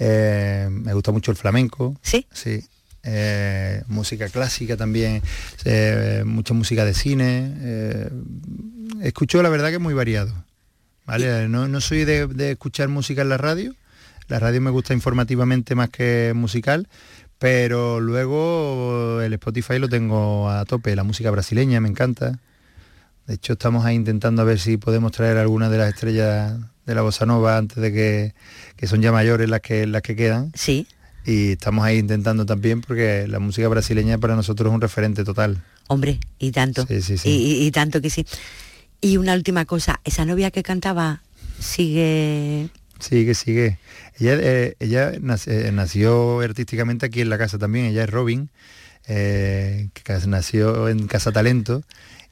eh, 0.00 0.66
me 0.72 0.92
gusta 0.92 1.12
mucho 1.12 1.30
el 1.30 1.36
flamenco. 1.36 1.96
¿Sí? 2.02 2.26
Sí. 2.32 2.64
música 3.86 4.28
clásica 4.28 4.76
también, 4.76 5.22
mucha 6.24 6.52
música 6.52 6.84
de 6.84 6.94
cine. 6.94 8.10
escucho 9.00 9.40
la 9.40 9.48
verdad 9.48 9.70
que 9.70 9.78
muy 9.78 9.94
variado. 9.94 10.34
¿vale? 11.06 11.46
No, 11.48 11.68
no 11.68 11.80
soy 11.80 12.04
de, 12.04 12.26
de 12.26 12.50
escuchar 12.50 12.88
música 12.88 13.22
en 13.22 13.28
la 13.28 13.36
radio. 13.36 13.72
La 14.26 14.40
radio 14.40 14.60
me 14.60 14.70
gusta 14.70 14.94
informativamente 14.94 15.76
más 15.76 15.90
que 15.90 16.32
musical, 16.34 16.88
pero 17.38 18.00
luego 18.00 19.20
el 19.22 19.32
Spotify 19.34 19.78
lo 19.78 19.88
tengo 19.88 20.48
a 20.50 20.64
tope. 20.64 20.94
La 20.96 21.04
música 21.04 21.30
brasileña 21.30 21.80
me 21.80 21.88
encanta. 21.88 22.38
De 23.26 23.34
hecho, 23.34 23.52
estamos 23.54 23.84
ahí 23.84 23.94
intentando 23.94 24.42
a 24.42 24.44
ver 24.44 24.58
si 24.58 24.76
podemos 24.78 25.12
traer 25.12 25.36
algunas 25.36 25.70
de 25.70 25.78
las 25.78 25.88
estrellas 25.92 26.54
de 26.86 26.94
la 26.94 27.02
bossa 27.02 27.26
nova 27.26 27.58
antes 27.58 27.76
de 27.76 27.92
que, 27.92 28.34
que 28.76 28.86
son 28.86 29.02
ya 29.02 29.12
mayores 29.12 29.48
las 29.50 29.60
que, 29.60 29.86
las 29.86 30.00
que 30.02 30.16
quedan 30.16 30.50
Sí. 30.54 30.86
y 31.26 31.52
estamos 31.52 31.84
ahí 31.84 31.98
intentando 31.98 32.46
también 32.46 32.80
porque 32.80 33.26
la 33.28 33.38
música 33.38 33.68
brasileña 33.68 34.16
para 34.16 34.34
nosotros 34.34 34.70
es 34.70 34.74
un 34.74 34.80
referente 34.80 35.24
total. 35.24 35.62
Hombre, 35.88 36.18
y 36.38 36.50
tanto. 36.52 36.86
Sí, 36.86 37.02
sí, 37.02 37.18
sí. 37.18 37.28
Y, 37.28 37.34
y- 37.62 37.66
y 37.66 37.70
tanto 37.70 38.00
que 38.00 38.08
sí. 38.08 38.24
Y 39.02 39.18
una 39.18 39.34
última 39.34 39.64
cosa, 39.66 40.00
esa 40.04 40.24
novia 40.24 40.50
que 40.50 40.62
cantaba 40.62 41.22
sigue... 41.60 42.70
Sigue, 42.98 43.34
sigue. 43.34 43.78
Ella, 44.18 44.34
eh, 44.40 44.76
ella 44.80 45.12
eh, 45.12 45.70
nació 45.72 46.40
artísticamente 46.40 47.06
aquí 47.06 47.20
en 47.20 47.30
la 47.30 47.38
casa 47.38 47.58
también, 47.58 47.86
ella 47.86 48.04
es 48.04 48.10
Robin, 48.10 48.50
eh, 49.06 49.88
que 49.92 50.12
nació 50.26 50.88
en 50.88 51.06
Casa 51.06 51.32
Talento 51.32 51.82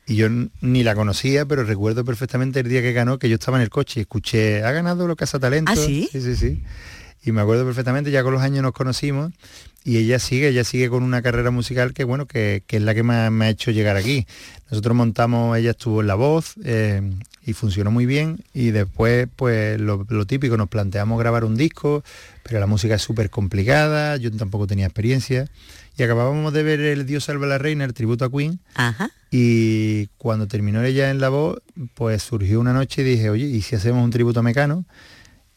y 0.06 0.16
yo 0.16 0.28
ni 0.60 0.84
la 0.84 0.94
conocía, 0.94 1.46
pero 1.46 1.64
recuerdo 1.64 2.04
perfectamente 2.04 2.60
el 2.60 2.68
día 2.68 2.82
que 2.82 2.92
ganó 2.92 3.18
que 3.18 3.28
yo 3.28 3.34
estaba 3.34 3.58
en 3.58 3.62
el 3.62 3.70
coche 3.70 4.00
y 4.00 4.02
escuché, 4.02 4.62
ha 4.62 4.72
ganado 4.72 5.06
los 5.06 5.16
Casa 5.16 5.38
Talento. 5.38 5.72
¿Ah, 5.72 5.76
sí? 5.76 6.08
Sí, 6.10 6.20
sí, 6.20 6.36
sí. 6.36 6.62
Y 7.24 7.32
me 7.32 7.40
acuerdo 7.40 7.64
perfectamente, 7.64 8.10
ya 8.10 8.22
con 8.22 8.32
los 8.32 8.42
años 8.42 8.62
nos 8.62 8.72
conocimos 8.72 9.32
y 9.86 9.98
ella 9.98 10.18
sigue, 10.18 10.48
ella 10.48 10.64
sigue 10.64 10.90
con 10.90 11.02
una 11.04 11.22
carrera 11.22 11.50
musical 11.52 11.94
que 11.94 12.02
bueno, 12.02 12.26
que, 12.26 12.64
que 12.66 12.78
es 12.78 12.82
la 12.82 12.92
que 12.92 13.04
me, 13.04 13.14
ha- 13.14 13.30
me 13.30 13.44
ha 13.46 13.48
hecho 13.50 13.70
llegar 13.70 13.96
aquí. 13.96 14.26
Nosotros 14.68 14.96
montamos, 14.96 15.56
ella 15.56 15.70
estuvo 15.70 16.00
en 16.00 16.08
La 16.08 16.16
Voz 16.16 16.54
eh, 16.64 17.00
y 17.44 17.52
funcionó 17.52 17.92
muy 17.92 18.04
bien 18.04 18.42
y 18.52 18.72
después 18.72 19.28
pues 19.36 19.80
lo, 19.80 20.04
lo 20.08 20.26
típico, 20.26 20.56
nos 20.56 20.68
planteamos 20.68 21.18
grabar 21.20 21.44
un 21.44 21.56
disco, 21.56 22.02
pero 22.42 22.58
la 22.58 22.66
música 22.66 22.96
es 22.96 23.02
súper 23.02 23.30
complicada, 23.30 24.16
yo 24.16 24.32
tampoco 24.32 24.66
tenía 24.66 24.86
experiencia 24.86 25.48
y 25.96 26.02
acabábamos 26.02 26.52
de 26.52 26.64
ver 26.64 26.80
El 26.80 27.06
Dios 27.06 27.22
salva 27.24 27.46
a 27.46 27.48
la 27.50 27.58
reina, 27.58 27.84
el 27.84 27.94
tributo 27.94 28.24
a 28.24 28.30
Queen 28.30 28.58
Ajá. 28.74 29.10
y 29.30 30.08
cuando 30.18 30.48
terminó 30.48 30.82
ella 30.82 31.10
en 31.10 31.20
La 31.20 31.28
Voz, 31.28 31.62
pues 31.94 32.24
surgió 32.24 32.58
una 32.58 32.72
noche 32.72 33.02
y 33.02 33.04
dije, 33.04 33.30
oye, 33.30 33.46
¿y 33.46 33.62
si 33.62 33.76
hacemos 33.76 34.02
un 34.04 34.10
tributo 34.10 34.40
a 34.40 34.42
Mecano? 34.42 34.84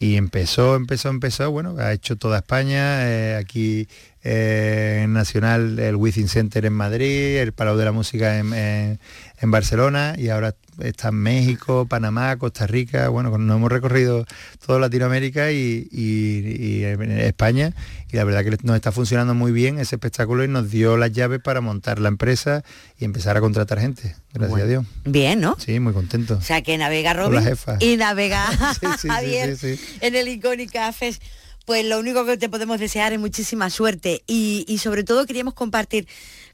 Y 0.02 0.16
empezó, 0.16 0.76
empezó, 0.78 1.10
empezó, 1.10 1.52
bueno, 1.52 1.76
ha 1.78 1.91
hecho 1.91 2.16
toda 2.16 2.38
España, 2.38 3.06
eh, 3.10 3.36
aquí 3.36 3.89
eh, 4.24 5.02
en 5.04 5.12
Nacional, 5.12 5.78
el 5.78 5.97
Within 5.97 6.30
Center 6.30 6.66
en 6.66 6.72
Madrid, 6.72 7.38
el 7.38 7.52
Palau 7.52 7.76
de 7.76 7.84
la 7.84 7.91
Música 7.91 8.38
en, 8.39 8.54
en- 8.54 9.00
en 9.41 9.52
Barcelona 9.52 10.16
y 10.18 10.30
ahora 10.30 10.56
está 10.82 11.10
en 11.10 11.16
México, 11.16 11.86
Panamá, 11.88 12.38
Costa 12.38 12.68
Rica, 12.68 13.10
bueno, 13.10 13.36
nos 13.38 13.58
hemos 13.58 13.72
recorrido 13.72 14.26
toda 14.66 14.80
Latinoamérica 14.80 15.52
y, 15.52 15.88
y- 15.92 16.80
y 16.80 16.84
en 16.86 17.12
España 17.20 17.74
y 18.12 18.18
la 18.18 18.24
verdad 18.24 18.44
que 18.44 18.58
nos 18.64 18.76
está 18.76 18.92
funcionando 18.92 19.34
muy 19.34 19.52
bien 19.52 19.78
ese 19.80 19.96
espectáculo 19.96 20.44
y 20.44 20.48
nos 20.48 20.70
dio 20.72 20.98
las 20.98 21.12
llaves 21.12 21.40
para 21.42 21.62
montar 21.62 22.00
la 22.00 22.08
empresa 22.10 22.64
y 22.98 23.06
empezar 23.06 23.38
a 23.38 23.42
contratar 23.42 23.80
gente, 23.80 24.16
gracias 24.34 24.50
Bueno. 24.50 24.66
a 24.66 24.68
Dios. 24.68 24.86
Bien, 25.06 25.40
¿no? 25.42 25.56
Sí, 25.60 25.80
muy 25.80 25.94
contento. 25.94 26.36
O 26.38 26.42
sea 26.42 26.62
que 26.62 26.78
navega 26.78 27.14
Robin 27.14 27.44
y 27.80 27.98
navega 27.98 28.46
Sí, 28.80 28.88
sí, 29.00 29.08
Javier 29.10 29.58
en 30.02 30.16
el 30.16 30.28
Icónica 30.28 30.92
Fest. 30.94 31.22
Pues 31.66 31.86
lo 31.86 32.00
único 32.00 32.26
que 32.26 32.36
te 32.36 32.50
podemos 32.50 32.80
desear 32.80 33.14
es 33.14 33.20
muchísima 33.20 33.70
suerte 33.70 34.24
y, 34.26 34.66
y 34.68 34.80
sobre 34.80 35.04
todo 35.04 35.28
queríamos 35.28 35.54
compartir 35.54 36.08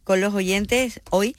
con 0.03 0.19
los 0.19 0.33
oyentes 0.33 0.99
hoy 1.09 1.37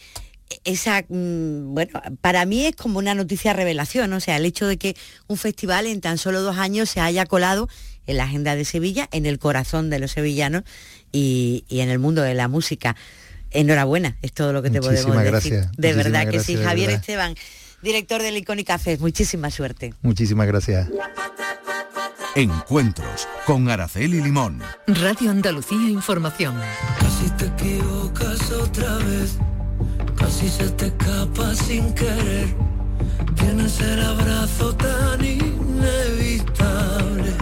esa, 0.64 1.05
mm, 1.09 1.74
bueno, 1.74 2.01
para 2.20 2.44
mí 2.47 2.66
es 2.66 2.76
como 2.76 2.99
una 2.99 3.14
noticia 3.14 3.53
revelación, 3.53 4.12
o 4.12 4.20
sea, 4.20 4.36
el 4.36 4.44
hecho 4.44 4.66
de 4.66 4.76
que 4.76 4.97
un 5.26 5.36
festival 5.36 5.86
en 5.86 6.01
tan 6.01 6.18
solo 6.18 6.40
dos 6.42 6.57
años 6.57 6.88
se 6.90 7.01
haya 7.01 7.26
colado 7.26 7.68
en 8.07 8.16
la 8.18 8.24
agenda 8.24 8.55
de 8.55 8.64
Sevilla, 8.64 9.09
en 9.12 9.26
el 9.26 9.38
corazón 9.38 9.90
de 9.90 9.99
los 9.99 10.12
sevillanos 10.12 10.62
y, 11.12 11.64
y 11.68 11.80
en 11.80 11.88
el 11.90 11.99
mundo 11.99 12.22
de 12.22 12.34
la 12.34 12.49
música. 12.49 12.94
Enhorabuena, 13.51 14.16
es 14.22 14.32
todo 14.32 14.53
lo 14.53 14.62
que 14.62 14.70
te 14.70 14.80
podemos 14.80 15.07
Muchísimas 15.14 15.32
decir. 15.32 15.53
gracias, 15.53 15.76
De 15.76 15.88
muchísimas 15.88 16.05
verdad 16.05 16.20
que 16.20 16.24
gracias, 16.36 16.47
sí, 16.47 16.57
de 16.57 16.64
Javier. 16.64 16.90
Esteban, 16.90 17.34
director 17.82 18.22
del 18.22 18.36
Icónica 18.36 18.78
Fest, 18.78 19.01
muchísima 19.01 19.51
suerte. 19.51 19.94
Muchísimas 20.03 20.47
gracias. 20.47 20.88
Encuentros 22.34 23.26
con 23.47 23.68
Araceli 23.70 24.20
Limón. 24.20 24.61
Radio 24.86 25.30
Andalucía 25.30 25.88
Información. 25.88 26.55
Casi 27.01 27.30
te 27.30 27.47
equivocas 27.47 28.51
otra 28.51 28.97
vez, 28.99 29.38
si 30.37 30.49
se 30.51 30.68
te 30.70 30.87
escapa 30.89 31.55
sin 31.55 31.95
querer. 31.95 32.49
Tienes 33.37 33.80
el 33.80 34.03
abrazo 34.03 34.74
tan 34.74 35.24
inevitable. 35.24 37.32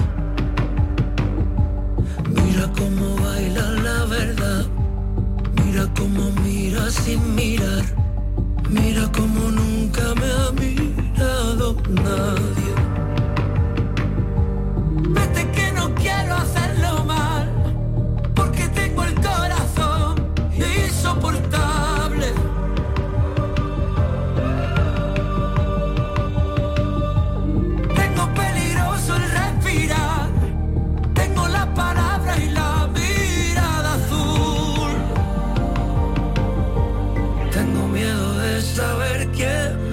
Mira 2.36 2.70
cómo 2.78 3.16
baila 3.24 3.66
la 3.86 4.05
verdad. 4.05 4.66
Mira 5.64 5.84
cómo 5.99 6.30
mira 6.45 6.88
sin 6.90 7.34
mirar. 7.34 7.84
Mira 8.68 9.11
como 9.11 9.51
nunca 9.51 10.14
me 10.20 10.28
ha 10.38 10.53
mirado 10.62 11.76
nadie. 12.05 12.72
Vete 15.16 15.42
que 15.51 15.72
no 15.72 15.92
quiero 15.97 16.36
hacerlo. 16.36 17.03
Saber 38.74 39.28
quién 39.28 39.84